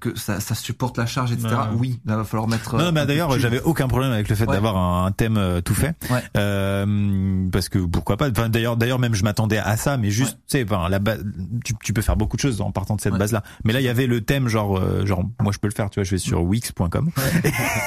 [0.00, 1.48] que ça, ça supporte la charge, etc.
[1.48, 1.76] Ouais.
[1.78, 2.76] Oui, là va falloir mettre.
[2.76, 4.54] Non, euh, mais peu d'ailleurs, j'avais aucun problème avec le fait Ouais.
[4.54, 6.22] d'avoir un, thème euh, tout fait, Ouais.
[6.36, 8.30] euh, parce que pourquoi pas.
[8.30, 11.22] Enfin, d'ailleurs, d'ailleurs, même je m'attendais à ça, mais juste, tu sais, enfin, la base,
[11.64, 13.42] tu, tu peux faire beaucoup de choses en partant de cette base-là.
[13.64, 15.90] Mais là, il y avait le thème, genre, euh, genre, moi, je peux le faire.
[15.90, 17.10] Tu vois, je vais sur wix.com.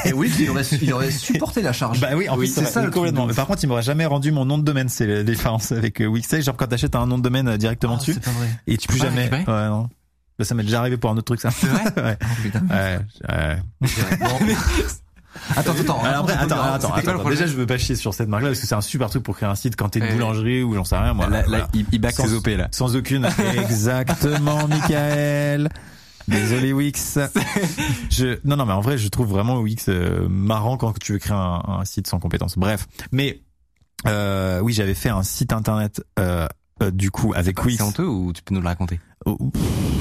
[0.05, 1.99] Et oui, il aurait, il aurait supporté la charge.
[1.99, 3.25] Bah oui, en Oui, plus, c'est ça, complètement.
[3.25, 4.89] Mais par contre, il m'aurait jamais rendu mon nom de domaine.
[4.89, 6.39] C'est la différence avec euh, Wix.
[6.41, 8.47] Genre quand t'achètes un nom de domaine euh, directement Ah, dessus, c'est pas vrai.
[8.67, 9.29] et tu peux peux pas jamais.
[9.31, 9.89] Ouais, non.
[10.43, 11.51] Ça m'est déjà arrivé pour un autre truc, ça.
[11.51, 12.17] C'est vrai ouais.
[12.21, 12.59] Oh, putain.
[12.69, 12.99] Ouais,
[13.31, 13.57] ouais.
[15.55, 17.19] Attends, attends, Alors après, attends, attends, attends.
[17.19, 19.23] projet Déjà, je veux pas chier sur cette marque-là parce que c'est un super truc
[19.23, 20.13] pour créer un site quand t'es une Ouais.
[20.13, 21.29] boulangerie ou j'en sais rien, moi.
[21.29, 21.67] Là, là, Voilà.
[21.75, 22.67] il, il back Sans- ses OP là.
[22.71, 23.27] Sans aucune.
[23.55, 25.69] Exactement, Michael.
[26.27, 27.19] Désolé Wix.
[28.09, 31.19] Je non non mais en vrai je trouve vraiment Wix euh, marrant quand tu veux
[31.19, 32.57] créer un, un site sans compétences.
[32.57, 33.41] Bref, mais
[34.07, 36.47] euh, oui j'avais fait un site internet euh,
[36.81, 37.77] euh, du coup avec Wix.
[37.77, 39.37] C'est honteux ou tu peux nous le raconter Oh,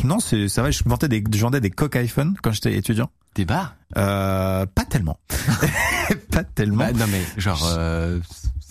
[0.05, 3.11] non c'est ça va je vendais des je vendais des coques iPhone quand j'étais étudiant.
[3.35, 5.19] Des bars Euh, pas tellement.
[6.31, 6.79] pas tellement.
[6.79, 8.19] Bah, Non mais genre euh,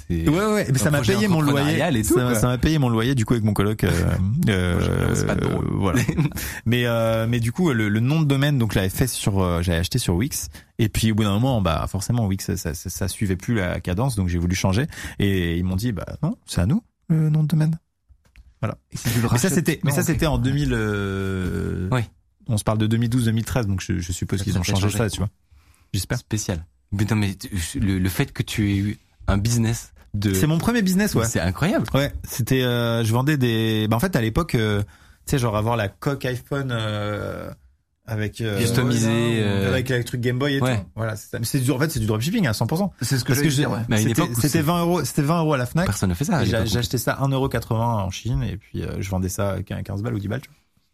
[0.09, 1.51] Ouais ouais, mais ça m'a payé mon loyer.
[1.59, 3.83] entrepreneurial et tout, ça m'a payé mon loyer du coup avec mon coloc.
[3.83, 3.91] Euh,
[4.49, 5.67] euh, C'est pas drôle.
[5.73, 6.01] voilà.
[6.65, 9.41] mais euh, mais du coup le, le nom de domaine donc je l'avais fait sur
[9.43, 10.47] euh, j'avais acheté sur Wix
[10.79, 13.55] et puis au bout d'un moment bah forcément Wix ça, ça, ça, ça suivait plus
[13.55, 14.87] la cadence donc j'ai voulu changer
[15.19, 17.77] et ils m'ont dit bah non c'est à nous le nom de domaine.
[18.91, 20.73] Et si tu le Mais ça c'était mais Non, ça c'était en 2000.
[20.73, 22.01] euh, Oui.
[22.47, 25.17] On se parle de 2012-2013 donc je, je suppose Ça qu'ils ont changé ça tu
[25.17, 25.29] vois.
[25.93, 26.17] J'espère.
[26.17, 26.65] spécial.
[26.91, 27.35] Mais non mais
[27.75, 28.97] le, le fait que tu aies eu
[29.27, 31.25] un business de C'est mon premier business ouais.
[31.25, 31.85] c'est incroyable.
[31.93, 35.57] Ouais, c'était euh, je vendais des bah en fait à l'époque euh, tu sais genre
[35.57, 37.51] avoir la coque iPhone euh,
[38.07, 40.77] avec euh, Customisé, ouais, euh, avec le truc Game Boy et ouais.
[40.77, 40.83] tout.
[40.95, 42.89] Voilà, c'est du en fait c'est du dropshipping à 100%.
[43.01, 43.79] C'est ce que Parce que dire, ouais.
[43.89, 45.65] Mais à une c'était époque où c'était c'est- 20 euros, c'était 20 euros à la
[45.65, 45.85] Fnac.
[45.85, 46.43] Personne ne fait ça.
[46.45, 50.01] J'ai j'ai acheté ça 1,80€ en Chine et puis euh, je vendais ça à 15
[50.01, 50.41] balles ou 10 balles.
[50.41, 50.49] tu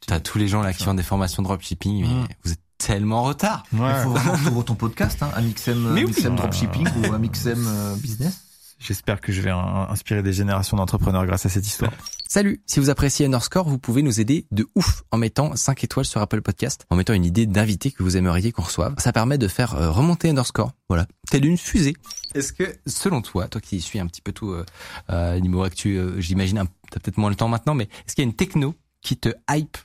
[0.07, 2.27] T'as tous les gens là qui font des formations de dropshipping, mais Mm.
[2.43, 3.63] vous êtes tellement en retard.
[3.71, 3.93] vois.
[3.97, 6.11] Il faut vraiment ouvres ton podcast, hein, Amixem, Mais oui.
[6.11, 8.41] Amixem Dropshipping ou Amixem euh, Business.
[8.79, 11.93] J'espère que je vais in- inspirer des générations d'entrepreneurs grâce à cette histoire.
[12.33, 16.07] Salut, si vous appréciez Underscore, vous pouvez nous aider de ouf en mettant 5 étoiles
[16.07, 18.95] sur Apple Podcast, en mettant une idée d'invité que vous aimeriez qu'on reçoive.
[18.97, 21.93] Ça permet de faire euh, remonter Underscore, voilà, telle une fusée.
[22.33, 24.65] Est-ce que, selon toi, toi qui suis un petit peu tout euh,
[25.11, 28.27] euh, niveau actu, euh, j'imagine, t'as peut-être moins le temps maintenant, mais est-ce qu'il y
[28.27, 28.73] a une techno
[29.03, 29.77] qui te hype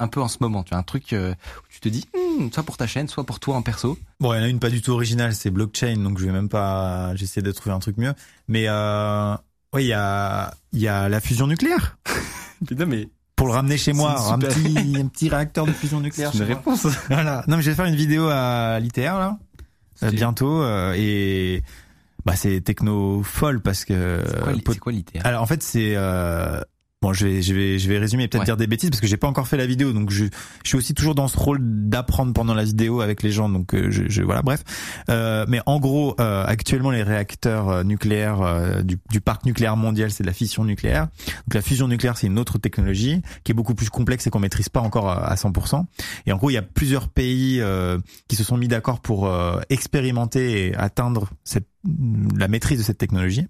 [0.00, 0.64] un peu en ce moment?
[0.64, 3.24] Tu as un truc euh, où tu te dis, Hmm, soit pour ta chaîne, soit
[3.24, 3.96] pour toi en perso?
[4.18, 6.32] Bon, il y en a une pas du tout originale, c'est blockchain, donc je vais
[6.32, 8.14] même pas, j'essaie de trouver un truc mieux.
[8.48, 9.36] Mais euh,
[9.74, 11.96] oui, il y a, il y a la fusion nucléaire.
[12.66, 16.30] Putain, mais Pour le ramener chez moi, un petit, un petit réacteur de fusion nucléaire.
[16.32, 16.56] c'est une moi.
[16.56, 16.86] réponse.
[17.08, 17.44] Voilà.
[17.48, 19.38] Non, mais je vais faire une vidéo à l'ITR là,
[20.02, 21.62] euh, bientôt, euh, et
[22.24, 24.22] bah c'est techno folle parce que.
[24.54, 26.60] C'est quoi, quoi l'ITR Alors en fait c'est euh,
[27.02, 28.46] bon je vais je vais je vais résumer et peut-être Ouais.
[28.46, 30.24] dire des bêtises parce que j'ai pas encore fait la vidéo donc je
[30.64, 33.74] je suis aussi toujours dans ce rôle d'apprendre pendant la vidéo avec les gens donc
[33.74, 34.62] euh, je, je voilà bref.
[35.10, 39.76] Euh, mais en gros euh, actuellement les réacteurs euh, nucléaires euh, du, du parc nucléaire
[39.76, 41.08] mondial c'est de la fission nucléaire.
[41.46, 44.38] Donc la fusion nucléaire c'est une autre technologie qui est beaucoup plus complexe et qu'on
[44.40, 45.84] maîtrise pas encore à, à 100%
[46.26, 47.98] et en gros il y a plusieurs pays euh,
[48.28, 51.66] qui se sont mis d'accord pour euh, expérimenter et atteindre cette
[52.36, 53.46] la maîtrise de cette technologie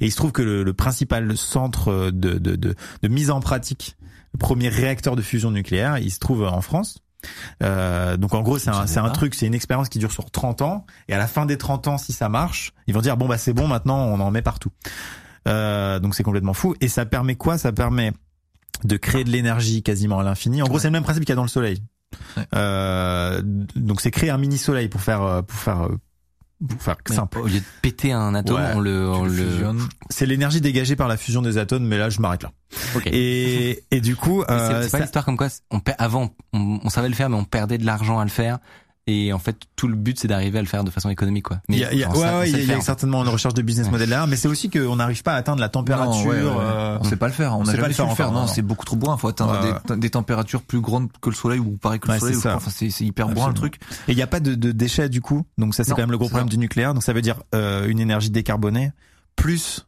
[0.00, 3.40] et il se trouve que le, le principal centre de, de, de, de mise en
[3.40, 3.96] pratique,
[4.32, 6.98] le premier réacteur de fusion nucléaire, il se trouve en France.
[7.62, 10.62] Euh, donc en gros c'est un, un truc, c'est une expérience qui dure sur 30
[10.62, 13.26] ans et à la fin des 30 ans si ça marche, ils vont dire bon
[13.28, 14.70] bah c'est bon maintenant on en met partout.
[15.48, 17.58] Euh, donc c'est complètement fou et ça permet quoi?
[17.58, 18.12] Ça permet
[18.82, 20.62] de créer de l'énergie quasiment à l'infini.
[20.62, 21.82] En gros c'est le même principe qu'il y a dans le soleil.
[22.36, 22.44] Ouais.
[22.54, 25.88] Euh, donc c'est créer un mini soleil pour faire euh, pour faire
[27.08, 27.38] simple.
[27.38, 29.50] Au lieu de péter un atome, Ouais, on le, on Tu le le.
[29.50, 29.80] fusionnes.
[30.10, 32.52] C'est l'énergie dégagée par la fusion des atomes, mais là je m'arrête là.
[33.06, 36.88] Et, et du coup, euh, c'est pas ça- l'histoire comme quoi on avant on, on
[36.90, 38.58] savait le faire mais on perdait de l'argent à le faire
[39.06, 41.58] et en fait tout le but c'est d'arriver à le faire de façon économique quoi.
[41.68, 43.86] Mais il y a, y ouais, ça, y a, y certainement une recherche de business
[43.86, 43.92] Ouais.
[43.92, 46.32] model derrière, mais c'est aussi qu'on n'arrive pas à atteindre la température.
[46.32, 47.56] Non, euh, On sait pas le faire.
[47.56, 48.32] On on sait pas le faire le faire.
[48.32, 48.46] Non, non.
[48.46, 49.16] c'est beaucoup trop brun.
[49.16, 52.36] Faut atteindre des, des températures plus grandes que le soleil ou pareil que le soleil.
[52.40, 52.48] c'est.
[52.50, 53.54] Enfin, hyper brun le Absolument.
[53.54, 53.80] truc.
[54.08, 56.10] Et il n'y a pas de, de déchets du coup, donc ça c'est quand même
[56.10, 56.52] le gros problème ça.
[56.52, 56.94] du nucléaire.
[56.94, 58.92] Donc ça veut dire euh, une énergie décarbonée
[59.36, 59.86] plus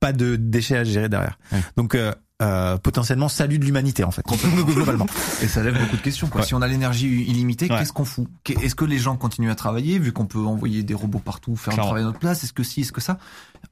[0.00, 1.38] pas de déchets à gérer derrière.
[1.76, 2.12] Donc euh,
[2.42, 4.22] euh, potentiellement salut de l'humanité en fait.
[4.66, 5.06] Globalement.
[5.42, 6.26] Et ça lève beaucoup de questions.
[6.28, 6.40] Quoi.
[6.40, 6.46] Ouais.
[6.46, 7.78] Si on a l'énergie illimitée, Ouais.
[7.78, 8.26] qu'est-ce qu'on fout?
[8.60, 11.70] Est-ce que les gens continuent à travailler vu qu'on peut envoyer des robots partout, faire
[11.72, 11.88] le Clairement.
[11.90, 12.42] travail à notre place?
[12.44, 13.18] Est-ce que si, est-ce que ça?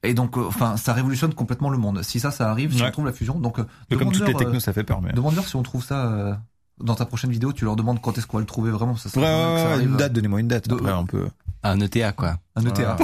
[0.05, 2.03] Et donc, euh, enfin, ça révolutionne complètement le monde.
[2.03, 2.89] Si ça, ça arrive, si Ouais.
[2.89, 3.65] on trouve la fusion, donc euh,
[3.99, 5.03] comme toutes les technos, euh, ça fait peur.
[5.03, 5.13] Mais...
[5.13, 6.35] demande-leur si on trouve ça euh,
[6.83, 7.53] dans ta prochaine vidéo.
[7.53, 8.97] Tu leur demandes quand est-ce qu'on va le trouver vraiment.
[8.97, 10.69] Ça Ouais, serait ouais, ça une date, donnez-moi une date.
[10.69, 11.27] De- Après, on peut.
[11.65, 12.39] Un ETA quoi.
[12.57, 12.97] Un ETA.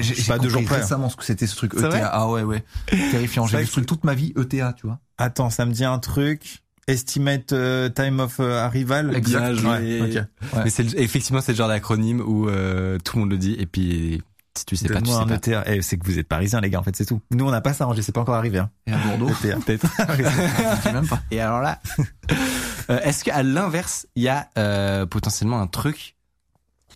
[0.00, 0.76] J'ai j'ai Pas deux jours près.
[0.76, 2.08] récemment ce que c'était ce truc ETA.
[2.12, 2.64] Ah ouais, ouais.
[3.10, 3.46] Terrifiant.
[3.46, 4.98] J'ai vu ce truc toute ma vie ETA, tu vois.
[5.18, 6.62] Attends, ça me dit un truc.
[6.88, 9.12] Estimate euh, time of euh, arrival.
[9.16, 9.58] Exact.
[9.64, 10.12] Ouais, ok.
[10.54, 10.60] Ouais.
[10.64, 13.56] Mais c'est le- effectivement c'est le genre d'acronyme où euh, tout le monde le dit
[13.58, 14.22] et puis
[14.58, 15.64] si tu sais pas tu sais pas.
[15.66, 17.20] Eh, c'est que vous êtes parisiens, les gars, en fait, c'est tout.
[17.30, 18.58] Nous, on n'a pas ça, Angers, c'est pas encore arrivé.
[18.58, 18.70] Hein.
[18.86, 19.32] Et à Bordeaux.
[19.40, 19.86] Peut-être.
[21.08, 21.20] pas.
[21.30, 21.80] Et alors là,
[22.90, 26.16] euh, est-ce qu'à l'inverse il y a euh, potentiellement un truc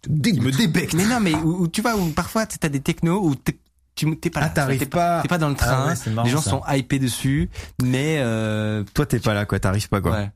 [0.09, 0.95] Il me débecte.
[0.95, 3.59] Mais non mais où, où tu vois où parfois t'as des technos où t'es
[3.95, 5.21] tu t'es pas Ah, là, t'arrives t'es pas.
[5.23, 5.89] T'es pas dans le Ah train.
[5.89, 6.51] ouais, c'est marrant, les gens ça.
[6.51, 7.51] sont hypés dessus,
[7.83, 9.59] mais euh, Toi, t'es pas là, quoi.
[9.61, 10.13] T'arrives pas, quoi.
[10.13, 10.31] ouais.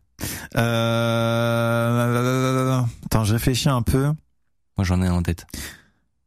[1.15, 2.81] Euh...
[3.07, 4.13] Attends, je réfléchis un peu.
[4.77, 5.47] Moi j'en ai un en tête.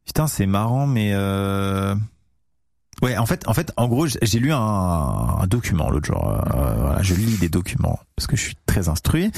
[0.08, 1.94] Putain, c'est marrant, mais euh...
[3.04, 6.28] ouais, en fait, en fait, en gros, j'ai lu un, document l'autre jour.
[6.28, 9.32] Euh, voilà, je lis des documents parce que je suis très instruit.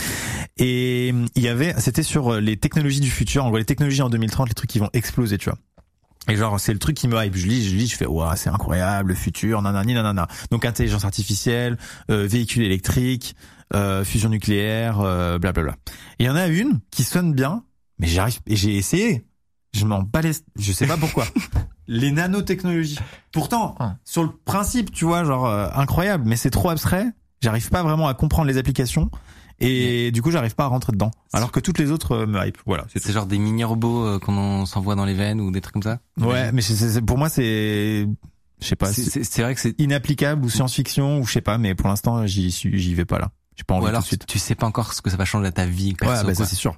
[0.58, 3.44] Et il y avait, c'était sur les technologies du futur.
[3.44, 5.58] En gros, les technologies en 2030, les trucs qui vont exploser, tu vois.
[6.30, 7.36] Et genre, c'est le truc qui me hype.
[7.36, 10.28] Je lis, je lis, je fais, ouah, c'est incroyable, le futur, nanani, nanana.
[10.52, 11.78] Donc, intelligence artificielle,
[12.12, 13.36] euh, véhicules électriques,
[13.74, 15.76] euh, fusion nucléaire, euh, blablabla.
[16.20, 17.64] Et il y en a une qui sonne bien,
[17.98, 19.26] mais j'arrive, et j'ai essayé.
[19.74, 21.26] Je m'en bats les, je sais pas pourquoi.
[21.88, 23.00] les nanotechnologies.
[23.32, 27.06] Pourtant, sur le principe, tu vois, genre, euh, incroyable, mais c'est trop abstrait.
[27.42, 29.10] J'arrive pas vraiment à comprendre les applications.
[29.62, 31.12] Et du coup, j'arrive pas à rentrer dedans.
[31.34, 32.58] Alors que toutes les autres euh, me hype.
[32.66, 32.86] Voilà.
[32.96, 35.84] c'est genre des mini robots euh, qu'on s'envoie dans les veines ou des trucs comme
[35.84, 36.00] ça.
[36.18, 38.08] Ouais, mais c'est- c'est- pour moi, c'est,
[38.62, 41.76] je sais pas, C'est- vrai que c'est inapplicable ou science-fiction ou je sais pas, mais
[41.76, 43.32] pour l'instant, j'y suis, j'y vais pas là.
[43.58, 44.26] J'ai pas envie ou alors tout de suite.
[44.28, 46.26] tu sais pas encore ce que ça va changer à ta vie perso.
[46.26, 46.78] ouais, bah, c'est sûr.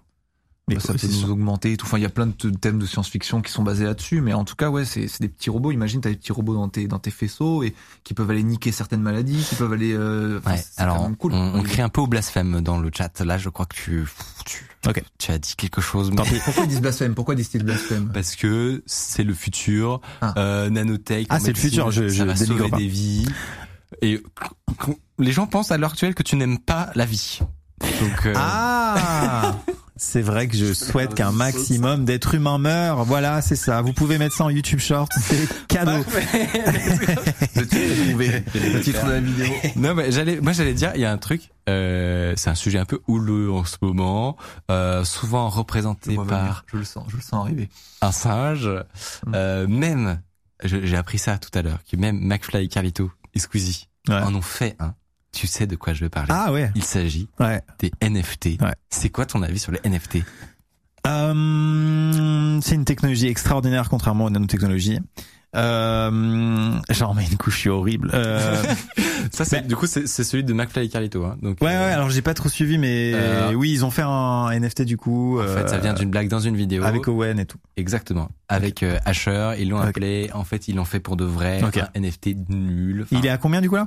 [0.68, 1.86] Mais Bah, ça peut nous augmenter et tout.
[1.88, 4.46] Enfin, il y a plein de thèmes de science-fiction qui sont basés là-dessus, mais en
[4.46, 5.72] tout cas, ouais, c'est c'est des petits robots.
[5.72, 8.72] Imagine, t'as des petits robots dans tes dans tes faisceaux et qui peuvent aller niquer
[8.72, 9.92] certaines maladies, qui peuvent aller.
[9.94, 11.34] Euh, enfin, Ouais, alors cool.
[11.34, 13.20] on, on crie un peu au blasphème dans le chat.
[13.22, 14.06] Là, je crois que tu,
[14.46, 15.04] tu, Ok.
[15.18, 16.36] tu as dit quelque chose, mais Tant pis.
[16.46, 17.16] Pourquoi ils disent blasphème?
[17.16, 18.10] Pourquoi disent-ils blasphème?
[18.14, 20.36] Parce que c'est le futur, Ah.
[20.38, 21.26] euh, nanotech.
[21.32, 22.78] Ah, c'est le futur, je- ça je va dénigre sauver pas.
[22.78, 23.26] des vies.
[24.04, 24.24] Et
[25.20, 27.40] les gens pensent à l'heure actuelle que tu n'aimes pas la vie.
[27.82, 29.58] Donc, euh, Ah
[30.04, 33.06] C'est vrai que je souhaite qu'un maximum d'êtres humains meurent.
[33.06, 33.84] Voilà, c'est ça.
[33.84, 35.12] Vous pouvez mettre ça en YouTube Short.
[35.16, 36.04] C'est cadeau.
[37.56, 38.66] Le titre.
[38.76, 39.46] Le titre de la vidéo.
[39.76, 42.80] Non, mais j'allais, moi j'allais dire, il y a un truc, euh, c'est un sujet
[42.80, 44.38] un peu houleux en ce moment,
[44.72, 46.66] euh, souvent représenté par venir.
[46.72, 47.70] Je le sens, je le sens arriver.
[48.02, 48.68] un singe,
[49.36, 50.20] euh, même,
[50.64, 54.16] j'ai appris ça tout à l'heure, que même McFly, Carlito et Squeezie Ouais.
[54.16, 54.96] en ont fait un.
[55.34, 56.30] Tu sais de quoi je veux parler.
[56.32, 56.72] Ah ouais.
[56.76, 57.62] Il s'agit Ouais.
[57.80, 58.62] des NFT.
[58.62, 58.74] Ouais.
[58.90, 60.18] C'est quoi ton avis sur les NFT
[61.08, 65.00] Euh, c'est une technologie extraordinaire contrairement aux nanotechnologies.
[65.54, 68.10] Euh, j'en mets une couche, je suis horrible.
[68.14, 68.62] Euh,
[69.32, 71.26] Ça, c'est, Mais- du coup, c'est, celui de McFly et Carlito.
[71.26, 71.38] Hein.
[71.42, 71.74] Donc, ouais, ouais.
[71.76, 74.96] euh, Alors j'ai pas trop suivi, mais Euh, oui, ils ont fait un NFT du
[74.98, 75.40] coup.
[75.42, 76.84] en fait, ça vient d'une blague dans une vidéo.
[76.84, 77.58] avec Owen et tout.
[77.78, 78.30] Exactement.
[78.50, 80.30] Avec euh, Asher, ils l'ont appelé.
[80.34, 81.62] En fait, ils l'ont fait pour de vrai.
[81.64, 81.78] Ok.
[81.78, 83.02] Un NFT nul.
[83.04, 83.86] Enfin, Il est à combien du coup là?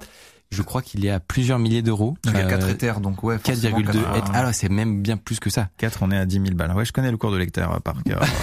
[0.54, 2.16] Je crois qu'il est à plusieurs milliers d'euros.
[2.24, 3.38] Il y a Euh, 4 éthers, donc ouais.
[3.38, 5.68] forcément, 4,2 quatre- et- Alors, c'est même bien plus que ça.
[5.78, 6.72] 4, on est à 10 000 balles.
[6.72, 8.20] Ouais, je connais le cours de lecteur euh, par cœur.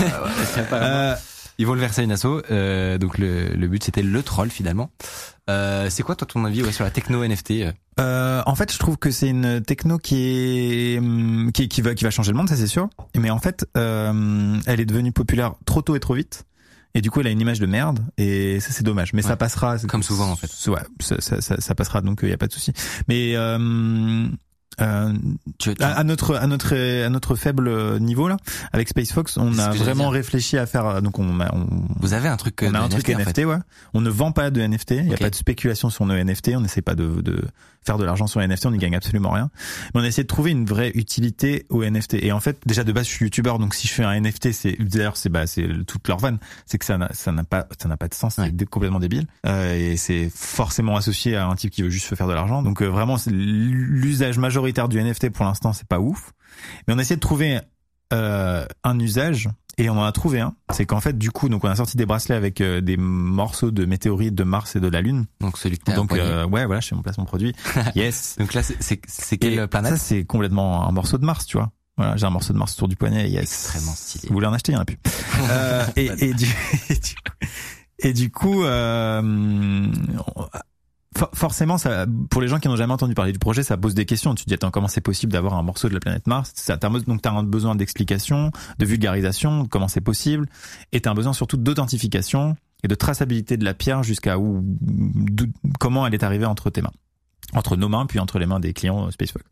[0.74, 1.16] Euh,
[1.57, 2.26] Ils vont le verser à une asso.
[2.49, 4.89] Euh, donc, le, le but, c'était le troll, finalement.
[5.49, 8.72] Euh, c'est quoi, toi, ton avis ouais, sur la techno NFT euh Euh, en fait,
[8.74, 10.16] je trouve que c'est une techno qui
[10.95, 12.89] est hum, qui, qui va qui va changer le monde, ça c'est sûr.
[13.18, 16.45] Mais en fait, euh, elle est devenue populaire trop tôt et trop vite.
[16.94, 18.00] Et du coup, elle a une image de merde.
[18.18, 19.14] Et ça, c'est dommage.
[19.14, 19.78] Mais ça passera.
[19.80, 20.50] Comme souvent, en fait.
[20.70, 22.02] Ouais, ça, ça, ça, ça passera.
[22.02, 22.74] Donc, il y a pas de souci.
[23.08, 24.28] Mais euh,
[24.80, 25.13] Euh,
[25.59, 28.38] Tu, tu- à, à notre à notre à notre faible niveau là,
[28.72, 30.86] avec Space Fox, on a vraiment réfléchi à faire.
[30.86, 31.67] euh, Donc on a, on,
[31.99, 32.63] vous avez un truc.
[32.63, 33.45] euh, on a un truc en NFT, fait.
[33.45, 33.57] ouais.
[33.93, 34.91] On ne vend pas de NFT.
[34.91, 36.51] Il n'y a pas de spéculation sur nos NFT.
[36.55, 37.43] On n'essaie pas de, de
[37.84, 38.67] faire de l'argent sur les NFT.
[38.67, 39.49] On n'y gagne absolument rien.
[39.93, 42.15] Mais on a essayé de trouver une vraie utilité aux NFT.
[42.22, 44.51] Et en fait, déjà de base, je suis youtubeur, donc si je fais un NFT,
[44.53, 47.67] c'est d'ailleurs c'est bah c'est toute leur vanne, c'est que ça n'a ça n'a pas
[47.82, 48.36] ça n'a pas de sens.
[48.36, 48.53] C'est Ouais.
[48.69, 49.26] complètement débile.
[49.45, 52.61] Euh, et c'est forcément associé à un type qui veut juste se faire de l'argent.
[52.63, 56.32] Donc euh, vraiment, l'usage majoritaire du NFT pour l'instant, c'est pas ouf.
[56.88, 57.59] Mais on a essayé de trouver
[58.14, 60.53] euh, un usage et on en a trouvé un.
[60.72, 63.72] C'est qu'en fait, du coup, donc on a sorti des bracelets avec euh, des morceaux
[63.72, 65.26] de météorites de Mars et de la Lune.
[65.39, 67.55] Donc celui que t'as Donc euh, ouais, voilà, je fais mon placement produit.
[67.95, 68.36] yes.
[68.38, 69.93] Donc là, c'est- quelle planète?
[69.93, 71.72] Ça, c'est complètement un morceau de Mars, tu vois.
[71.97, 73.30] Voilà, j'ai un morceau de Mars autour du poignet.
[73.30, 73.43] Yes.
[73.43, 74.28] Extrêmement stylé.
[74.28, 74.97] Vous voulez en acheter, il y en a plus.
[75.49, 76.45] euh, et, et, du,
[76.89, 77.16] et du
[78.03, 79.22] et du coup, euh,
[81.18, 83.93] for- forcément, ça, pour les gens qui n'ont jamais entendu parler du projet, ça pose
[83.93, 84.36] des questions.
[84.36, 86.53] Tu te dis, attends, comment c'est possible d'avoir un morceau de la planète Mars
[87.07, 90.47] Donc, tu as un besoin d'explication, de vulgarisation, comment c'est possible,
[90.91, 94.66] et tu as un besoin surtout d'authentification et de traçabilité de la pierre jusqu'à où,
[95.80, 96.91] comment elle est arrivée entre tes mains
[97.54, 99.46] entre nos mains puis entre les mains des clients euh, SpaceFox.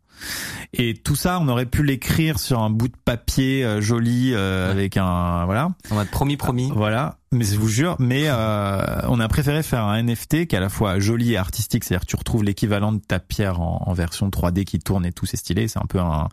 [0.74, 4.66] Et tout ça, on aurait pu l'écrire sur un bout de papier euh, joli euh,
[4.66, 4.72] Ouais.
[4.72, 6.70] avec un voilà, On m'a promis, promis.
[6.74, 7.16] voilà.
[7.32, 10.60] Mais je vous jure, mais euh, on a préféré faire un NFT qui est à
[10.60, 14.28] la fois joli et artistique, c'est-à-dire tu retrouves l'équivalent de ta pierre en, en version
[14.28, 15.68] 3D qui tourne et tout, c'est stylé.
[15.68, 16.28] C'est un peu un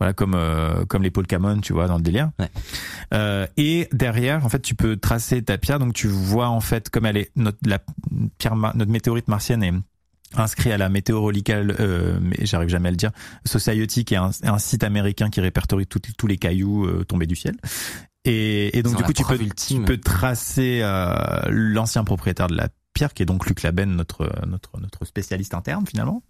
[0.00, 2.30] voilà comme euh, comme les Polkamon, tu vois, dans le délire.
[2.40, 2.50] Ouais.
[3.14, 6.90] Euh, et derrière, en fait, tu peux tracer ta pierre, donc tu vois en fait
[6.90, 7.78] comme elle est notre la
[8.38, 9.72] pierre notre météorite martienne est
[10.36, 13.10] inscrit à la Météorological, euh, mais j'arrive jamais à le dire,
[13.44, 17.26] Society, qui est un, un site américain qui répertorie tout- tous les cailloux euh, tombés
[17.26, 17.56] du ciel.
[18.24, 19.78] Et, et donc du coup, tu peux, ultime.
[19.80, 21.14] tu peux tracer euh,
[21.48, 25.86] l'ancien propriétaire de la pierre, qui est donc Luc Laben, notre notre notre spécialiste interne
[25.86, 26.22] finalement.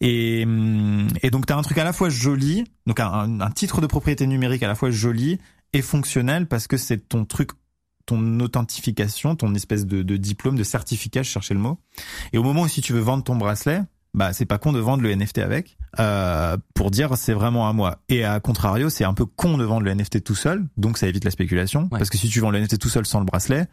[0.00, 3.50] Et, hum, et donc tu as un truc à la fois joli, donc un, un
[3.50, 5.38] titre de propriété numérique à la fois joli
[5.72, 7.50] et fonctionnel parce que c'est ton truc
[8.10, 11.78] ton authentification, ton espèce de, de diplôme, de certificat, je cherchais le mot.
[12.32, 13.82] Et au moment où si tu veux vendre ton bracelet,
[14.14, 17.72] bah c'est pas con de vendre le NFT avec euh, pour dire c'est vraiment à
[17.72, 17.98] moi.
[18.08, 21.06] Et à contrario, c'est un peu con de vendre le NFT tout seul, donc ça
[21.06, 21.82] évite la spéculation.
[21.82, 21.98] Ouais.
[21.98, 23.68] Parce que si tu vends le NFT tout seul sans le bracelet,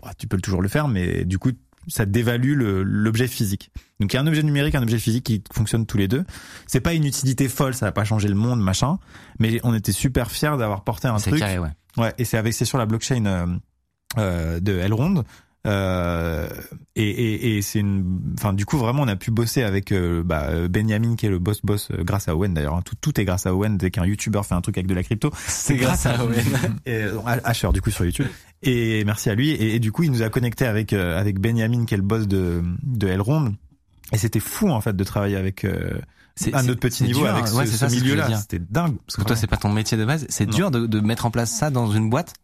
[0.00, 1.50] bah, tu peux toujours le faire, mais du coup
[1.88, 3.72] ça dévalue l'objet physique.
[3.98, 6.24] Donc il y a un objet numérique, un objet physique qui fonctionnent tous les deux.
[6.68, 9.00] C'est pas une utilité folle, ça va pas changer le monde, machin.
[9.40, 11.40] Mais on était super fiers d'avoir porté un truc.
[11.40, 11.70] carré, ouais.
[11.96, 13.46] Ouais, et c'est avec c'est sur la blockchain euh,
[14.18, 15.24] euh, de Elrond.
[15.64, 16.48] Euh,
[16.96, 20.24] et et, et c'est une, enfin du coup vraiment on a pu bosser avec euh,
[20.24, 22.74] bah, Benjamin qui est le boss boss euh, grâce à Owen d'ailleurs.
[22.74, 22.82] hein.
[22.84, 23.76] Tout tout est grâce à Owen.
[23.78, 26.44] Dès qu'un YouTuber fait un truc avec de la crypto, c'est grâce à Owen.
[26.86, 27.04] et,
[27.44, 28.26] Asher du coup sur YouTube.
[28.64, 29.50] Et merci à lui.
[29.50, 32.26] Et, et du coup il nous a connecté avec avec Benjamin qui est le boss
[32.26, 33.54] de de Elrond.
[34.12, 35.92] Et c'était fou en fait de travailler avec euh,
[36.34, 38.36] c'est- notre petit niveau dur, avec ce, Ouais, c'est ce milieu-là.
[38.36, 38.96] C'était dingue.
[39.06, 40.26] Parce que toi, c'est pas ton métier de base.
[40.28, 42.34] C'est dur de, de mettre en place ça dans une boîte.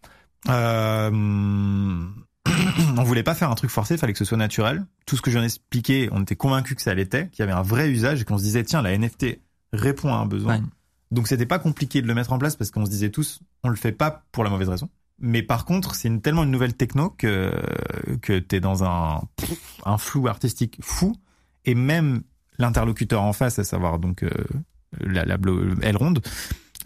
[0.48, 1.10] Euh,
[2.96, 4.86] on voulait pas faire un truc forcé, fallait que ce soit naturel.
[5.06, 7.52] Tout ce que je viens d'expliquer, on était convaincu que ça l'était, qu'il y avait
[7.52, 9.40] un vrai usage et qu'on se disait tiens la NFT
[9.72, 10.56] répond à un besoin.
[10.58, 10.62] Ouais.
[11.10, 13.68] Donc c'était pas compliqué de le mettre en place parce qu'on se disait tous on
[13.68, 14.88] le fait pas pour la mauvaise raison.
[15.20, 17.52] Mais par contre, c'est une, tellement une nouvelle techno que
[18.22, 19.20] que t'es dans un
[19.84, 21.16] un flou artistique fou
[21.64, 22.22] et même
[22.58, 24.30] l'interlocuteur en face, à savoir donc euh,
[25.00, 26.14] la, la blo- Elrond,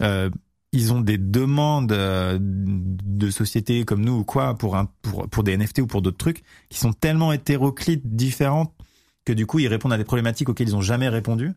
[0.01, 0.29] euh,
[0.73, 5.43] ils ont des demandes euh, de sociétés comme nous ou quoi pour un pour pour
[5.43, 8.73] des NFT ou pour d'autres trucs qui sont tellement hétéroclites, différentes
[9.23, 11.51] que du coup ils répondent à des problématiques auxquelles ils ont jamais répondu.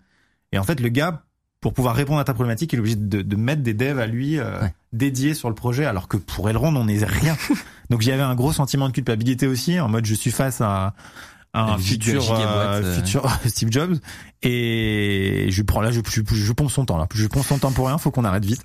[0.53, 1.25] Et en fait, le gars
[1.63, 4.07] pour pouvoir répondre à ta problématique, il est obligé de, de mettre des devs à
[4.07, 4.75] lui euh, Ouais.
[4.93, 7.37] dédiés sur le projet, alors que pour Elrond, on n'est rien.
[7.91, 10.95] Donc j'y avais un gros sentiment de culpabilité aussi, en mode je suis face à
[11.57, 13.97] un futur, euh, futur Steve Jobs
[14.43, 17.73] et je prends là, je, je, je pompe son temps là, je pompe son temps
[17.73, 18.63] pour rien, faut qu'on arrête vite.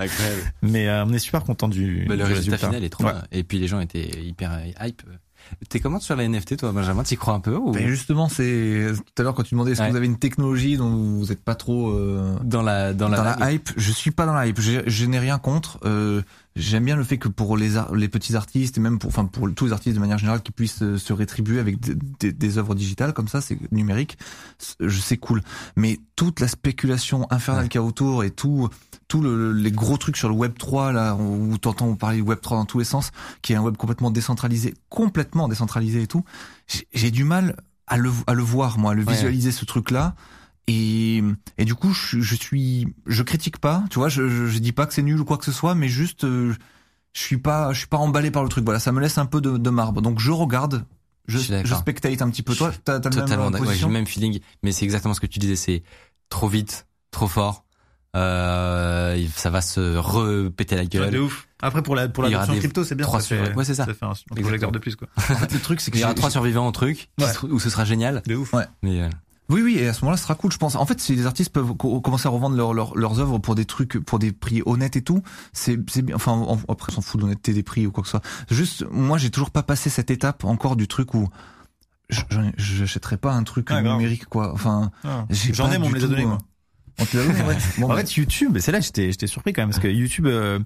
[0.62, 3.14] Mais euh, on est super content du, Bah, le du résultat, final est trop Ouais.
[3.14, 3.24] bien.
[3.32, 5.02] Et puis les gens étaient hyper euh, hype.
[5.70, 7.02] T'es comment sur la NFT, toi, Benjamin?
[7.04, 7.72] T'y crois un peu ou?
[7.72, 9.88] Ben justement, c'est tout à l'heure quand tu demandais est-ce Ouais.
[9.88, 13.18] que vous avez une technologie dont vous n'êtes pas trop euh, dans la dans la,
[13.18, 13.70] dans la hype?
[13.76, 14.62] Je suis pas dans la hype.
[14.62, 15.80] Je, je n'ai rien contre.
[15.84, 16.22] Euh,
[16.57, 19.47] J'aime bien le fait que pour les les petits artistes et même pour enfin pour
[19.55, 22.57] tous les artistes de manière générale qui puissent euh, se rétribuer avec des, des, des
[22.57, 24.17] œuvres digitales comme ça, c'est numérique.
[24.57, 25.41] C'est- Je sais cool.
[25.78, 27.69] Mais toute la spéculation infernale Ouais.
[27.69, 28.67] qu'il y a autour et tout
[29.07, 32.39] tout le, les gros trucs sur le web 3 là où t'entends parler du web
[32.41, 33.11] 3 dans tous les sens,
[33.41, 36.25] qui est un web complètement décentralisé, complètement décentralisé et tout.
[36.67, 37.55] J'ai- J'ai du mal
[37.87, 39.13] à le à le voir moi, à le Ouais.
[39.13, 40.15] visualiser ce truc là.
[40.67, 41.24] Et,
[41.58, 44.71] et du coup, je, je suis, je critique pas, tu vois, je, je, je dis
[44.71, 46.54] pas que c'est nul ou quoi que ce soit, mais juste, euh,
[47.13, 48.63] je suis pas, je suis pas emballé par le truc.
[48.63, 50.01] Voilà, ça me laisse un peu de, de marbre.
[50.01, 50.86] Donc je regarde,
[51.28, 52.55] je, Je spectate un petit peu.
[52.55, 53.67] Toi, t'as, t'as le Totalement même d'accord.
[53.67, 55.55] Ouais, j'ai position le même feeling, mais c'est exactement ce que tu disais.
[55.55, 55.83] C'est
[56.29, 57.66] trop vite, trop fort.
[58.16, 61.12] Euh, ça va se repéter la Ouais, gueule.
[61.12, 61.47] de ouf.
[61.62, 63.05] Après, pour la, pour l'adoption des- crypto, c'est bien.
[63.05, 63.86] trois sur- ouais, c'est ça.
[63.86, 65.08] Ça fait un, un projecteur de plus, quoi.
[65.17, 67.28] En fait, le truc, c'est que Il y aura j'ai- trois survivants au truc, Ouais.
[67.50, 68.21] où ce sera génial.
[68.25, 68.54] De ouf.
[68.54, 68.66] Ouais.
[68.83, 69.09] Mais euh,
[69.50, 70.76] Oui, oui, et à ce moment-là, ce sera cool, je pense.
[70.76, 73.54] En fait, si les artistes peuvent co- commencer à revendre leur- leur- leurs œuvres pour
[73.55, 76.16] des trucs, pour des prix honnêtes et tout, c'est c'est bien.
[76.16, 78.22] Enfin, en- après, on s'en fout de l'honnêteté des prix ou quoi que ce soit.
[78.50, 81.28] Juste, moi, j'ai toujours pas passé cette étape encore du truc où
[82.58, 84.54] j'achèterais pas un truc Ah, numérique, quoi.
[84.54, 85.26] Enfin, Ah.
[85.30, 86.38] J'en ai, on du me les a euh, moi.
[87.00, 87.58] On te l'a donné, ouais.
[87.80, 90.28] Bon, en bah, fait, YouTube, c'est là j'étais, j'étais surpris quand même, parce que YouTube,
[90.28, 90.59] euh,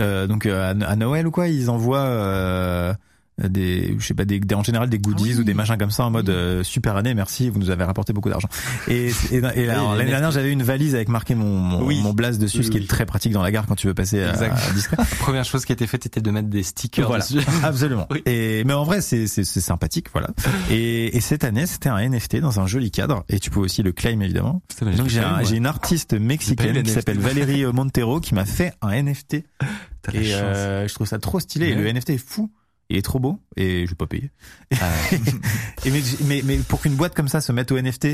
[0.00, 2.94] euh, donc euh, à, à Noël ou quoi, ils envoient euh,
[3.48, 5.40] des, je sais pas, des, des- en général des goodies Ah oui.
[5.40, 8.12] ou des machins comme ça en mode euh, super année, merci, vous nous avez rapporté
[8.12, 8.48] beaucoup d'argent.
[8.88, 12.00] Et, et, et l'année dernière, j'avais une valise avec marqué mon mon, Oui.
[12.02, 13.94] mon blast dessus, Oui, ce qui est très pratique dans la gare quand tu veux
[13.94, 14.56] passer à, Exact.
[14.68, 14.96] à discret.
[15.20, 17.38] première chose qui a été faite était de mettre des stickers Voilà, dessus.
[17.62, 18.08] absolument.
[18.26, 20.28] Et mais en vrai, c'est c'est c'est sympathique, voilà.
[20.70, 23.82] Et, et cette année, c'était un NFT dans un joli cadre, et tu peux aussi
[23.82, 24.62] le claim évidemment.
[24.80, 29.44] Donc j'ai un- une artiste mexicaine qui s'appelle Valérie Montero qui m'a fait un NFT
[30.12, 31.68] la et euh, je trouve ça trop stylé.
[31.68, 32.50] Et le NFT est fou.
[32.90, 34.30] Il est trop beau et je vais pas payer.
[34.80, 34.90] Ah,
[35.84, 38.06] Et mais, mais, mais pour qu'une boîte comme ça se mette au NFT,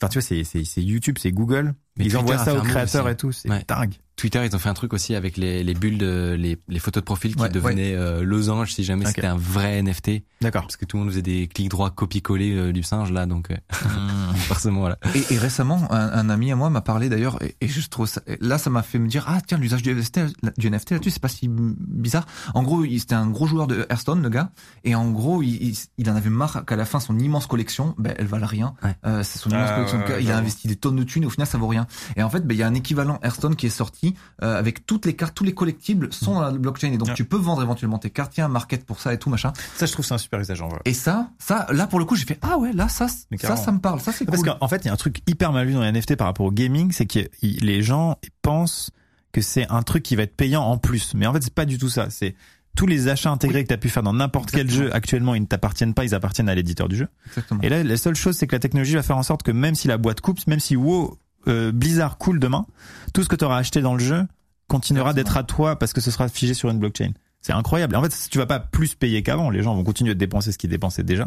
[0.00, 1.74] enfin tu vois, c'est YouTube, c'est Google.
[1.96, 3.32] Mais ils Twitter envoient ça fait aux créateurs et tout.
[3.32, 3.64] C'est Ouais.
[3.68, 3.94] dingue.
[4.16, 7.00] Twitter, ils ont fait un truc aussi avec les, les bulles de les, les photos
[7.02, 10.22] de profil qui Ouais, devenaient euh, losanges si jamais c'était un vrai NFT.
[10.40, 10.62] D'accord.
[10.62, 13.50] Parce que tout le monde faisait des clics droits copier-coller euh, du singe là, donc
[13.50, 13.56] euh,
[14.46, 14.98] forcément voilà.
[15.16, 18.06] Et, et récemment, un, un ami à moi m'a parlé d'ailleurs, et, et je trouve
[18.06, 20.20] ça, là, ça m'a fait me dire, ah tiens, l'usage du NFT,
[20.58, 22.26] du NFT là-dessus, c'est pas si bizarre.
[22.54, 24.50] En gros, il- c'était un gros joueur de Hearthstone, le gars,
[24.84, 27.94] et en gros, il, il, il en avait marre qu'à la fin, son immense collection,
[27.98, 28.74] ben, elle valait rien.
[28.84, 28.94] Ouais.
[29.06, 30.02] Euh, c'est son immense Ah, collection.
[30.20, 31.83] il a investi des tonnes de thunes, et au final, ça vaut rien.
[32.16, 34.86] Et en fait, ben, il y a un équivalent Hearthstone qui est sorti euh, avec
[34.86, 37.14] toutes les cartes, tous les collectibles sont dans la blockchain, et donc Ouais.
[37.14, 39.30] tu peux vendre éventuellement tes cartes, il y a un market pour ça et tout
[39.30, 39.52] machin.
[39.76, 40.80] Ça, je trouve c'est un super usage en vrai.
[40.84, 43.72] Et ça, ça, là pour le coup, j'ai fait, ah ouais, là, ça, ça, ça
[43.72, 44.54] me parle, ça c'est Parce cool.
[44.58, 46.46] qu'en fait, il y a un truc hyper mal vu dans les NFT par rapport
[46.46, 48.90] au gaming, c'est que les gens pensent
[49.32, 51.12] que c'est un truc qui va être payant en plus.
[51.14, 52.08] Mais en fait, c'est pas du tout ça.
[52.10, 52.34] C'est
[52.76, 55.40] tous les achats intégrés que tu as pu faire dans n'importe quel jeu actuellement, ils
[55.42, 57.08] ne t'appartiennent pas, ils appartiennent à l'éditeur du jeu.
[57.28, 57.60] Exactement.
[57.62, 59.74] Et là, la seule chose, c'est que la technologie va faire en sorte que même
[59.74, 61.16] si la boîte coupe, même si WoW,
[61.48, 62.66] euh, Blizzard coule demain,
[63.12, 64.26] tout ce que tu auras acheté dans le jeu
[64.68, 67.12] continuera d'être à toi parce que ce sera figé sur une blockchain.
[67.40, 67.94] C'est incroyable.
[67.94, 69.50] Et en fait, tu vas pas plus payer qu'avant.
[69.50, 71.26] Les gens vont continuer de dépenser ce qu'ils dépensaient déjà,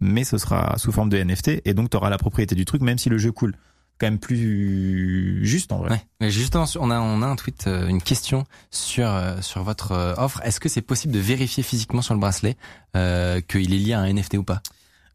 [0.00, 2.82] mais ce sera sous forme de NFT et donc tu auras la propriété du truc
[2.82, 3.54] même si le jeu coule.
[3.98, 5.90] Quand même plus juste en vrai.
[5.90, 6.02] Ouais.
[6.20, 9.92] Mais justement, on a on a un tweet, euh, une question sur euh, sur votre
[9.92, 10.40] euh, offre.
[10.42, 12.56] Est-ce que c'est possible de vérifier physiquement sur le bracelet
[12.92, 14.62] qu'il est lié à un NFT ou pas?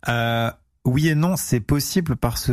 [0.08, 0.52] Euh,
[0.86, 2.52] oui et non, c'est possible parce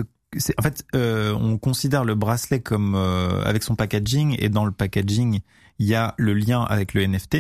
[0.59, 4.73] en fait euh, on considère le bracelet comme euh, avec son packaging et dans le
[4.73, 5.40] packaging
[5.78, 7.39] il y a le lien avec le NFT.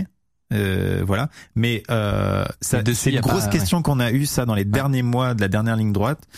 [0.52, 4.54] Euh, voilà, mais euh, ça, c'est une grosse pas- question qu'on a eu ça dans
[4.54, 6.28] les derniers mois de la dernière ligne droite.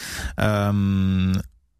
[0.41, 1.33] Euh,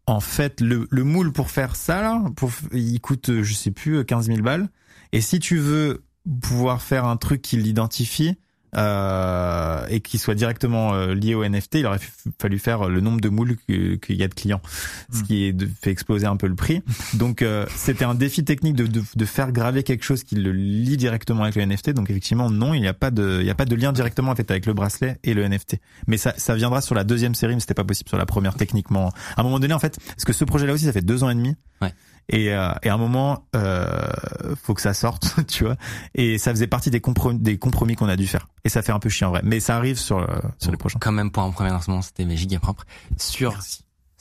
[0.05, 4.05] en fait, le, le moule pour faire ça, là, pour, il coûte, je sais plus,
[4.05, 4.69] 15 000 balles.
[5.11, 6.03] Et si tu veux
[6.41, 8.37] pouvoir faire un truc qui l'identifie
[8.75, 11.99] euh, et qui soit directement euh, lié au NFT, il aurait
[12.39, 14.61] fallu faire le nombre de moules qu'il y a de clients,
[15.11, 15.23] ce Mm.
[15.23, 16.81] qui est de, fait exploser un peu le prix.
[17.13, 20.51] Donc euh, c'était un défi technique de, de, de faire graver quelque chose qui le
[20.51, 21.91] lie directement avec le NFT.
[21.91, 24.31] Donc effectivement non, il n'y a pas de il y a pas de lien directement
[24.31, 25.77] en fait avec le bracelet et le NFT.
[26.07, 28.55] Mais ça ça viendra sur la deuxième série, mais c'était pas possible sur la première
[28.55, 29.11] techniquement.
[29.35, 31.29] À un moment donné en fait, parce que ce projet-là aussi ça fait deux ans
[31.29, 31.55] et demi.
[31.81, 31.93] Ouais.
[32.29, 33.87] Et, euh, et à un moment, euh,
[34.63, 35.75] faut que ça sorte, tu vois.
[36.15, 38.47] Et ça faisait partie des compromis, des compromis qu'on a dû faire.
[38.63, 39.41] Et ça fait un peu chiant, en vrai.
[39.43, 40.27] Mais ça arrive sur, euh,
[40.59, 40.99] sur les prochains.
[40.99, 42.85] Quand même pour un premier lancement, c'était mes giga propres.
[43.17, 43.57] Sur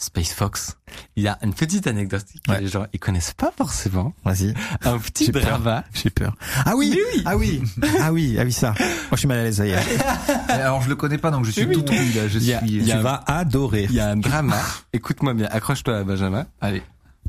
[0.01, 0.77] Space Fox,
[1.17, 2.61] il y a une petite anecdote que Ouais.
[2.61, 4.15] les gens ils connaissent pas forcément.
[4.25, 4.55] Vas-y.
[4.85, 5.43] Un petit J'ai peur.
[5.43, 5.83] drama.
[5.93, 6.37] J'ai peur.
[6.65, 7.61] Ah oui, Ah oui
[8.01, 8.75] Ah oui, ah oui, ça.
[8.79, 9.75] Moi, je suis mal à l'aise, ça y est.
[10.49, 11.99] Et Alors je le connais pas donc je suis Oui, tout oui.
[11.99, 13.87] oui là, je Il y a- suis il y a Tu un- vas adorer.
[13.91, 14.57] Il y a un drama.
[14.93, 16.47] Écoute-moi bien, accroche-toi Benjamin.
[16.61, 16.83] Allez.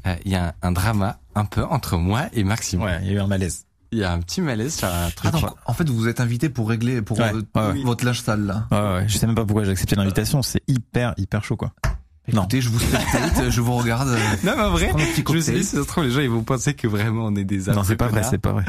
[0.05, 2.81] Euh, Il y a un, un drama un peu entre moi et Maxime.
[2.81, 3.65] Ouais, il y a eu un malaise.
[3.91, 5.31] Il y a un petit malaise sur un truc.
[5.33, 7.83] Ah donc en fait vous vous êtes invité pour régler pour Ouais, euh, ouais, ouais.
[7.83, 8.67] votre linge sale là.
[8.71, 10.41] Ouais, ouais, je sais même pas pourquoi j'ai accepté l'invitation.
[10.43, 11.71] C'est hyper, hyper chaud, quoi.
[12.31, 12.41] Non.
[12.43, 14.09] Écoutez, je vous spectate, je vous regarde.
[14.09, 15.87] euh, Non, mais en vrai, prends un petit je me suis dit, si ça se
[15.87, 18.21] trouve, les gens, ils vont penser que vraiment on est des Non, c'est pas vrai,
[18.21, 18.65] c'est pas vrai.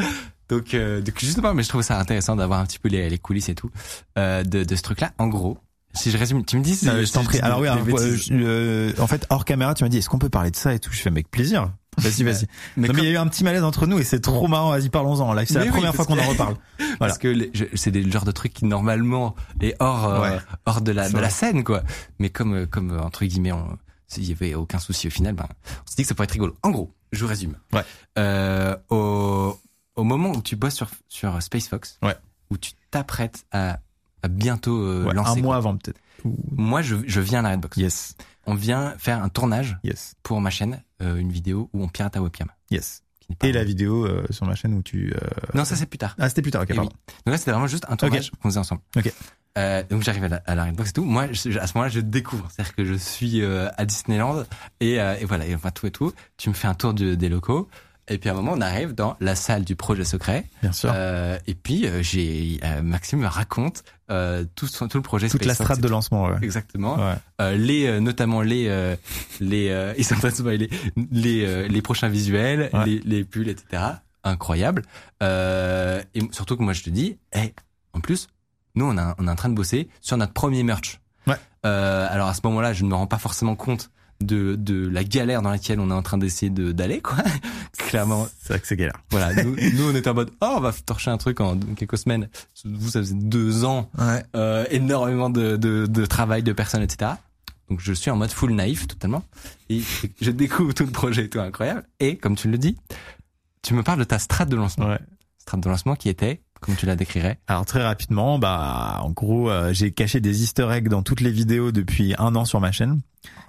[0.48, 3.18] Donc, euh, donc justement, mais je trouve ça intéressant d'avoir un petit peu les, les
[3.18, 3.70] coulisses et tout
[4.18, 5.12] euh, de, de ce truc-là.
[5.18, 5.58] En gros,
[5.92, 6.78] si je résume, tu me dis.
[6.86, 7.40] Euh, je t'en prie.
[7.40, 7.84] Alors oui, alors,
[8.30, 10.78] euh, en fait, hors caméra, tu m'as dit, est-ce qu'on peut parler de ça et
[10.78, 10.90] tout?
[10.92, 11.72] Je fais avec plaisir.
[11.98, 12.46] Vas-y, vas-y.
[12.76, 14.20] mais non, mais comme- il y a eu un petit malaise entre nous et c'est
[14.20, 14.70] trop marrant.
[14.70, 15.46] Vas-y, parlons-en en live.
[15.48, 16.54] C'est Mais la oui, première fois qu'on en reparle.
[16.78, 17.14] Voilà.
[17.14, 20.38] Parce que c'est des genres de trucs qui normalement est hors euh, Ouais.
[20.66, 21.82] hors de la de la scène quoi.
[22.18, 25.34] Mais comme euh, comme euh, entre guillemets, on- s'il y avait aucun souci au final,
[25.34, 26.54] ben on s'est dit que ça pourrait être rigolo.
[26.62, 27.56] En gros, je vous résume.
[27.72, 27.82] Ouais.
[28.18, 29.58] Euh, au
[29.96, 32.16] au moment où tu bosses sur sur Space Fox, Ouais.
[32.50, 33.78] où tu t'apprêtes à,
[34.22, 35.42] à bientôt euh, Ouais, lancer un quoi.
[35.42, 35.98] mois avant peut-être.
[36.24, 37.76] Ou- Moi, je je viens à la Redbox.
[37.76, 38.14] Yes,
[38.46, 40.14] On vient faire un tournage yes.
[40.22, 42.48] pour ma chaîne euh, une vidéo où on pirate ta webcam.
[42.70, 43.02] Yes.
[43.44, 45.14] Et la vidéo euh, sur ma chaîne où tu.
[45.14, 45.18] euh,
[45.54, 46.16] Non, ça c'est plus tard.
[46.18, 46.62] Ah, c'était plus tard.
[46.62, 46.76] Ok, oui.
[46.76, 46.90] pardon.
[47.24, 48.80] Donc là, c'était vraiment juste un tournage qu'on faisait ensemble.
[48.96, 49.12] Ok.
[49.58, 51.04] Euh, donc j'arrive à la, à la Redbox et tout.
[51.04, 52.48] Moi, je- à ce moment-là, je découvre.
[52.50, 54.44] C'est-à-dire que je suis euh, à Disneyland
[54.80, 56.12] et, euh, et voilà, et enfin tout et tout.
[56.36, 57.68] Tu me fais un tour du- des locaux.
[58.08, 60.46] Et puis à un moment, on arrive dans la salle du projet secret.
[60.62, 60.90] Bien sûr.
[60.94, 65.28] Euh, et puis euh, j'ai euh, Maxime me raconte euh, tout, son- tout le projet.
[65.28, 65.92] Toute la strate de tout.
[65.92, 66.26] lancement.
[66.26, 66.36] Ouais.
[66.42, 66.96] Exactement.
[66.96, 67.14] Ouais.
[67.40, 68.96] Euh, les euh, notamment les euh,
[69.38, 70.68] les euh, ils sont en train de se spoiler,
[71.12, 72.84] les euh, les prochains visuels, Ouais.
[72.86, 73.82] les les pulls, etc.
[74.24, 74.82] Incroyable.
[75.22, 77.54] Euh, et surtout que moi je te dis, hey,
[77.92, 78.28] en plus,
[78.74, 81.00] nous on a on est en train de bosser sur notre premier merch.
[81.26, 81.36] Ouais.
[81.66, 83.90] Euh, alors à ce moment-là, je ne me rends pas forcément compte
[84.20, 87.16] de de la galère dans laquelle on est en train d'essayer de d'aller quoi.
[87.78, 89.00] Clairement, C'est vrai que c'est galère.
[89.10, 89.42] voilà.
[89.42, 92.28] Nous, nous on était en mode, oh on va torcher un truc en quelques semaines.
[92.64, 94.22] Vous ça faisait deux ans Ouais.
[94.36, 97.12] euh, énormément de, de, de travail de personnes, etc.
[97.68, 99.22] Donc je suis en mode full naïf totalement
[99.68, 99.80] et
[100.20, 101.84] je découvre tout le projet, et tout incroyable.
[102.00, 102.76] Et comme tu le dis,
[103.62, 104.98] tu me parles de ta strat de lancement, Ouais.
[105.38, 109.50] strat de lancement qui était, comme tu la décrirais, Alors très rapidement, bah en gros,
[109.50, 112.72] euh, j'ai caché des Easter eggs dans toutes les vidéos depuis un an sur ma
[112.72, 113.00] chaîne.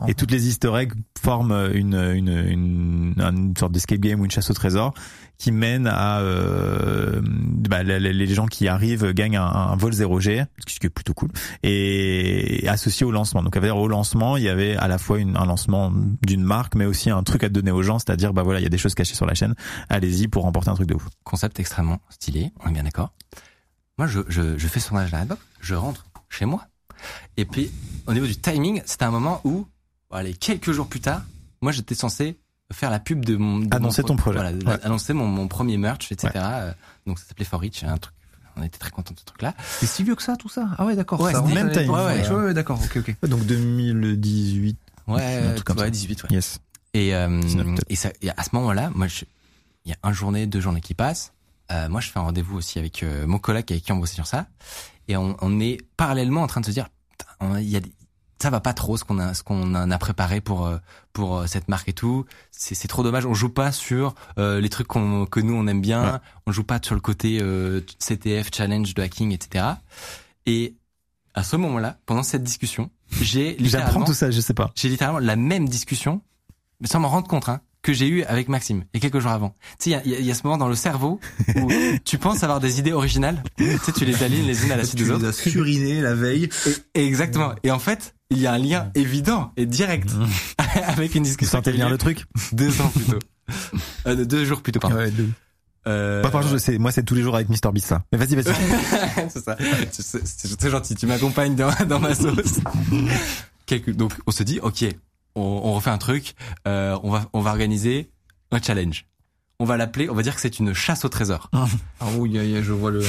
[0.07, 4.31] Et toutes les Easter eggs forment une une une, une sorte d'escape game ou une
[4.31, 4.93] chasse au trésor
[5.37, 10.45] qui mène à euh, bah, les, les- gens qui arrivent gagnent un, un vol 0G,
[10.67, 11.29] ce qui est plutôt cool,
[11.63, 13.41] et associé au lancement.
[13.43, 15.91] Donc à dire au lancement, il y avait à la fois une, un lancement
[16.21, 18.67] d'une marque, mais aussi un truc à donner aux gens, c'est-à-dire bah voilà, il y
[18.67, 19.55] a des choses cachées sur la chaîne.
[19.89, 21.07] Allez-y pour remporter un truc de ouf.
[21.23, 23.13] concept extrêmement stylé, on est bien d'accord.
[23.97, 26.65] Moi, je, je, je fais son âge à la je rentre chez moi.
[27.37, 27.71] Et puis,
[28.07, 29.67] au niveau du timing, c'était un moment où,
[30.11, 31.21] allez, quelques jours plus tard,
[31.61, 32.37] moi, j'étais censé
[32.71, 33.59] faire la pub de mon...
[33.59, 34.39] de Annoncer mon ton projet.
[34.39, 34.79] Voilà, Ouais.
[34.83, 36.29] annoncer mon, mon premier merch, etc.
[36.35, 36.73] Euh,
[37.05, 38.13] Donc, ça s'appelait For Rich, un truc...
[38.57, 39.53] On était très contents de ce truc-là.
[39.79, 40.67] C'est si vieux que ça, tout ça?
[40.77, 41.21] Ah ouais, d'accord.
[41.21, 41.89] Ouais, même timing.
[41.89, 42.53] Ouais, ouais, Ouais.
[42.53, 42.79] d'accord.
[42.83, 43.15] Ok, ok.
[43.29, 45.89] Donc 2018, Ouais, Un truc comme ouais, ça.
[45.89, 46.29] 18, ouais.
[46.31, 46.59] yes.
[46.93, 47.85] Et, euh, 19 peut-être.
[47.89, 49.23] et, ça, et à ce moment-là, moi, je-
[49.85, 51.33] il y a un journée, deux journées qui passent.
[51.71, 54.15] Euh, moi, je fais un rendez-vous aussi avec euh, mon collègue avec qui on bossait
[54.15, 54.47] sur ça,
[55.07, 56.87] et on, on est parallèlement en train de se dire,
[57.41, 57.91] il y a des-
[58.41, 60.77] ça va pas trop ce qu'on a ce qu'on a préparé pour euh,
[61.13, 62.25] pour euh, cette marque et tout.
[62.49, 63.25] C'est c'est trop dommage.
[63.27, 66.13] On joue pas sur euh, les trucs qu'on que nous on aime bien.
[66.13, 66.19] Ouais.
[66.47, 69.65] On joue pas sur le côté euh, CTF challenge de hacking, etc.
[70.47, 70.75] Et
[71.35, 72.89] à ce moment-là, pendant cette discussion,
[73.21, 74.71] j'ai J'apprends littéralement tout ça, je sais pas.
[74.75, 76.21] j'ai littéralement la même discussion,
[76.79, 79.55] mais sans m'en rendre compte, hein, que j'ai eu avec Maxime, a quelques jours avant.
[79.79, 81.19] Tu sais, il y a, il y a ce moment dans le cerveau
[81.55, 81.69] où
[82.05, 84.83] tu penses avoir des idées originales, tu sais, tu les alignes les unes à la
[84.83, 85.27] suite Tu des les autres.
[85.27, 86.49] as surinés la veille.
[86.95, 87.53] Et, et exactement.
[87.63, 90.09] Et en fait, il y a un lien évident et direct
[90.87, 91.57] avec une Tu discussion.
[91.57, 93.19] sentais eu venir lieu le truc Deux ans plus tôt.
[94.07, 94.97] Euh, de deux jours plus tôt, pardon.
[94.97, 95.29] Ouais, deux.
[95.87, 98.03] Euh, Bah, par contre, sais, moi, c'est tous les jours avec Mr Beast, ça.
[98.11, 98.53] Mais vas-y, vas-y.
[99.29, 99.57] c'est ça.
[99.91, 100.93] C'est- C'est c'est très gentil.
[100.93, 102.59] Tu m'accompagnes dans, dans ma sauce.
[103.65, 104.85] Quelque- donc, on se dit, ok,
[105.35, 106.35] on, on refait un truc.
[106.67, 108.09] euh, on va, on va organiser
[108.51, 109.05] un challenge.
[109.59, 111.49] On va l'appeler, on va dire que c'est une chasse au trésor.
[111.53, 111.65] Ah
[112.17, 112.33] oui,
[112.63, 113.03] je vois le.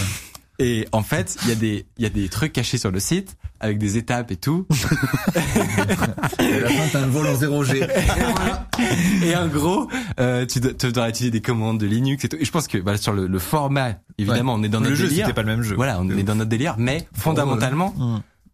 [0.59, 3.01] Et en fait, il y a des, il y a des trucs cachés sur le
[3.01, 4.66] site avec des étapes et tout.
[6.39, 7.89] Et à la fin, t'as un vol en 0G.
[9.24, 9.89] Et en gros,
[10.20, 12.36] euh, tu, dois- tu devras utiliser des commandes de Linux et tout.
[12.39, 14.97] Et je pense que bah, sur le, le format, évidemment, on est dans le notre
[14.97, 15.27] jeu, délire.
[15.27, 15.74] c'était pas le même jeu.
[15.74, 17.94] Voilà, on est dans notre délire, mais fondamentalement,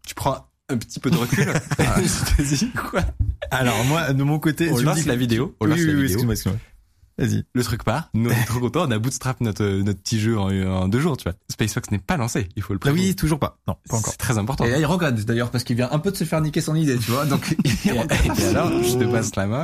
[0.07, 1.45] tu prends un petit peu de recul.
[1.77, 3.01] je te dis quoi?
[3.51, 5.55] Alors, moi, de mon côté, On tu lance dis- la vidéo.
[5.59, 6.07] On Oui, lance oui, la oui, vidéo.
[6.07, 6.59] excuse-moi, excuse-moi.
[7.17, 7.43] Vas-y.
[7.53, 8.09] Le truc part.
[8.13, 8.85] Nous, on est trop contents.
[8.87, 11.33] On a bootstrap notre, notre petit jeu en, en deux jours, tu vois.
[11.51, 12.47] SpaceX n'est pas lancé.
[12.55, 13.03] Il faut le Ah prévoir.
[13.03, 13.57] oui, toujours pas.
[13.67, 14.11] Non, pas encore.
[14.11, 14.63] C'est très important.
[14.63, 16.75] Et là, il regarde d'ailleurs parce qu'il vient un peu de se faire niquer son
[16.75, 17.25] idée, tu vois.
[17.25, 19.63] Donc, il Et, et alors, je te passe la main.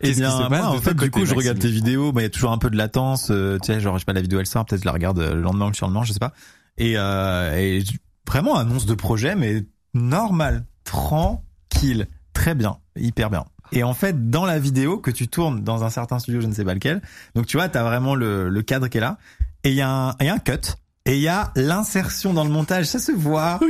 [0.00, 1.70] Eh Qu'est-ce qui bien, se passe moi, de en fait, du coup, je regarde tes
[1.70, 2.10] vidéos.
[2.10, 3.28] Bah, il y a toujours un peu de latence.
[3.30, 5.18] euh, tu sais, genre, je sais pas, la vidéo elle sort, peut-être je la regarde
[5.20, 6.32] euh, le lendemain ou le surlendemain, je sais pas.
[6.76, 7.84] Et, euh, et
[8.26, 9.62] vraiment annonce de projet, mais
[9.94, 13.44] normal, tranquille, très bien, hyper bien.
[13.72, 16.52] Et en fait, dans la vidéo que tu tournes dans un certain studio, je ne
[16.52, 17.00] sais pas lequel,
[17.34, 19.18] donc tu vois, t'as vraiment le, le cadre qui est là,
[19.62, 20.74] et il y a un, y a un cut,
[21.06, 23.60] et il y a l'insertion dans le montage, ça se voit,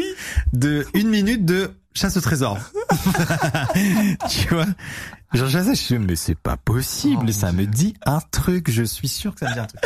[0.52, 2.59] de une minute de chasse au trésor.
[4.28, 4.66] tu vois?
[5.32, 8.68] Genre, je sais, je suis, mais c'est pas possible, Oh, ça me dit un truc,
[8.70, 9.80] je suis sûr que ça me dit un truc.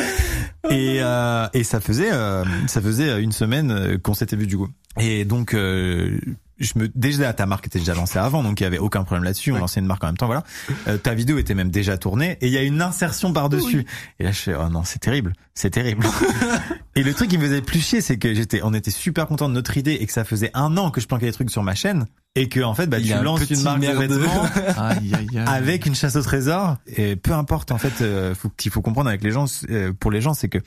[0.70, 4.56] Et, euh, et ça faisait, euh, ça faisait une semaine euh, qu'on s'était vu du
[4.56, 4.68] coup.
[4.98, 6.18] Et donc, euh,
[6.58, 9.24] je me, déjà, ta marque était déjà lancée avant, donc il y avait aucun problème
[9.24, 10.44] là-dessus, on lançait une marque en même temps, voilà.
[10.88, 13.84] Euh, ta vidéo était même déjà tournée, et il y a une insertion par-dessus.
[14.18, 16.06] Et là, je fais, oh non, c'est terrible, c'est terrible.
[16.94, 19.48] et le truc qui me faisait plus chier, c'est que j'étais, on était super content
[19.48, 21.62] de notre idée et que ça faisait un an que je planquais des trucs sur
[21.62, 22.06] ma chaîne,
[22.36, 24.42] et que, en fait, bah, Il tu un lances une marque de vêtements,
[24.76, 25.44] aïe, aïe, aïe.
[25.46, 29.08] avec une chasse au trésor et peu importe en fait euh, faut qu'il faut comprendre
[29.08, 30.58] avec les gens euh, pour les gens c'est que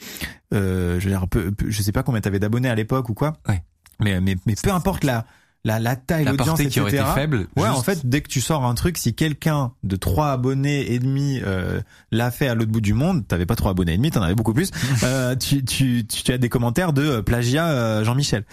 [0.53, 3.13] euh, je veux dire peu, peu- je sais pas combien t'avais d'abonnés à l'époque ou
[3.13, 3.61] quoi Ouais.
[3.99, 5.25] mais mais mais peu importe la
[5.67, 7.47] la, la taille, La qui aurait été faible.
[7.57, 10.93] Ouais, juste- en fait, dès que tu sors un truc, si quelqu'un de trois abonnés
[10.93, 11.81] et demi euh,
[12.11, 14.33] l'a fait à l'autre bout du monde, t'avais pas trois abonnés et demi, t'en avais
[14.33, 14.71] beaucoup plus.
[15.03, 18.45] euh, tu, tu, tu, tu as des commentaires de euh, plagiat euh, Jean-Michel.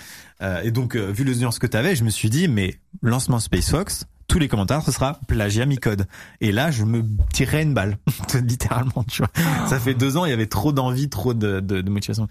[0.43, 4.39] Euh, et donc, vu l'audience que t'avais, je me suis dit, mais lancement SpaceX, tous
[4.39, 6.07] les commentaires, ce sera plagiat mi-code.
[6.41, 7.03] Et là, je me
[7.33, 7.99] tirais une balle,
[8.35, 9.05] littéralement.
[9.11, 9.31] Tu vois,
[9.69, 12.27] ça fait deux ans, il y avait trop d'envie, trop de, de, de motivation.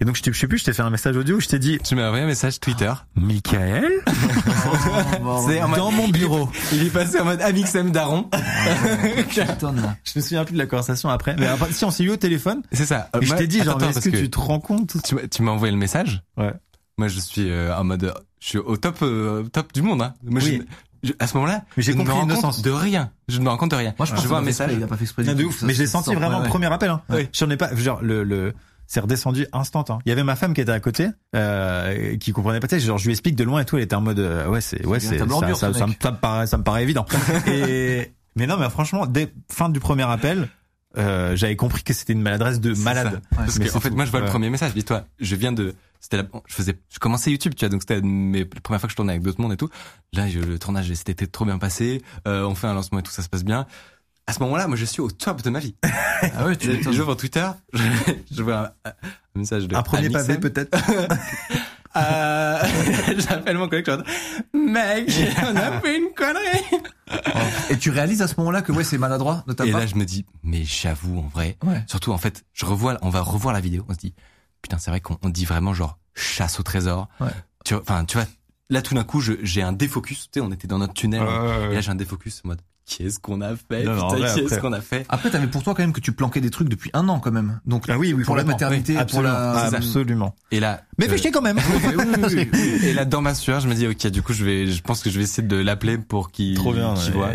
[0.00, 1.58] Et donc, je, je sais plus, je t'ai fait un message audio, où je t'ai
[1.58, 2.92] dit, Tu m'as envoyé un message Twitter.
[3.16, 3.86] Michael,
[5.46, 6.48] C'est dans mon bureau.
[6.72, 8.28] Il est passé en mode Amixem Daron.
[9.32, 11.36] Je me souviens plus de la conversation après.
[11.38, 13.08] Mais après, si on s'est eu au téléphone, C'est ça.
[13.20, 15.14] et je Moi- t'ai dit, attends, genre, est-ce parce que, tu te rends compte tu
[15.14, 16.22] m'as- tu m'as envoyé le message.
[16.36, 16.52] Ouais.
[16.96, 20.02] Moi, je suis euh, en mode, je suis au top, euh, top du monde.
[20.02, 20.14] Hein.
[20.24, 20.62] Moi, Oui.
[21.02, 23.10] Je, je- à ce moment-là, Mais j'ai je ne me compris rends compte de rien.
[23.28, 23.94] Je ne me rends compte de rien.
[23.98, 24.70] Moi, je pense vois un message.
[24.74, 25.22] Il a pas fait exprès.
[25.24, 25.62] De ouf.
[25.62, 26.14] Mais je l'ai ça senti sort.
[26.18, 26.48] vraiment Ouais, ouais.
[26.48, 26.90] premier appel.
[26.90, 27.02] Hein.
[27.10, 27.28] Oui.
[27.32, 28.54] J'en ai pas, genre le le
[28.86, 29.84] c'est redescendu instant.
[29.90, 29.98] Hein.
[30.06, 32.68] Il y avait ma femme qui était à côté, euh, qui comprenait pas.
[32.68, 33.76] Tu sais, genre je lui explique de loin et tout.
[33.76, 36.62] Elle était en mode euh, ouais c'est ouais c'est ça, ça me paraît ça me
[36.62, 37.04] paraît évident.
[37.46, 40.48] et mais non mais franchement dès fin du premier appel,
[40.98, 43.20] euh, j'avais compris que c'était une maladresse de malade.
[43.34, 43.96] Parce que, en fait, tout.
[43.96, 44.74] moi, je vois le premier message.
[44.74, 48.00] Dis-toi, je viens de, c'était la, je faisais, je commençais YouTube, tu vois, donc c'était
[48.02, 49.68] mes premières fois que je tournais avec d'autres mondes et tout.
[50.12, 52.02] Là, je- le tournage, c'était trop bien passé.
[52.26, 53.66] Euh, on fait un lancement et tout, ça se passe bien.
[54.26, 55.74] À ce moment-là, moi, je suis au top de ma vie.
[56.36, 57.82] Ah ouais, tu Je, vois Twitter, je,
[58.32, 60.76] je vois un, un message de Un premier pavé peut-être.
[61.98, 62.58] Euh,
[63.18, 65.10] j'appelle mon collègue, je mec,
[65.42, 66.82] on a fait une connerie.
[67.70, 69.80] Et tu réalises à ce moment-là que ouais, c'est maladroit de ta Et part.
[69.80, 71.82] là, je me dis, mais j'avoue, en vrai, Ouais.
[71.86, 74.14] surtout, en fait, je revois, on va revoir la vidéo, on se dit,
[74.62, 77.08] putain, c'est vrai qu'on on dit vraiment genre chasse au trésor.
[77.20, 77.28] Ouais.
[77.64, 78.26] Tu vois, enfin, tu vois,
[78.70, 81.22] là, tout d'un coup, je- j'ai un défocus, tu sais, on était dans notre tunnel,
[81.22, 84.44] et là, j'ai un défocus en mode, qu'est-ce qu'on a fait, Non, non, putain, qu'est-ce
[84.46, 85.04] après- qu'on a fait?
[85.08, 87.30] Après, t'avais pour toi quand même que tu planquais des trucs depuis un an quand
[87.30, 87.60] même.
[87.66, 89.32] Donc Ah oui oui pour la maternité, Oui, pour absolument.
[89.34, 89.64] la.
[89.76, 90.34] Absolument.
[90.50, 91.58] Et là, Mais euh, quand même.
[92.82, 95.02] et là, dans ma sueur, je me dis, ok, du coup, je vais, je pense
[95.02, 96.94] que je vais essayer de l'appeler pour qu'il, Trop bien.
[96.94, 97.30] qu'il voit.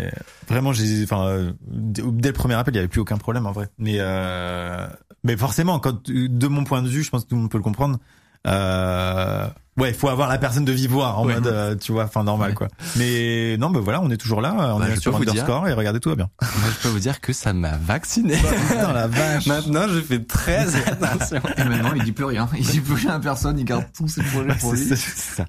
[0.48, 3.46] Vraiment, j'ai, enfin, euh, dès dès le premier appel, il y avait plus aucun problème
[3.46, 3.68] en vrai.
[3.78, 4.86] Mais, euh,
[5.22, 7.58] mais forcément, quand, de mon point de vue, je pense que tout le monde peut
[7.58, 7.98] le comprendre.
[8.46, 9.46] Euh,
[9.78, 11.34] ouais, il faut avoir la personne de vive voix en Ouais.
[11.34, 12.54] mode, euh, tu vois, enfin normal Ouais.
[12.54, 12.68] quoi.
[12.96, 15.24] Mais non, bah voilà, on est toujours là, on Bah, est je sur peux vous
[15.24, 16.28] dire- Underscore et regardez tout va bien.
[16.42, 18.36] Moi, je peux vous dire que ça m'a vacciné.
[18.68, 19.46] Putain la vache.
[19.46, 21.40] Maintenant, je fais très attention.
[21.56, 22.48] Et maintenant, il dit plus rien.
[22.58, 23.58] Il dit plus rien à personne.
[23.58, 24.84] Il garde tous ses projets Ouais, pour lui.
[24.84, 25.44] ça, c'est ça.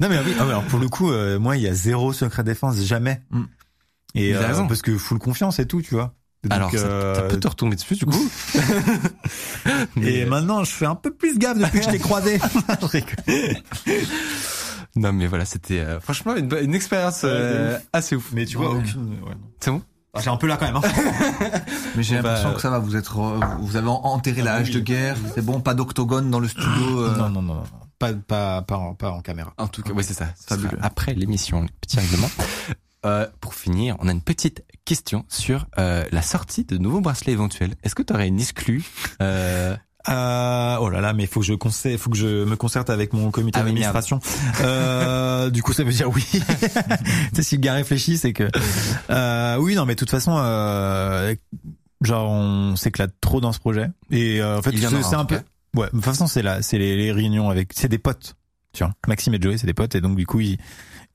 [0.00, 2.42] Non mais oui, ah alors pour le coup, euh, moi il y a zéro secret
[2.44, 3.20] défense, jamais.
[3.30, 3.42] Mm.
[4.16, 6.14] Et euh, parce que full confiance et tout, tu vois.
[6.48, 8.30] Donc, Alors, ça, euh, ça peut te retomber dessus, du coup.
[9.96, 12.38] Et Mais- maintenant, je fais un peu plus gaffe depuis que je l'ai croisé.
[14.98, 18.30] Non, mais voilà, c'était euh, franchement une, expérience euh, assez ouf.
[18.32, 18.78] Mais tu vois, Ouais.
[18.78, 19.10] aucune.
[19.22, 19.50] Ouais, non.
[19.60, 19.82] C'est bon
[20.14, 20.76] Ah, J'ai un peu là quand même.
[20.76, 20.80] Hein.
[21.96, 22.78] Mais j'ai l'impression que ça va.
[22.78, 23.06] Vous êtes,
[23.60, 24.74] vous avez enterré la Ah, hache oui.
[24.74, 25.16] de guerre.
[25.34, 27.00] C'est bon, pas d'octogone dans le studio.
[27.00, 27.62] euh, Non, non, non, non.
[27.98, 29.52] Pas, pas, pas, en, pas en caméra.
[29.58, 30.28] En tout cas, oui, c'est ça.
[30.46, 30.78] Fabuleux.
[30.80, 32.30] Après l'émission, le petit règlement.
[33.06, 37.32] Euh, pour finir, on a une petite question sur euh, la sortie de nouveaux bracelets
[37.32, 37.74] éventuels.
[37.82, 38.82] Est-ce que tu aurais une exclue
[39.22, 39.76] euh,
[40.08, 43.12] Euh, oh là là, mais faut que je conseille, faut que je me concerte avec
[43.12, 44.20] mon comité Ah d'administration.
[44.60, 46.24] Euh, du coup, ça veut dire oui.
[46.30, 46.38] tu
[47.34, 48.48] sais, si le gars réfléchit, c'est que
[49.10, 51.34] euh, oui, non, mais de toute façon, euh,
[52.02, 53.88] genre, on s'éclate trop dans ce projet.
[54.10, 55.40] Et euh, en fait, c'est un peu.
[55.74, 58.36] Ouais, de toute façon, c'est là, c'est les, les réunions avec, c'est des potes.
[58.72, 60.58] Tu vois, Maxime et Joey, c'est des potes, et donc du coup, ils,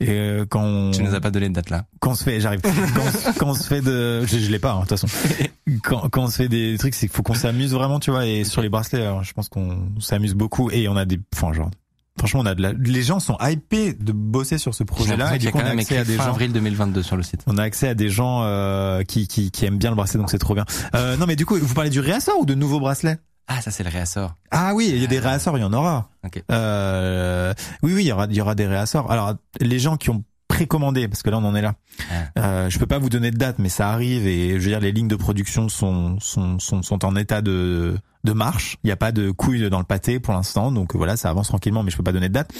[0.02, 1.86] et euh, quand on, Tu nous as pas donné de date là.
[1.99, 2.61] quand on se fait, j'arrive.
[2.61, 5.07] Quand, quand on se fait de, je, je l'ai pas, hein, de toute façon.
[5.84, 8.26] Quand, quand on se fait des trucs, c'est qu'il faut qu'on s'amuse vraiment, tu vois.
[8.26, 10.69] Et sur les bracelets, alors, je pense qu'on s'amuse beaucoup.
[10.72, 11.69] Et on a des, enfin, genre,
[12.18, 15.36] franchement, on a de la, les gens sont hypés de bosser sur ce projet-là.
[15.36, 16.23] Et du coup, on a même accès à des gens.
[16.23, 17.41] avril 2022 sur le site.
[17.48, 20.30] On a accès à des gens euh, qui, qui qui aiment bien le bracelet, donc
[20.30, 20.65] c'est trop bien.
[20.95, 23.18] Euh, non, mais du coup, vous parlez du réassort ou de nouveaux bracelets?
[23.53, 24.36] Ah, ça c'est le réassort.
[24.52, 26.10] Ah oui, il y a des réassorts, il y en aura.
[26.23, 26.41] Ok.
[26.52, 27.53] Euh,
[27.84, 29.11] oui, oui, il y aura, il y aura des réassorts.
[29.11, 31.76] Alors, les gens qui ont précommandé, parce que là on en est là.
[32.11, 32.40] Ah.
[32.40, 34.80] Euh, je peux pas vous donner de date, mais ça arrive et je veux dire
[34.80, 38.78] les lignes de production sont sont sont, sont en état de de marche.
[38.84, 41.48] Il n'y a pas de couilles dans le pâté pour l'instant, donc voilà, ça avance
[41.48, 42.52] tranquillement, mais je peux pas donner de date.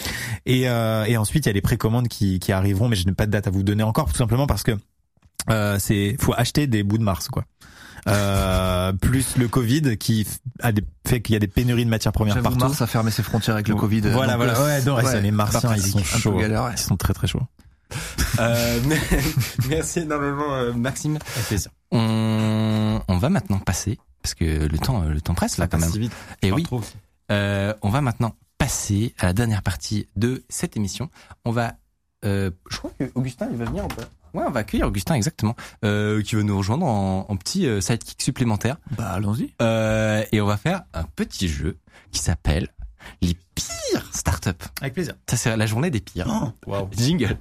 [0.45, 3.13] Et euh, et ensuite il y a les précommandes qui qui arriveront, mais je n'ai
[3.13, 4.72] pas de date à vous donner encore, tout simplement parce que
[5.49, 7.43] euh, c'est faut acheter des bouts de Mars quoi.
[8.07, 10.27] Euh, plus le Covid qui
[10.59, 12.59] a des, fait qu'il y a des pénuries de matières premières partout.
[12.59, 14.01] Mars a fermé ses frontières avec le Covid.
[14.01, 14.59] Voilà, donc, voilà.
[14.59, 16.37] euh, Ouais, non, ouais, c'est les Martiens, ils sont chauds.
[16.37, 16.71] galère, ouais.
[16.73, 17.41] Ils sont très très chauds.
[18.39, 18.79] Euh,
[19.69, 21.19] merci énormément, euh, Maxime.
[21.35, 21.71] Avec plaisir.
[21.91, 25.89] On, on va maintenant passer parce que le temps, le temps presse là quand même.
[25.91, 26.13] vite.
[26.41, 26.65] Et oui,
[27.31, 31.09] Euh, on va maintenant passer à la dernière partie de cette émission.
[31.45, 31.73] On va,
[32.25, 34.03] euh, je crois que Augustin il va venir ou pas?
[34.33, 37.81] Ouais, on va accueillir Augustin exactement, euh, qui va nous rejoindre en, en petit euh,
[37.81, 38.77] sidekick supplémentaire.
[38.97, 39.53] Bah, allons-y.
[39.61, 41.77] Euh, et on va faire un petit jeu
[42.11, 42.69] qui s'appelle
[43.21, 44.51] les pires startups.
[44.81, 45.15] Avec plaisir.
[45.29, 46.27] Ça c'est la journée des pires.
[46.29, 46.87] Oh, Waouh.
[46.95, 47.37] Jingle.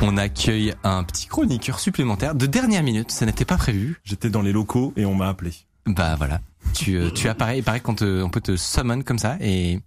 [0.00, 4.00] On accueille un petit chroniqueur supplémentaire de dernière minute, ça n'était pas prévu.
[4.04, 5.52] J'étais dans les locaux et on m'a appelé.
[5.86, 6.40] Bah voilà,
[6.74, 9.80] tu, euh, tu apparais, il paraît qu'on te, on peut te summon comme ça et,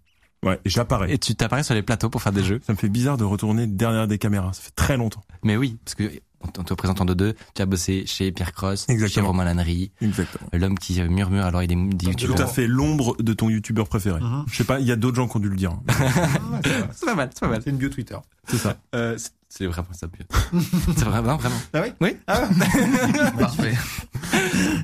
[0.44, 1.14] Ouais, et j'apparais.
[1.14, 2.60] et tu t'apparais sur les plateaux pour faire des jeux.
[2.66, 4.54] Ça me fait bizarre de retourner derrière des caméras.
[4.54, 5.24] Ça fait très longtemps.
[5.44, 6.12] Mais oui, parce que
[6.44, 9.28] on te- présente en deux deux, tu as bossé chez Pierre Cross, chez Exactement.
[9.28, 10.50] Romain Lannery, Exactement.
[10.54, 12.42] l'homme qui murmure alors il est des Tout youtubeurs.
[12.42, 14.20] à fait l'ombre de ton youtubeur préféré.
[14.20, 14.46] Mhm.
[14.52, 15.74] Je sais pas, il y a d'autres gens qui ont dû le dire.
[16.94, 17.62] C'est pas mal, c'est pas mal.
[17.64, 18.18] C'est une bio Twitter.
[18.48, 18.78] C'est ça.
[18.96, 19.18] Euh,
[19.52, 20.08] c'est- vraiment ça.
[20.98, 21.56] c'est vraiment, vraiment.
[21.74, 21.90] Ah oui?
[22.02, 22.18] Oui.
[23.40, 23.74] Parfait.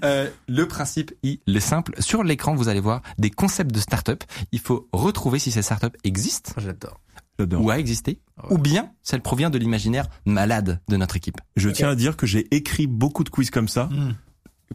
[0.03, 1.94] Euh, le principe, il est simple.
[1.99, 4.23] Sur l'écran, vous allez voir des concepts de start-up.
[4.52, 6.99] Il faut retrouver si ces start-up existent J'adore.
[7.39, 7.61] J'adore.
[7.64, 8.19] ou a existé,
[8.49, 11.39] ou bien si elle provient de l'imaginaire malade de notre équipe.
[11.56, 13.89] Je tiens à dire que j'ai écrit beaucoup de quiz comme ça.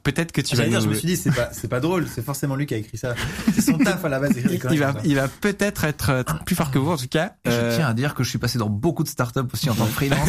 [0.03, 1.79] Peut-être que tu vas J'allais dire, nous- je me suis dit, c'est pas, c'est pas
[1.79, 3.15] drôle, c'est forcément lui qui a écrit ça.
[3.55, 6.23] C'est son taf à la base des il conneries va, il va peut-être être euh,
[6.47, 7.33] plus fort que vous en tout cas.
[7.45, 9.69] Et Euh, Je tiens à dire que je suis passé dans beaucoup de startups aussi
[9.71, 10.29] en tant que freelance.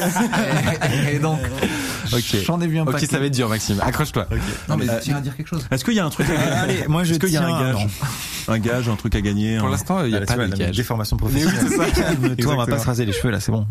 [1.09, 1.39] et, et donc,
[2.11, 2.35] Ok.
[2.45, 3.05] j'en ai vu un Ok, paquet.
[3.07, 3.79] ça va être dur, Maxime.
[3.81, 4.27] Accroche-toi.
[4.67, 5.65] Non, mais je tiens à dire quelque chose.
[5.71, 7.39] Est-ce qu'il y a un truc à gagner Allez, moi je Est-ce qu'il y a
[7.39, 7.87] tiens un gage
[8.49, 10.57] Un gage, un truc à gagner Pour l'instant, il n'y a Ah, pas de la
[10.57, 10.75] gage.
[10.75, 11.57] déformation professionnelle.
[11.63, 12.01] Mais oui, c'est ça.
[12.03, 13.65] Calme-toi, on va pas se raser les cheveux là, c'est bon.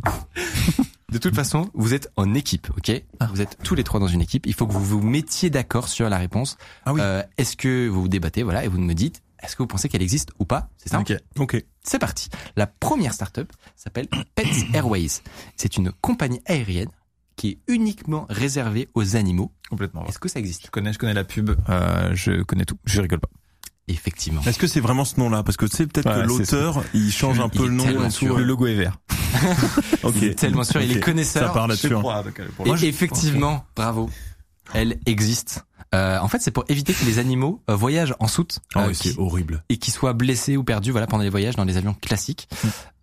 [1.12, 2.90] De toute façon, vous êtes en équipe, ok
[3.32, 4.46] Vous êtes tous les trois dans une équipe.
[4.46, 6.56] Il faut que vous vous mettiez d'accord sur la réponse.
[6.86, 7.02] Ah oui.
[7.02, 9.90] Euh, est-ce que vous vous débattez, voilà, et vous me dites, est-ce que vous pensez
[9.90, 11.12] qu'elle existe ou pas C'est ça Ok.
[11.38, 11.62] Ok.
[11.84, 12.30] C'est parti.
[12.56, 15.20] La première startup s'appelle Pets Airways.
[15.54, 16.88] C'est une compagnie aérienne
[17.36, 19.52] qui est uniquement réservée aux animaux.
[19.68, 20.06] Complètement.
[20.06, 20.64] Est-ce que ça existe?
[20.64, 22.78] Je connais, je connais la pub, euh, je connais tout.
[22.86, 23.28] Je rigole pas.
[23.88, 24.40] Effectivement.
[24.42, 25.42] Est-ce que c'est vraiment ce nom-là?
[25.42, 27.84] Parce que tu sais, peut-être Ouais, que l'auteur, il change un Il peu le nom.
[27.86, 28.98] Le logo est vert.
[30.02, 30.14] Ok.
[30.16, 31.48] Il est tellement sûr, il est connaisseur.
[31.48, 31.94] Ça part là-dessus.
[31.94, 32.02] hein.
[32.82, 34.10] Et effectivement, bravo.
[34.74, 35.64] Elle existe.
[35.94, 38.88] Euh, en fait, c'est pour éviter que les animaux euh, voyagent en soute Ah euh,
[38.88, 39.62] oui, qui- c'est horrible.
[39.68, 42.48] et qu'ils soient blessés ou perdus voilà, pendant les voyages dans les avions classiques.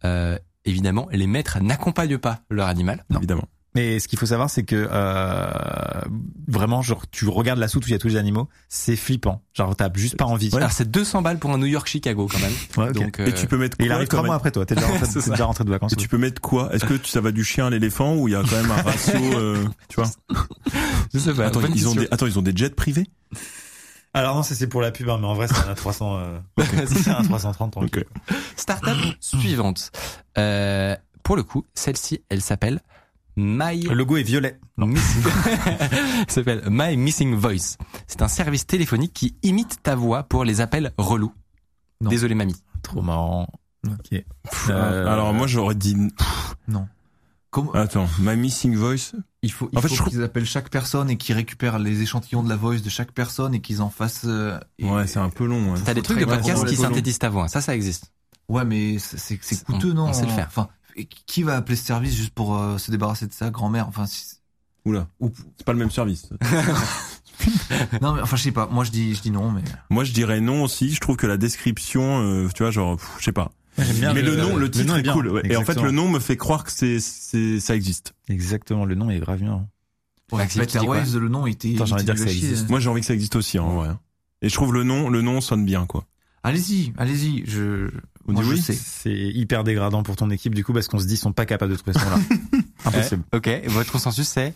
[0.06, 3.06] Euh, évidemment, les maîtres n'accompagnent pas leur animal.
[3.16, 3.46] Évidemment.
[3.76, 5.48] Mais ce qu'il faut savoir, c'est que euh,
[6.48, 9.44] vraiment, genre, tu regardes la soute où il y a tous les animaux, c'est flippant.
[9.54, 10.50] Genre, t'as juste pas envie.
[10.56, 12.52] Alors, c'est 200 balles pour un New York-Chicago quand même.
[12.78, 12.92] Ouais.
[12.94, 14.66] Donc, Et euh, tu peux mettre Et quoi il arrive trois mois après toi.
[14.66, 15.94] T'es déjà, rentré- t'es déjà rentré de vacances.
[15.94, 16.74] Et tu peux mettre quoi?
[16.74, 18.72] Est-ce que tu- ça va du chien à l'éléphant ou il y a quand même
[18.72, 20.10] un ratio euh, Tu vois?
[21.14, 21.46] Je sais pas.
[21.46, 23.08] Attends, ils ont des, attends, ils ont des jets privés?
[24.16, 26.18] Alors non, ça c'est pour la pub, hein, mais en vrai, c'est un 300.
[26.18, 26.40] Euh...
[26.88, 27.74] c'est un 330.
[27.74, 28.04] tant Ok.
[28.56, 29.92] Startup suivante.
[30.40, 32.80] Euh, pour le coup, celle-ci, elle s'appelle
[33.42, 34.60] My Le logo est violet.
[34.78, 35.24] Missing...
[36.22, 37.78] Elle s'appelle My Missing Voice.
[38.06, 41.34] C'est un service téléphonique qui imite ta voix pour les appels relous.
[42.02, 42.10] Non.
[42.10, 42.56] Désolé mamie.
[42.84, 43.48] Trop marrant.
[43.88, 44.10] Ok.
[44.10, 45.96] Pff, Euh, Alors moi j'aurais dit.
[47.52, 49.14] Comment- Attends, my missing voice.
[49.42, 51.80] il faut, il en fait, faut je trouve- qu'ils appellent chaque personne et qu'ils récupèrent
[51.80, 54.26] les échantillons de la voice de chaque personne et qu'ils en fassent.
[54.26, 55.72] euh, et- Ouais, c'est un peu long.
[55.74, 55.80] ouais.
[55.84, 57.48] T'as des trucs de podcast qui synthétisent ta voix.
[57.48, 58.12] Ça, ça existe.
[58.50, 60.46] Ouais, mais c'est- On- coûteux, non on sait le faire.
[60.48, 63.88] Enfin, et qui va appeler ce service juste pour euh, se débarrasser de sa grand-mère?
[63.88, 64.36] Enfin, si-
[64.86, 66.30] Oula, ou- c'est pas le même service.
[68.02, 68.68] non, mais enfin, je sais pas.
[68.68, 70.94] Moi, je dis, je dis non, mais Moi je dirais non aussi.
[70.94, 73.52] Je trouve que la description, euh, tu vois, genre, pff, je sais pas.
[73.78, 75.30] Bien Mais le, nom, le titre nom est, cool.
[75.30, 75.42] ouais.
[75.46, 78.14] Et en fait, le nom me fait croire que c'est, c'est, ça existe.
[78.28, 79.68] Exactement, le nom est grave bien.
[80.30, 81.76] Pet dis quoi Airways, le nom était.
[81.76, 82.70] Attends, j'ai envie de dire que ça existe.
[82.70, 83.90] Moi j'ai envie que ça existe aussi, hein, en vrai.
[84.42, 86.06] Et je trouve le nom, le nom sonne bien, quoi.
[86.44, 87.44] Allez-y, allez-y.
[87.46, 87.90] Je.
[88.30, 88.62] On moi, dit oui.
[88.62, 91.46] C'est hyper dégradant pour ton équipe du coup parce qu'on se dit ils sont pas
[91.46, 92.20] capables de trouver ce nom-là.
[92.86, 93.24] Impossible.
[93.34, 93.50] Ok.
[93.68, 94.54] Votre consensus, c'est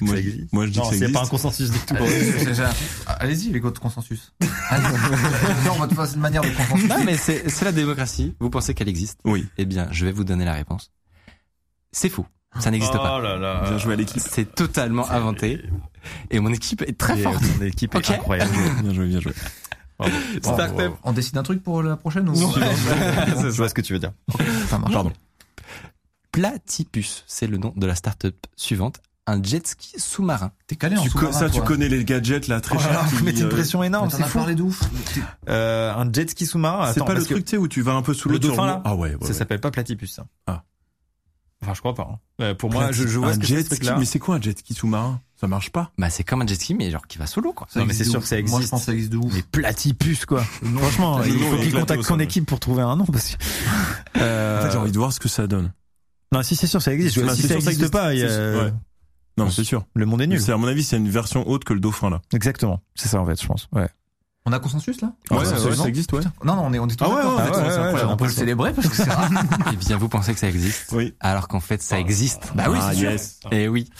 [0.00, 0.16] Moi,
[0.52, 1.94] moi je dis Non, que c'est pas un consensus du tout.
[1.94, 2.64] Allez-y, j'ai- j'ai-
[3.06, 4.32] Allez-y, les gars de consensus.
[4.42, 6.88] Non, on va te faire une manière de consensus.
[6.88, 8.34] Non, mais c'est c'est la démocratie.
[8.40, 9.46] Vous pensez qu'elle existe Oui.
[9.58, 10.90] Eh bien, je vais vous donner la réponse.
[11.92, 12.26] C'est faux.
[12.58, 13.18] Ça n'existe pas.
[13.18, 13.62] Oh là là.
[13.68, 14.22] Bien joué à l'équipe.
[14.24, 15.62] C'est totalement inventé.
[16.30, 17.42] Et mon équipe est très Et forte.
[17.58, 18.50] Ton équipe est incroyable.
[18.82, 19.32] Bien joué, bien joué.
[20.42, 20.92] Startup.
[21.04, 24.12] On décide un truc pour la prochaine ou Je vois ce que tu veux dire.
[24.68, 24.92] Ça marche.
[24.92, 25.12] Pardon.
[26.32, 29.00] Platypus, c'est le nom de la startup suivante.
[29.28, 30.52] Un jet ski sous-marin.
[30.68, 33.24] T'es calé en Tu sous-marin, ça, tu connais les gadgets là, très Oh là vous
[33.24, 34.38] mettez une euh, pression énorme, c'est fou.
[34.38, 34.82] parlé d'ouf.
[35.48, 36.92] Euh, un jet ski sous-marin.
[36.92, 38.38] C'est attends, pas le que truc, tu sais, où tu vas un peu sous Le
[38.38, 39.16] dauphin, là Ah ouais, ouais.
[39.22, 39.32] Ça ouais.
[39.32, 40.26] s'appelle pas platypus ça.
[40.46, 40.62] Ah.
[41.62, 42.08] Enfin, je crois pas.
[42.12, 42.18] hein.
[42.42, 43.88] Euh, pour moi, je, je vois un ce que jet ski.
[43.98, 45.20] Mais c'est quoi un jet ski sous-marin?
[45.40, 45.90] Ça marche pas?
[45.98, 47.66] Bah, c'est comme un jet ski, mais genre qui va sous l'eau, quoi.
[47.70, 48.70] Ça Non, mais existe c'est sûr que ça Moi, je existe.
[48.70, 49.32] pense que ça existe de ouf.
[49.34, 50.42] Mais platypus quoi.
[50.76, 53.44] Franchement, il faut qu'il contacte son équipe pour trouver un nom parce que.
[54.18, 55.72] Euh, En fait, j'ai envie de voir ce que ça donne.
[56.32, 57.18] Non, si c'est sûr, ça existe.
[57.24, 57.92] Bah, si c'est ça sûr, existe existe.
[57.92, 58.28] pas, il y a-
[58.64, 58.72] ouais.
[59.38, 59.84] Non, c'est sûr.
[59.94, 60.40] le monde est nul.
[60.40, 62.22] C'est à mon avis, c'est une version haute que le dauphin là.
[62.32, 62.80] Exactement.
[62.94, 63.68] C'est ça en fait, je pense.
[63.72, 63.88] Ouais.
[64.48, 66.20] On a consensus là Ouais, ça, ouais, ça existe, ouais.
[66.44, 67.36] Non, non, on est, on est tous Ah ouais, d'accord.
[67.36, 67.96] ouais, Ah ouais, c'est ouais, incroyable.
[67.96, 69.28] ouais, on peut le célébrer parce que c'est rare.
[69.72, 71.14] Eh bien, vous pensez que ça existe Oui.
[71.20, 72.52] alors qu'en fait, ça existe.
[72.54, 73.10] Bah oui, Ah, c'est sûr.
[73.10, 73.40] yes.
[73.50, 73.90] Et oui,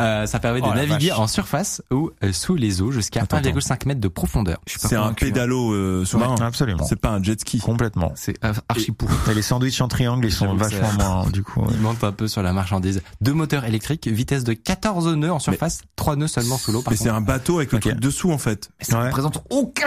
[0.00, 1.18] Euh, ça permet de Oh, naviguer vache.
[1.20, 4.58] en surface ou euh, sous les eaux jusqu'à Attends, 1,5 mètres de profondeur.
[4.66, 6.34] C'est un pédalo euh, sous-marin.
[6.40, 6.84] Absolument.
[6.84, 7.60] C'est pas un jet ski.
[7.60, 8.10] Complètement.
[8.16, 9.14] C'est euh, archi pourri.
[9.30, 11.62] Et les sandwichs en triangle, ils sont vachement moins, du coup.
[11.70, 13.02] Il monte un peu sur la marchandise.
[13.20, 16.82] Deux moteurs électriques, vitesse de 14 nœuds en surface, trois nœuds seulement sous l'eau.
[16.90, 18.70] Mais c'est un bateau avec le truc dessous en fait.
[18.80, 19.06] Mais ça Ouais.
[19.06, 19.42] ne présente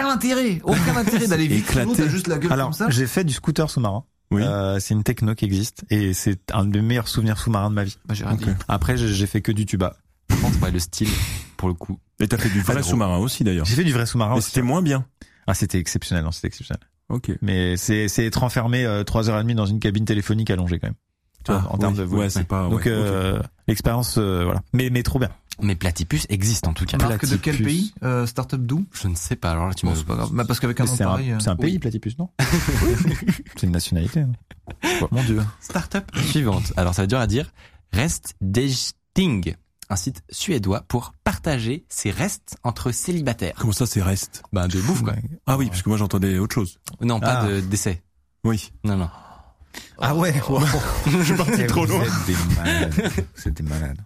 [0.06, 0.60] aucun intérêt.
[0.64, 1.92] Aucun intérêt d'aller vite Éclaté.
[1.96, 2.90] T'as juste la gueule Alors, comme ça.
[2.90, 4.04] j'ai fait du scooter sous-marin.
[4.30, 4.42] Oui.
[4.42, 7.84] Euh, c'est une techno qui existe et c'est un des meilleurs souvenirs sous-marins de ma
[7.84, 7.96] vie.
[8.06, 8.40] Bah, j'ai rien Ok.
[8.44, 8.50] dit.
[8.68, 9.96] Après, j'ai fait que du tuba.
[10.28, 11.08] Par contre, ouais, le style,
[11.56, 11.98] pour le coup.
[12.18, 13.66] Et t'as fait du vrai sous-marin aussi d'ailleurs.
[13.66, 15.04] J'ai fait du vrai sous-marin c'était moins bien.
[15.46, 16.80] Ah, c'était exceptionnel, non, c'était exceptionnel.
[17.08, 17.30] Ok.
[17.40, 20.80] Mais c'est c'est être enfermé euh, trois heures et demie dans une cabine téléphonique allongée
[20.80, 20.96] quand même.
[21.44, 22.18] Tu vois, en termes de vol.
[22.18, 22.68] Ouais, c'est pas.
[22.68, 24.62] Donc ouais, euh, l'expérience, euh, voilà.
[24.72, 25.28] Mais mais trop bien.
[25.62, 26.98] Mais Platypus existe en tout cas.
[26.98, 28.84] Marque de quel pays euh, Startup d'où?
[28.92, 29.52] Je ne sais pas.
[29.52, 30.02] Alors là, tu Bon, me.
[30.02, 30.30] pas grave.
[30.32, 31.32] Bah, parce qu'avec un nom C'est un, pareil.
[31.32, 31.78] euh, c'est un pays, oui.
[31.78, 32.28] Platypus, non?
[33.56, 34.20] C'est une nationalité.
[34.20, 34.32] hein.
[35.10, 35.42] Mon dieu.
[35.60, 36.72] Startup suivante.
[36.76, 37.52] Alors ça va être dur à dire.
[37.92, 39.54] Rest Dating,
[39.88, 43.54] un site suédois pour partager ses restes entre célibataires.
[43.58, 44.42] Comment ça, c'est reste?
[44.52, 45.14] Ben de bouffe quoi.
[45.46, 46.78] Ah oui, parce que moi j'entendais autre chose.
[47.00, 47.46] Non, pas Ah.
[47.48, 48.02] de décès.
[48.44, 48.70] Oui.
[48.84, 49.08] Non, non.
[49.98, 50.34] Ah ouais.
[51.06, 52.02] Je suis parti trop loin.
[52.26, 53.98] Des malades.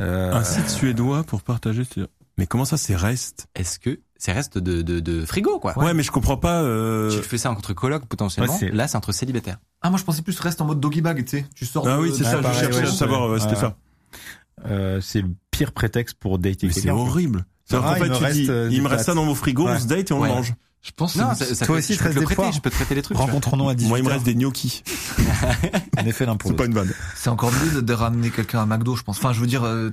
[0.00, 1.82] Euh, Un site suédois pour partager.
[2.38, 5.92] Mais comment ça, c'est reste Est-ce que c'est restes de, de, de frigo quoi ouais.
[5.94, 6.62] mais je comprends pas.
[6.62, 7.10] Euh...
[7.10, 8.56] Tu fais ça entre colocs potentiellement.
[8.60, 9.58] Ouais, Là, c'est entre célibataires.
[9.82, 11.46] Ah, moi je pensais plus reste en mode doggy bag, tu sais.
[11.54, 11.86] Tu sors.
[11.86, 12.38] Ah de- oui, c'est ça.
[12.38, 13.30] Pareil, je cherchais ouais, à savoir.
[13.30, 13.76] ouais, C'était ça.
[14.66, 17.44] euh, c'est le pire prétexte pour dater Mais c'est horrible.
[17.72, 19.66] Ah, il fait, me tu reste, dis, euh, il me reste ça dans mon frigo,
[19.68, 20.54] on se date et on le mange.
[20.84, 21.16] Je pense.
[21.16, 22.34] Non, que ça, c'est- ça Toi peut- aussi, je te peux reste te le des
[22.34, 22.52] prêter.
[22.52, 23.16] Je peux te prêter les trucs.
[23.16, 24.82] Rencontrons-nous à 18 Moi, il me reste des gnocchis.
[25.98, 26.48] En effet, l'impôt.
[26.48, 26.92] C'est pas une vanne.
[27.16, 29.16] c'est encore mieux de, de ramener quelqu'un à McDo, je pense.
[29.18, 29.90] Enfin, je veux dire, euh,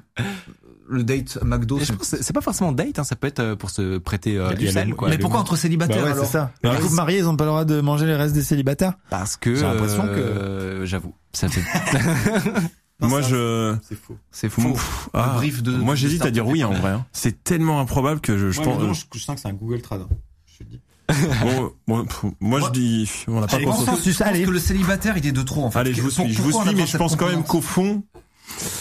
[0.90, 1.80] le date à McDo.
[1.80, 3.98] C'est- pense que c'est- c'est pas forcément date, hein, ça peut être euh, pour se
[4.00, 5.08] prêter euh, du sel, quoi.
[5.08, 6.52] Mais pourquoi entre Bah célibataires ouais, alors c'est ça.
[6.64, 8.94] Mais Les couples mariés, ils ont pas le droit de manger les restes des célibataires
[9.10, 11.62] Parce que J'ai l'impression que- euh, j'avoue, ça fait.
[13.00, 13.76] Moi, je.
[13.88, 14.18] C'est faux.
[14.32, 14.74] C'est fou.
[14.74, 16.92] Pff, ah, brief de- moi, j'hésite à dire oui, en vrai.
[16.92, 17.06] hein.
[17.14, 19.06] C'est tellement improbable que je, je pense.
[19.14, 20.02] je sens que c'est un Google Trad.
[20.46, 20.82] Je te le dis.
[21.42, 22.06] bon, bon,
[22.40, 23.12] moi, je dis.
[23.28, 23.86] On n'a pas Allez, Je pensé.
[23.86, 24.44] pense, consensus, je pense allez.
[24.44, 25.80] que le célibataire, il est de trop en fait.
[25.80, 28.04] Allez, je vous suis, je vous suis, a mais je pense quand même qu'au fond,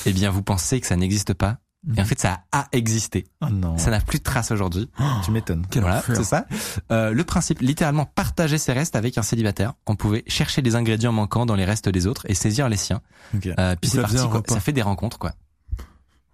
[0.07, 1.59] eh bien, vous pensez que ça n'existe pas.
[1.97, 3.27] Et en fait, ça a existé.
[3.41, 3.79] Oh non.
[3.79, 4.91] Ça n'a plus de trace aujourd'hui.
[5.25, 5.65] Tu m'étonnes.
[5.77, 6.45] Voilà, c'est ça.
[6.93, 9.73] Euh, le principe, littéralement, partager ses restes avec un célibataire.
[9.87, 13.01] On pouvait chercher les ingrédients manquants dans les restes des autres et saisir les siens.
[13.35, 13.47] Ok.
[13.47, 14.43] Euh, puis Et c'est parti, quoi.
[14.47, 15.33] Ça fait des rencontres, quoi.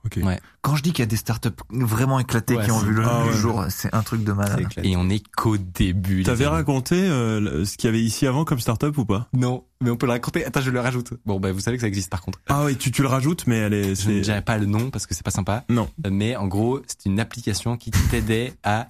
[0.06, 0.18] Ok.
[0.24, 0.38] Ouais.
[0.62, 3.02] Quand je dis qu'il y a des startups vraiment éclatées Ouais, qui ont vu le,
[3.04, 3.32] ah ouais.
[3.32, 4.66] jour, c'est un truc de malade.
[4.82, 6.22] Et on est qu'au début.
[6.22, 9.28] T'avais raconté euh, ce qu'il y avait ici avant comme start-up ou pas?
[9.32, 10.44] Non, mais on peut le raconter.
[10.44, 11.12] Attends, je le rajoute.
[11.26, 12.40] Bon, bah, vous savez que ça existe par contre.
[12.48, 13.82] Ah oui, tu, tu le rajoutes, mais elle est.
[13.84, 15.64] Je ne c'est- dirai pas le nom parce que c'est pas sympa.
[15.68, 15.88] Non.
[16.10, 18.88] Mais en gros, c'est une application qui t'aidait à,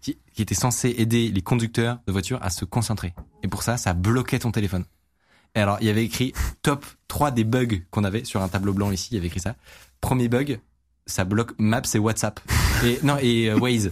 [0.00, 3.14] qui, qui était censée aider les conducteurs de voitures à se concentrer.
[3.42, 4.84] Et pour ça, ça bloquait ton téléphone.
[5.54, 6.32] Et alors, il y avait écrit
[6.62, 9.08] top 3 des bugs qu'on avait sur un tableau blanc ici.
[9.10, 9.54] Il y avait écrit ça.
[10.02, 10.60] Premier bug,
[11.06, 12.40] ça bloque Maps et WhatsApp.
[12.84, 13.90] Et, non, et euh, Waze.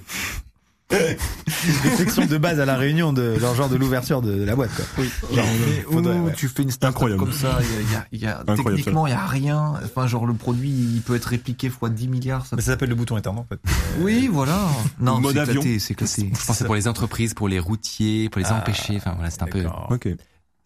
[0.90, 4.84] Réflexion de base à la réunion de genre, genre de l'ouverture de la boîte quoi.
[4.98, 5.08] Oui.
[5.32, 5.44] Genre,
[5.88, 6.32] Ou faudrait, ouais.
[6.34, 7.20] tu fais une startup Incroyable.
[7.22, 9.12] comme ça, il y a, il y a- il y a- Incroyable, techniquement il y
[9.12, 9.74] a rien.
[9.84, 12.44] Enfin genre le produit il peut être répliqué fois 10 milliards.
[12.46, 12.56] Ça...
[12.56, 13.60] Mais ça s'appelle le bouton éternel en fait.
[14.00, 14.66] Oui voilà.
[14.98, 15.60] Non Mode c'est avion.
[15.60, 16.30] éclaté, c'est éclaté.
[16.36, 18.96] Je pensais pour les entreprises, pour les routiers, pour les Ah, empêcher.
[18.96, 19.64] Enfin, voilà, c'est un peu.
[19.90, 20.08] Ok.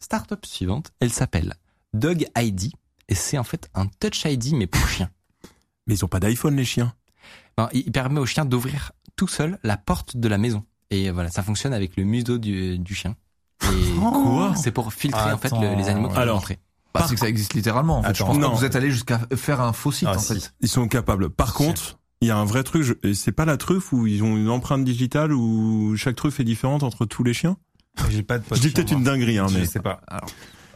[0.01, 1.53] Startup suivante, elle s'appelle
[1.93, 2.73] Dog ID.
[3.11, 5.11] Et c'est en fait un Touch ID, mais pour chien.
[5.87, 6.95] Mais ils ont pas d'iPhone, les chiens.
[7.57, 10.65] Ben, il permet au chien d'ouvrir tout seul la porte de la maison.
[10.91, 13.17] Et voilà, ça fonctionne avec le museau du, du chien.
[13.63, 13.67] Et
[13.99, 16.59] Quoi C'est pour filtrer en fait le- les animaux qui Alors, vont rentrer.
[16.93, 17.99] Bah, c'est que ça existe littéralement.
[17.99, 18.09] En fait.
[18.15, 18.53] je Attends, pense pas non.
[18.53, 20.35] que vous êtes allé jusqu'à faire un faux site Ah, en si.
[20.41, 20.55] fait.
[20.61, 21.31] Ils sont capables.
[21.31, 22.83] Par contre, il y a un vrai truc.
[22.83, 26.45] je- C'est pas la truffe où ils ont une empreinte digitale où chaque truffe est
[26.45, 27.57] différente entre tous les chiens?
[28.11, 29.67] J'ai pas de Je dis peut-être une dinguerie, hein, Je mais.
[29.67, 30.01] sais pas.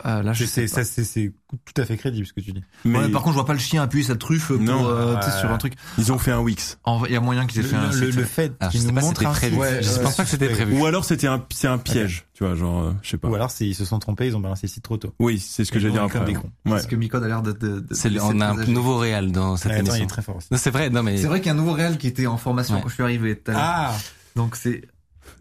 [0.07, 1.33] Euh, là je sais ça c'est c'est
[1.65, 2.63] tout à fait crédible ce que tu dis.
[2.85, 4.87] mais Ouais, par contre je vois pas le chien appuyer sa truffe pour Non.
[4.89, 5.41] euh, tu sais, Ouais.
[5.41, 5.75] sur un truc.
[5.99, 6.79] ils ont fait un Wix.
[6.85, 8.87] En vrai, Il y a moyen qu'ils aient Le, fait un le, le fait qu'ils
[8.87, 9.57] nous pas montrent un prévu.
[9.57, 10.79] site, je euh, pense pas que c'était prévu.
[10.79, 12.27] Ou alors c'était un, c'est un piège.
[12.35, 13.29] Tu vois, genre, euh, je sais pas.
[13.29, 15.13] Ou alors c'est- ils se sont trompés, ils ont balancé le site trop tôt.
[15.19, 16.25] Oui, c'est ce que j'allais dire après.
[16.25, 16.51] des cons.
[16.67, 16.73] Ouais.
[16.73, 17.53] Parce que Micode a l'air de.
[17.53, 20.05] de, de C'est on a un nouveau réel dans cette Ouais, il émission.
[20.05, 21.99] est très fort c'est vrai, non mais C'est vrai qu'il y a un nouveau réel
[21.99, 22.83] qui était en formation Ouais.
[22.83, 23.63] quand je suis arrivé tout à l'heure.
[23.65, 23.95] Ah
[24.37, 24.83] Donc c'est.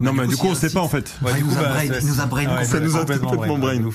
[0.00, 1.12] Non, Du mais du coup, on un sait pas en fait.
[1.22, 2.80] Ouais, il du nous coup, a bah, brain, ça- il nous a brain ouais, Ça
[2.80, 3.90] nous a complètement brain.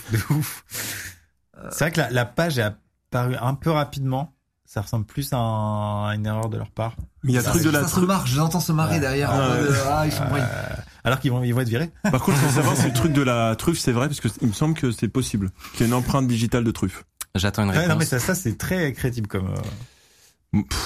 [1.71, 4.33] C'est vrai que la, la page est apparue un peu rapidement.
[4.65, 6.95] Ça ressemble plus à, un- à une erreur de leur part.
[7.23, 8.07] Mais il y a Ça, truc de la ça se truffe.
[8.07, 9.29] marche, j'entends se marrer derrière.
[9.31, 9.77] Ah, en mode, ouais.
[9.87, 10.39] ah, ils sont brain.
[10.39, 11.91] Euh, alors qu'ils vont, ils vont être virés.
[12.03, 14.47] Par contre, faut savoir si le truc de la truffe, c'est vrai, parce que il
[14.47, 15.51] me semble que c'est possible.
[15.73, 17.03] Qu'il y ait une empreinte digitale de truffe.
[17.35, 17.89] j'attends une Ouais, réponse.
[17.93, 19.53] non, mais ça, ça c'est très crédible comme.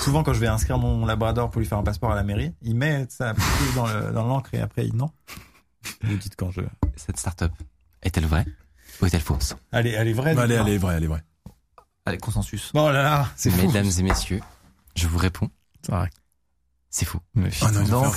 [0.04, 2.54] Souvent, quand je vais inscrire mon labrador pour lui faire un passeport à la mairie,
[2.62, 3.34] il met ça
[3.76, 5.10] dans le- dans l'encre et après, il non.
[6.04, 6.62] Vous dites quand je.
[6.96, 7.52] Cette start-up
[8.02, 8.46] est-elle vraie
[9.02, 9.56] ou est-elle fausse?
[9.72, 10.34] Allez, elle est vraie.
[10.36, 11.24] Bah, allez, non elle est vraie, elle est vraie.
[12.06, 12.72] Allez, consensus.
[12.74, 13.68] Oh là là, c'est fou.
[13.68, 14.40] Mesdames et messieurs,
[14.96, 15.50] je vous réponds,
[15.86, 16.10] C'est vrai.
[16.90, 17.08] C'est.
[17.36, 18.12] Mais Ah non, Non.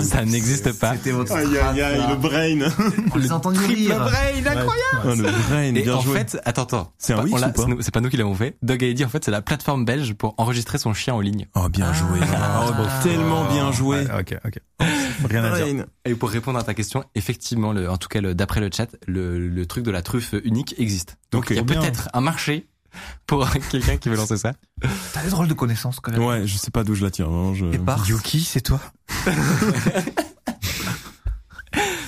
[0.00, 0.94] Ça n'existe pas.
[0.96, 2.68] C'était votre Aïe, aïe, aïe, le brain.
[3.14, 3.96] On les a entendus rire.
[4.00, 6.18] Ah, le brain, Et bien en joué.
[6.18, 6.92] fait, attends, attends.
[6.98, 8.56] C'est un pas- Wix on l'a- ou pas c'est pas nous qui l'avons fait.
[8.62, 11.46] Doug a dit en fait c'est la plateforme belge pour enregistrer son chien en ligne.
[11.54, 12.18] Oh, bien joué.
[12.22, 13.98] Oh, bon, tellement bien joué.
[14.06, 14.58] Ouais, ok, ok.
[15.28, 15.74] Rien à dire.
[15.74, 15.84] Brain.
[16.04, 18.88] Et pour répondre à ta question, effectivement, le, en tout cas le- d'après le chat,
[19.06, 21.16] le, le truc de la truffe unique existe.
[21.32, 21.80] Donc il y a Bien.
[21.80, 22.68] peut-être un marché
[23.26, 24.52] pour quelqu'un qui veut lancer ça.
[25.12, 26.22] T'as des drôles de connaissances quand même.
[26.24, 27.28] Ouais, je sais pas d'où je la tire.
[27.28, 28.06] vraiment, je- Et par.
[28.08, 28.80] Yuki, c'est toi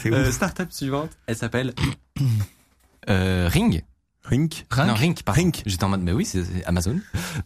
[0.03, 1.75] C'est Euh, startup suivante, elle s'appelle
[3.11, 3.83] euh, Ring.
[4.22, 4.66] Rink.
[4.76, 5.40] Non, Ring, pardon.
[5.40, 5.62] Ring.
[5.66, 6.97] J'étais en mode, mais oui, c'est Amazon.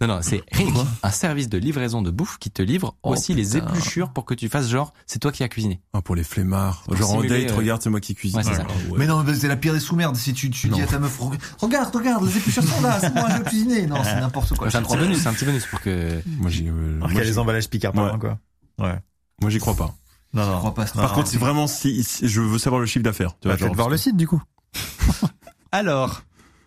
[0.01, 3.33] Non, non, c'est Ring, un service de livraison de bouffe qui te livre Oh, aussi
[3.33, 5.81] les épluchures pour que tu fasses genre, c'est toi qui as cuisiné.
[5.93, 6.83] Ah, pour les flemmards.
[6.85, 8.39] Pour Genre en date, euh, regarde, c'est moi qui cuisine.
[8.39, 8.67] Ouais, c'est ça.
[8.69, 8.99] Ah, ouais.
[8.99, 10.17] Mais non, mais c'est la pire des sous-merdes.
[10.17, 13.15] Si tu, tu dis à ta meuf, Re- regarde, regarde, les épluchures sont là, c'est
[13.15, 13.87] moi, je vais cuisiner.
[13.87, 14.69] Non, c'est n'importe quoi.
[14.71, 16.21] C'est un petit bonus, c'est un petit bonus pour que.
[16.39, 18.39] Moi, j'y, euh, moi, les emballages Picard par quoi.
[18.79, 18.99] Ouais.
[19.41, 19.95] moi, j'y crois pas.
[20.33, 20.59] Non, non.
[20.59, 20.85] crois pas.
[20.87, 23.39] Par contre, c'est vraiment si, si- je veux savoir le chiffre d'affaires.
[23.41, 24.43] Tu Tu vas voir le site, du coup.
[25.73, 26.23] Alors.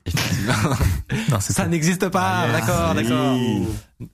[0.08, 0.54] Effectivement.
[1.30, 2.46] Non, c'est ça n'existe pas.
[2.48, 3.04] Ah, d'accord, Oui.
[3.04, 3.36] d'accord.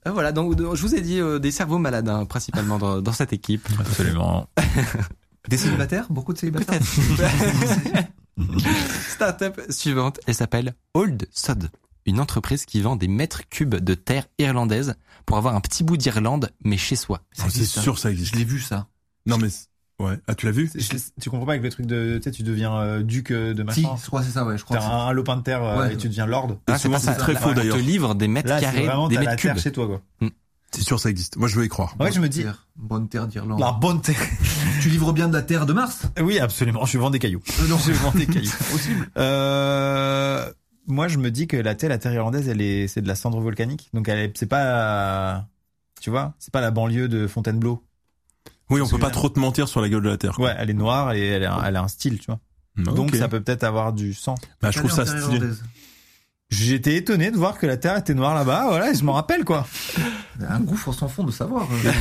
[0.07, 3.11] Euh, Voilà, donc je vous ai dit euh, des cerveaux malades, hein, principalement dans, dans
[3.11, 3.67] cette équipe.
[3.79, 4.47] Absolument.
[5.49, 6.79] Des célibataires Beaucoup de célibataires.
[9.09, 11.69] Startup suivante, elle s'appelle Old Sod,
[12.05, 14.95] une entreprise qui vend des mètres cubes de terre irlandaise
[15.25, 17.21] pour avoir un petit bout d'Irlande, mais chez soi.
[17.39, 17.81] Ah, c'est ça.
[17.81, 18.35] sûr, ça Je existe.
[18.35, 18.87] l'ai vu, ça.
[19.25, 19.49] Non, mais,
[20.03, 20.19] ouais.
[20.27, 20.69] Ah, tu l'as vu?
[21.21, 23.59] Tu comprends pas avec le truc de, tu sais, tu deviens euh, duc euh, de
[23.71, 23.95] Si, machin.
[24.01, 24.77] je crois que c'est ça, ouais, je crois.
[24.77, 25.93] T'as un, un lopin de terre euh, Ouais.
[25.93, 26.57] et tu deviens lord.
[26.67, 27.11] Ah, souvent, pas ça.
[27.13, 27.77] c'est très faux, d'ailleurs.
[27.77, 29.61] te livre des mètres Là, c'est carrés, vraiment des mètres terre cubes.
[29.63, 30.29] chez toi, quoi.
[30.71, 31.37] C'est sûr, ça existe.
[31.37, 31.95] Moi, je veux y croire.
[31.99, 32.65] Ouais, je me dis, Terre.
[32.75, 33.59] Bonne terre d'Irlande.
[33.59, 34.15] la bonne terre.
[34.81, 36.01] Tu livres bien de la terre de Mars?
[36.19, 36.83] Oui, absolument.
[36.85, 37.43] Je vends des cailloux.
[37.61, 37.77] Euh, non.
[37.85, 38.49] je vends des cailloux.
[38.71, 39.07] Possible.
[39.17, 40.51] Euh,
[40.87, 43.13] moi, je me dis que la terre, la terre irlandaise, elle est, c'est de la
[43.15, 43.89] cendre volcanique.
[43.93, 45.45] Donc, elle est, c'est pas,
[46.01, 47.83] tu vois, c'est pas la banlieue de Fontainebleau.
[48.73, 50.33] Oui, on peut pas trop te mentir sur la gueule de la terre.
[50.33, 50.47] quoi.
[50.49, 52.39] Ouais, elle est noire et elle a, elle a un style, tu vois.
[52.87, 52.93] Ok.
[52.95, 54.39] Donc, ça peut peut-être avoir du sens.
[54.61, 55.39] Bah, je trouve ça stylé.
[56.49, 58.65] J'étais étonné de voir que la terre était noire là-bas.
[58.69, 59.65] Voilà, et je m'en rappelle, quoi.
[60.47, 61.63] Un gouffre sans fond de savoir.
[61.71, 61.91] euh,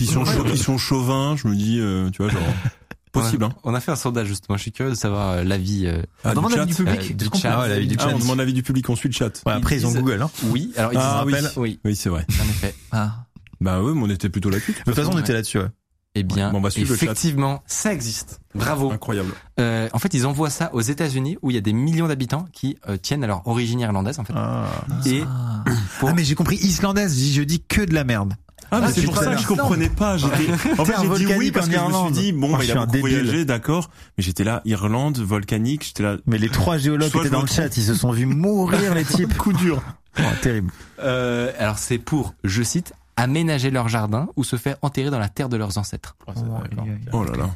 [0.00, 2.40] ils sont, chau- ils sont chauvins, je me dis, euh, tu vois, genre,
[3.12, 3.50] possible, hein.
[3.64, 4.56] On a fait un sondage justement.
[4.56, 5.86] Je suis curieux de savoir euh, l'avis.
[5.86, 6.78] euh, Ah, Demande du l'avis chat.
[6.78, 7.00] du public.
[7.00, 8.96] Euh, Est-ce du chat, peut- ouais, l'avis du Ah, on demande l'avis du public, on
[8.96, 9.42] suit le chat.
[9.46, 10.30] Ouais, après, ils ont Google, hein.
[10.44, 10.72] Oui.
[10.76, 11.32] Alors ils Ah, se oui.
[11.34, 11.50] rappellent.
[11.56, 11.80] Oui.
[11.84, 12.26] Oui, c'est vrai.
[12.40, 12.74] En effet.
[12.92, 13.24] Ah.
[13.60, 14.72] Bah oui, mais on était plutôt là-dessus.
[14.72, 15.68] De toute façon, on était là-dessus, ouais.
[16.16, 18.38] Eh bien, Bon, effectivement, ça existe.
[18.54, 18.92] Bravo.
[18.92, 19.32] Incroyable.
[19.58, 22.46] Euh, en fait, ils envoient ça aux États-Unis où il y a des millions d'habitants
[22.52, 24.32] qui euh, tiennent à leur origine irlandaise en fait.
[24.36, 24.66] Ah,
[25.06, 25.64] Et Ah.
[25.98, 27.18] pour- mais j'ai compris islandaise.
[27.32, 28.34] Je dis que de la merde.
[28.70, 30.16] Ah, mais Ah, c'est pour ça que je comprenais pas.
[30.16, 32.12] J'étais, en fait, j'ai dit oui parce en que je me suis Irlande.
[32.12, 33.90] dit, bon, bah, je il suis a un beaucoup voyagé, d'accord.
[34.16, 36.16] Mais j'étais là, Irlande, volcanique, j'étais là.
[36.26, 39.04] Mais les trois géologues Soit étaient dans le chat, ils se sont vus mourir les
[39.04, 39.36] types.
[39.36, 39.82] Coup dur.
[40.18, 40.70] Oh, terrible.
[41.00, 45.28] euh, alors c'est pour, je cite, aménager leur jardin ou se faire enterrer dans la
[45.28, 46.16] terre de leurs ancêtres.
[47.12, 47.50] Oh là là.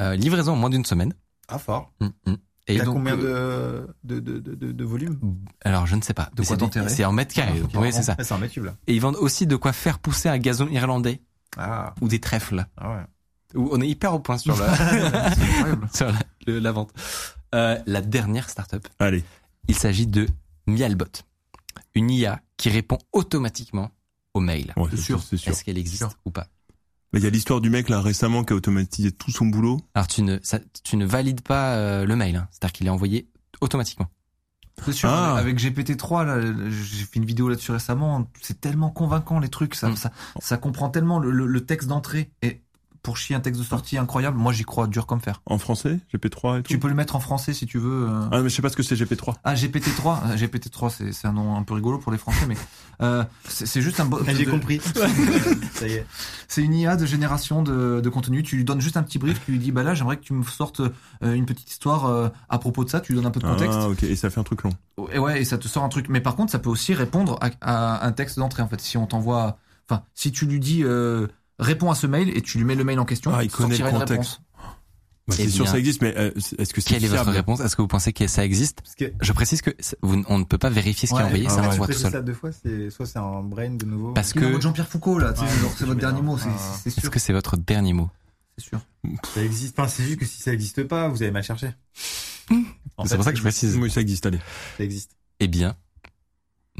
[0.00, 1.12] Euh, livraison en moins d'une semaine.
[1.48, 1.92] Ah, fort.
[2.00, 2.34] Mm, mm.
[2.70, 5.18] Et T'as donc, combien euh, de, de, de, de, de volume?
[5.64, 6.28] Alors je ne sais pas.
[6.34, 6.90] De quoi t'enterrer?
[6.90, 7.62] C'est en mètres carrés.
[7.74, 8.14] oui, c'est ça.
[8.20, 8.74] C'est un mètre cube, là.
[8.86, 11.22] Et ils vendent aussi de quoi faire pousser un gazon irlandais
[11.56, 12.66] Ah, ou des trèfles.
[12.76, 13.02] ah ouais.
[13.54, 14.76] Où on est hyper au point sur la,
[15.94, 16.92] sur la, le- la vente.
[17.54, 19.24] Euh, la dernière startup, Allez.
[19.68, 20.26] il s'agit de
[20.66, 21.06] Mialbot,
[21.94, 23.90] une IA qui répond automatiquement
[24.76, 25.18] Ouais, C'est sûr.
[25.20, 25.52] sûr, c'est sûr.
[25.52, 26.46] Est-ce qu'elle existe ou pas
[27.12, 29.80] Mais il y a l'histoire du mec là récemment qui a automatisé tout son boulot.
[29.94, 32.48] Alors tu ne, ça- tu ne valides pas euh, le mail, hein.
[32.50, 33.28] c'est-à-dire qu'il est envoyé
[33.60, 34.06] automatiquement.
[34.84, 35.36] C'est sûr, Ah.
[35.36, 36.40] avec GPT-3, là,
[36.70, 39.96] j'ai fait une vidéo là-dessus récemment, c'est tellement convaincant les trucs, ça, Mm.
[39.96, 42.30] ça, ça comprend tellement le, le- le texte d'entrée.
[42.42, 42.62] Et
[43.02, 45.40] pour chier un texte de sortie incroyable, moi j'y crois dur comme fer.
[45.46, 46.68] En français, GP3 et tout.
[46.68, 48.08] Tu peux le mettre en français si tu veux.
[48.08, 48.28] euh.
[48.32, 49.34] Ah, mais je sais pas ce que c'est GP3.
[49.44, 52.56] Ah, GPT-3, euh, GPT-3 c'est c'est un nom un peu rigolo pour les Français, mais
[53.02, 54.80] euh, c'est c'est juste un bo- J'ai de- compris.
[55.74, 56.06] Ça y est.
[56.48, 58.42] C'est une IA de génération de, de contenu.
[58.42, 60.32] Tu lui donnes juste un petit brief, tu lui dis bah là j'aimerais que tu
[60.32, 63.00] me sortes euh, une petite histoire euh, à propos de ça.
[63.00, 63.78] Tu lui donnes un peu de contexte.
[63.80, 64.02] Ah, ok.
[64.02, 64.72] Et ça fait un truc long.
[65.12, 66.08] Et ouais, et ça te sort un truc.
[66.08, 68.62] Mais par contre, ça peut aussi répondre à, à un texte d'entrée.
[68.62, 69.58] En fait, si on t'envoie,
[69.88, 71.26] enfin, si tu lui dis euh,
[71.58, 73.76] réponds à ce mail et tu lui mets le mail en question, Ah, il connaît
[73.78, 74.10] le une contexte.
[74.10, 74.40] réponse.
[75.26, 75.72] Bah, Eh c'est sûr bien.
[75.72, 77.60] ça existe, mais euh, est-ce que c'est Quelle est votre réponse?
[77.60, 78.80] Est-ce que vous pensez que ça existe?
[78.80, 79.70] Parce que Je précise que
[80.00, 81.26] vous- on ne peut pas vérifier ce qui est Ouais.
[81.26, 81.66] envoyé, Ah ça ouais.
[81.68, 82.12] envoie tout seul.
[82.12, 84.12] ça deux fois, c'est soit c'est un brain de nouveau.
[84.14, 86.78] Parce que Jean-Pierre Foucault là, Ouais, c'est votre dernier mot, c'est ah.
[86.82, 88.08] c'est est-ce sûr, que c'est votre dernier mot?
[88.56, 88.80] C'est sûr.
[89.34, 89.78] ça existe.
[89.78, 91.68] Enfin, c'est juste que si ça existe pas, vous avez mal cherché.
[93.06, 93.76] C'est pour ça que je précise.
[93.76, 94.40] Oui, ça existe, allez.
[94.78, 95.12] Ça existe.
[95.40, 95.76] Eh bien,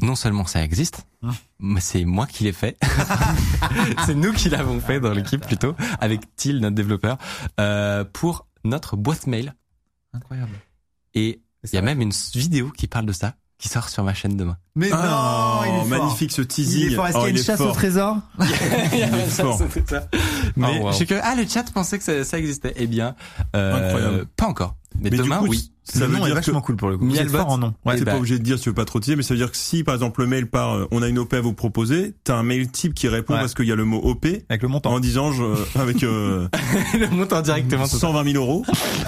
[0.01, 1.33] non seulement ça existe, Hum.
[1.59, 2.77] mais c'est moi qui l'ai fait.
[4.05, 7.17] c'est nous qui l'avons fait dans l'équipe plutôt, avec Till, notre développeur,
[7.59, 9.53] euh, pour notre boîte mail.
[10.13, 10.53] Incroyable.
[11.13, 14.13] Et il y a même une vidéo qui parle de ça, qui sort sur ma
[14.13, 14.57] chaîne demain.
[14.75, 15.87] Mais Ah, non, il est fort.
[16.05, 16.81] magnifique ce teasing.
[16.87, 17.07] Il est fort.
[17.07, 19.09] Est-ce Oh, qu'il y a une est chasse au trésor Il y est.
[20.55, 20.91] Mais Oh, wow.
[20.91, 22.73] je sais que ah le chat pensait que ça, ça existait.
[22.77, 23.15] Eh bien,
[23.55, 24.25] euh, Incroyable.
[24.35, 24.75] pas encore.
[24.95, 25.71] Mais, Mais du demain, coup, oui.
[25.83, 27.05] Ça le veut nom est dire que vachement cool pour le coup.
[27.07, 27.73] Vous êtes fort en nom.
[27.85, 27.95] Ouais.
[27.97, 29.39] t'es bah- pas obligé de dire si tu veux pas trop teaser, mais ça veut
[29.39, 31.53] dire que si par exemple le mail part, euh, on a une OP à vous
[31.53, 33.39] proposer, t'as un mail type qui répond Ouais.
[33.39, 34.91] parce qu'il y a le mot OP Avec le montant.
[34.93, 35.43] en disant je,
[35.79, 36.47] avec euh,
[36.99, 37.83] le montant directement.
[37.85, 38.07] tout ça.
[38.07, 38.63] 120 000 euros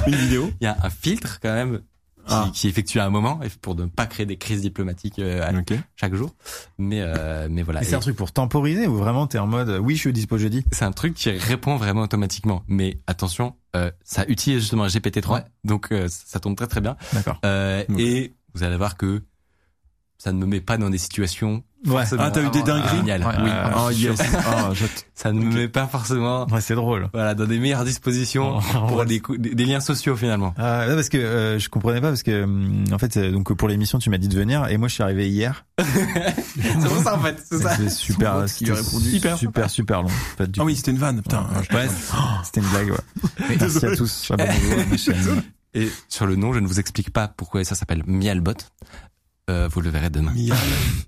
[0.07, 0.49] une vidéo.
[0.59, 1.81] Il y a un filtre quand même
[2.27, 2.49] Ah.
[2.53, 5.57] qui est effectué à un moment pour ne pas créer des crises diplomatiques euh, à-
[5.57, 5.73] Ok.
[5.95, 6.33] chaque jour.
[6.77, 7.81] Mais euh, mais voilà.
[7.81, 10.13] Et c'est un truc pour temporiser ou vraiment t'es en mode euh, oui je suis
[10.13, 10.63] dispo jeudi?
[10.71, 12.63] c'est un truc qui répond vraiment automatiquement.
[12.67, 15.43] Mais attention, euh, ça utilise justement GPT-3, Ouais.
[15.63, 16.95] donc euh, ça tourne très très bien.
[17.13, 17.39] D'accord.
[17.45, 17.83] Euh.
[17.97, 19.23] Et vous allez voir que
[20.17, 21.63] ça ne me met pas dans des situations.
[21.85, 21.93] Ouais.
[22.01, 23.21] forcément Ah, t'as eu des dingueries géniales.
[23.23, 23.33] Ouais.
[23.43, 23.49] Oui.
[23.51, 24.19] Ah, Oh yes.
[24.45, 24.85] Ah, je-
[25.15, 27.09] Ça ne me met pas forcément Ouais, c'est drôle.
[27.13, 29.05] voilà dans des meilleures dispositions pour Ouais.
[29.05, 30.53] des, cou- des, des liens sociaux finalement.
[30.57, 33.53] Ah, là, parce que euh, je comprenais pas parce que hum, en fait euh, donc
[33.53, 35.65] pour l'émission tu m'as dit de venir et moi je suis arrivé hier.
[35.79, 37.37] c'est pour ça en fait.
[37.49, 37.75] C'est ça.
[37.89, 40.09] Super c'était super super super long.
[40.09, 41.21] En fait, du Ah oui, c'était une vanne.
[41.21, 41.45] Putain.
[41.73, 41.87] Ouais,
[42.43, 42.91] c'était une blague.
[42.91, 43.57] Ouais.
[43.59, 44.31] Merci à tous.
[45.73, 48.53] Et sur le nom, je ne vous explique pas pourquoi ça s'appelle Mialbot.
[49.49, 50.31] Euh, vous le verrez demain.
[50.33, 50.57] Mial.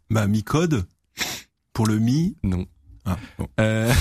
[0.09, 0.85] Bah mi code
[1.73, 2.35] pour le mi.
[2.43, 2.65] Non.
[3.05, 3.47] Ah, bon.
[3.59, 3.93] Euh,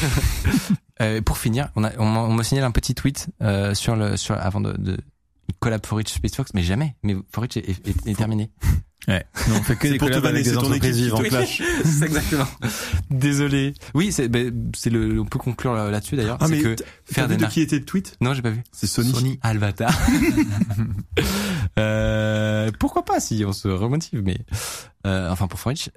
[1.01, 4.17] euh, pour finir, on a, on on m'a signalé un petit tweet euh, sur le,
[4.17, 4.97] sur avant de, de
[5.61, 6.97] collab for Rich Space Fox, mais jamais.
[7.03, 8.51] Mais for Rich est, est- est terminé.
[9.09, 9.25] Ouais.
[9.49, 11.25] Non, on fait que des pour te collabs avec c'est des ton entreprises vivantes.
[11.25, 11.61] clash.
[11.85, 12.47] c'est exactement.
[13.11, 13.75] Désolé.
[13.95, 15.21] Oui, c'est ben, c'est le.
[15.21, 16.39] On peut conclure là- là-dessus d'ailleurs.
[16.41, 18.17] Ah c'est mais que faire des vu de qui était le tweet?
[18.21, 18.63] Non, j'ai pas vu.
[18.71, 19.41] C'est Sony.
[19.43, 19.93] Alvatar.
[21.79, 24.39] euh, pourquoi pas si on se remotive, mais
[25.07, 25.91] euh, enfin pour French.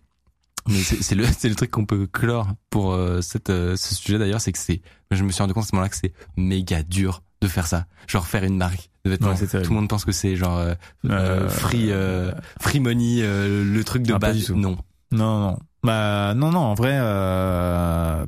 [0.67, 3.93] Mais c'est c'est le c'est le truc qu'on peut clore pour euh, cette euh, ce
[3.93, 4.81] sujet d'ailleurs, c'est que c'est
[5.11, 7.85] je me suis rendu compte à ce moment-là que c'est méga dur de faire ça.
[8.07, 9.29] Genre faire une marque de vêtements.
[9.29, 9.67] Ouais, c'est terrible.
[9.67, 10.73] Tout le monde pense que c'est genre euh,
[11.05, 11.09] euh,
[11.45, 14.49] Euh, free euh, free money euh, le truc de Ah, base.
[14.51, 14.77] Non.
[15.11, 15.59] Non, non.
[15.83, 18.25] Bah, non, non, en vrai, euh,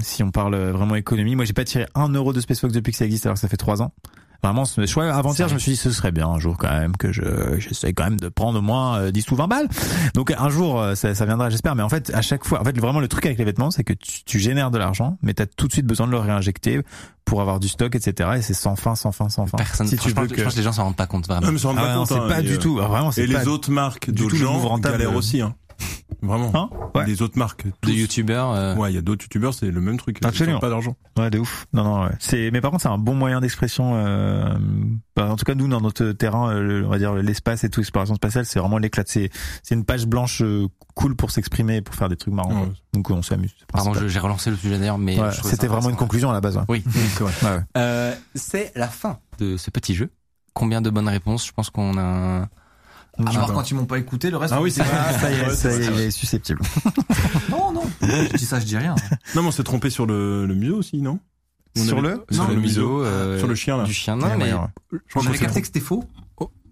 [0.00, 2.98] si on parle vraiment économie, moi j'ai pas tiré un euro de SpaceFox depuis que
[2.98, 3.92] ça existe alors que ça fait trois ans.
[4.42, 6.96] Vraiment, ce choix avant-hier, je me suis dit ce serait bien un jour quand même
[6.96, 7.22] que je
[7.58, 9.68] j'essaie quand même de prendre au moins euh, 10 ou 20 balles.
[10.14, 11.76] Donc un jour euh, ça, ça viendra, j'espère.
[11.76, 13.84] Mais en fait, à chaque fois, en fait, vraiment le truc avec les vêtements, c'est
[13.84, 16.80] que tu, tu génères de l'argent, mais t'as tout de suite besoin de le réinjecter
[17.24, 18.30] pour avoir du stock, etc.
[18.36, 19.56] Et c'est sans fin, sans fin, sans fin.
[19.56, 19.86] Personne.
[19.86, 20.42] Si tu veux je que...
[20.42, 21.46] pense que les gens s'en rendent pas compte vraiment.
[21.46, 22.76] Ah, mais ça rend Ah pas non, compte, c'est hein, pas du euh, tout.
[22.76, 25.40] Vraiment, c'est Et pas les autres marques du tout gens galèrent aussi.
[25.40, 25.54] Hein.
[26.22, 26.50] Vraiment.
[26.54, 27.04] Hein ouais.
[27.06, 27.66] Les autres marques.
[27.66, 27.90] de tous.
[27.90, 28.52] youtubeurs.
[28.52, 30.18] euh, Ouais, il y a d'autres youtubeurs, c'est le même truc.
[30.20, 30.58] Ils Absolument.
[30.58, 30.96] font Pas d'argent.
[31.18, 31.66] Ouais, de ouf.
[31.72, 32.12] Non, non, ouais.
[32.20, 33.92] C'est, mais par contre, c'est un bon moyen d'expression.
[33.96, 34.54] Euh...
[35.16, 37.80] bah, en tout cas, nous, dans notre terrain, euh, on va dire l'espace et tout,
[37.80, 39.02] exploration spatiale, c'est vraiment l'éclat.
[39.06, 39.30] C'est,
[39.62, 42.62] c'est une page blanche euh, cool pour s'exprimer, et pour faire des trucs marrants.
[42.62, 42.72] Ouais.
[42.92, 43.54] Donc, on s'amuse.
[43.58, 46.56] c'est Pardon, j'ai relancé le sujet d'ailleurs, mais c'était vraiment une conclusion à la base.
[46.56, 46.64] Ouais.
[46.68, 46.84] Oui.
[46.90, 47.32] c'est vrai.
[47.42, 47.62] Ouais, ouais.
[47.76, 50.10] Euh, c'est la fin de ce petit jeu.
[50.54, 51.46] Combien de bonnes réponses?
[51.46, 52.48] Je pense qu'on a.
[53.18, 53.52] À Ah, bah.
[53.54, 54.54] quand ils m'ont pas écouté, le reste.
[54.56, 56.60] Ah oui, c'est Ah, ça y est, Ouais, ça y est, il est susceptible.
[57.50, 57.82] Non, non.
[58.00, 58.94] Je dis ça, je dis rien.
[59.34, 61.18] Non, mais on s'est trompé sur le, le museau aussi, non?
[61.76, 63.84] On Sur avait- le sur Non, le le museau, euh, Sur le chien, là.
[63.84, 64.16] du chien.
[64.16, 64.58] Non, Ouais, mais ouais,
[64.92, 65.22] ouais.
[65.32, 66.04] S'est capté que c'était faux.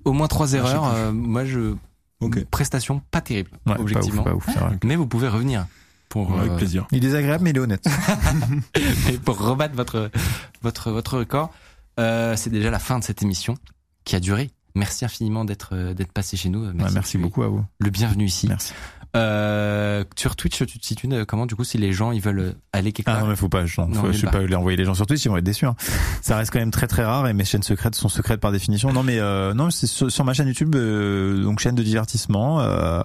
[0.04, 0.86] au moins trois sais erreurs.
[0.94, 1.74] euh, moi, je
[2.20, 2.44] Ok.
[2.50, 4.22] prestation pas terrible, Ouais, pas ouf, objectivement.
[4.22, 4.46] pas ouf.
[4.84, 5.66] Mais vous pouvez revenir
[6.08, 6.86] pour Avec euh, plaisir.
[6.90, 7.84] Il est désagréable, mais il est honnête.
[9.10, 10.10] et pour rebattre votre
[10.62, 11.50] votre votre record.
[11.98, 13.56] Euh, c'est déjà la fin de cette émission
[14.04, 14.50] qui a duré.
[14.81, 16.65] Merci infiniment d'être euh, d'être passé chez nous.
[16.66, 17.62] Ouais, merci beaucoup à vous.
[17.78, 18.48] Le bienvenu ici.
[18.48, 18.73] Merci.
[19.16, 22.55] Euh, sur Twitch, tu te situes euh, comment du coup si les gens ils veulent
[22.73, 24.32] aller quelque Ah part non mais faut pas, je, Non, faut, je sais pas.
[24.39, 25.66] pas les envoyer les gens sur Twitch, ils vont être déçus.
[25.66, 25.74] hein.
[26.23, 28.93] Ça reste quand même très très rare et mes chaînes secrètes sont secrètes par définition.
[28.93, 32.61] Non mais euh, non c'est sur, sur ma chaîne YouTube, euh, donc chaîne de divertissement,
[32.61, 33.02] euh,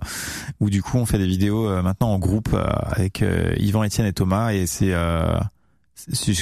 [0.60, 3.84] où du coup on fait des vidéos euh, maintenant en groupe euh, avec euh, Yvan,
[3.84, 5.38] Étienne et Thomas et c'est euh,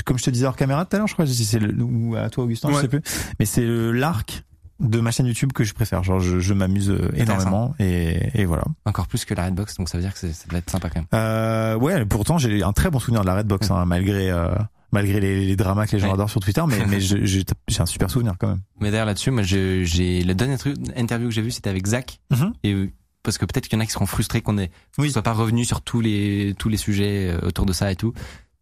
[0.03, 2.43] comme je te disais hors caméra tout à l'heure, je crois, c'est ou à toi
[2.43, 2.81] Augustin, je Ouais.
[2.81, 3.01] sais plus,
[3.39, 4.43] mais c'est l'arc
[4.83, 6.03] de ma chaîne YouTube que je préfère.
[6.03, 8.63] Genre je, je m'amuse euh, énormément et, et voilà.
[8.85, 10.99] Encore plus que la Redbox, donc ça veut dire que ça va être sympa quand
[10.99, 11.07] même.
[11.13, 14.53] Euh, ouais, pourtant j'ai un très bon souvenir de la Redbox, hein, malgré euh,
[14.91, 16.13] malgré les, les dramas que les gens Ouais.
[16.13, 17.43] adorent sur Twitter, mais mais j'ai
[17.79, 18.61] un super souvenir quand même.
[18.79, 19.83] Mais d'ailleurs là-dessus, moi j'ai
[20.23, 22.19] le dernier truc, interview que j'ai vu, c'était avec Zach.
[22.31, 22.53] Mhm.
[22.63, 22.91] Et euh,
[23.23, 24.57] parce que peut-être qu'il y en a qui seront frustrés qu'on
[24.97, 25.11] Oui.
[25.11, 28.13] soit pas revenu sur tous les tous les sujets euh, autour de ça et tout.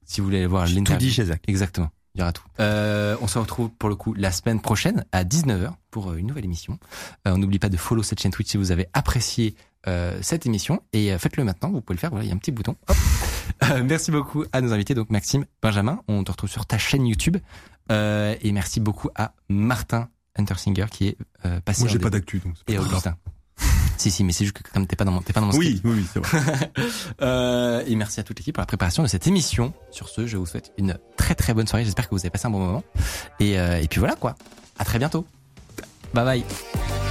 [0.06, 1.42] Si vous voulez voir J'ai tout l'interview, dit chez Zach.
[1.48, 2.44] exactement, il y aura tout.
[2.60, 6.28] Euh, on se retrouve pour le coup la semaine prochaine à 19h pour euh, une
[6.28, 6.78] nouvelle émission.
[7.28, 9.56] Euh, on n'oublie pas de follow cette chaîne Twitch si vous avez apprécié
[9.88, 11.72] euh, cette émission et euh, faites-le maintenant.
[11.72, 12.10] Vous pouvez le faire.
[12.12, 12.76] Voilà, il y a un petit bouton.
[12.88, 12.98] Hop.
[13.64, 16.00] Euh, merci beaucoup à nos invités, donc Maxime, Benjamin.
[16.08, 17.38] On te retrouve sur ta chaîne YouTube
[17.92, 21.82] Euh, et merci beaucoup à Martin Huntersinger qui est euh, passé.
[21.84, 22.56] Moi, j'ai pas d'actu, donc.
[22.68, 22.80] c'est et.
[22.80, 23.18] Augustin.
[24.02, 25.54] Si, si, mais c'est juste que comme t'es pas dans mon, t'es pas dans mon
[25.54, 25.86] Oui, script.
[25.86, 26.72] oui, oui, c'est vrai.
[27.22, 29.74] Euh, et merci à toute l'équipe pour la préparation de cette émission.
[29.92, 31.86] Sur ce, je vous souhaite une très très bonne soirée.
[31.86, 32.84] J'espère que vous avez passé un bon moment.
[33.40, 34.36] Et, euh, et puis voilà quoi.
[34.80, 35.26] À très bientôt.
[36.16, 37.11] Bye bye.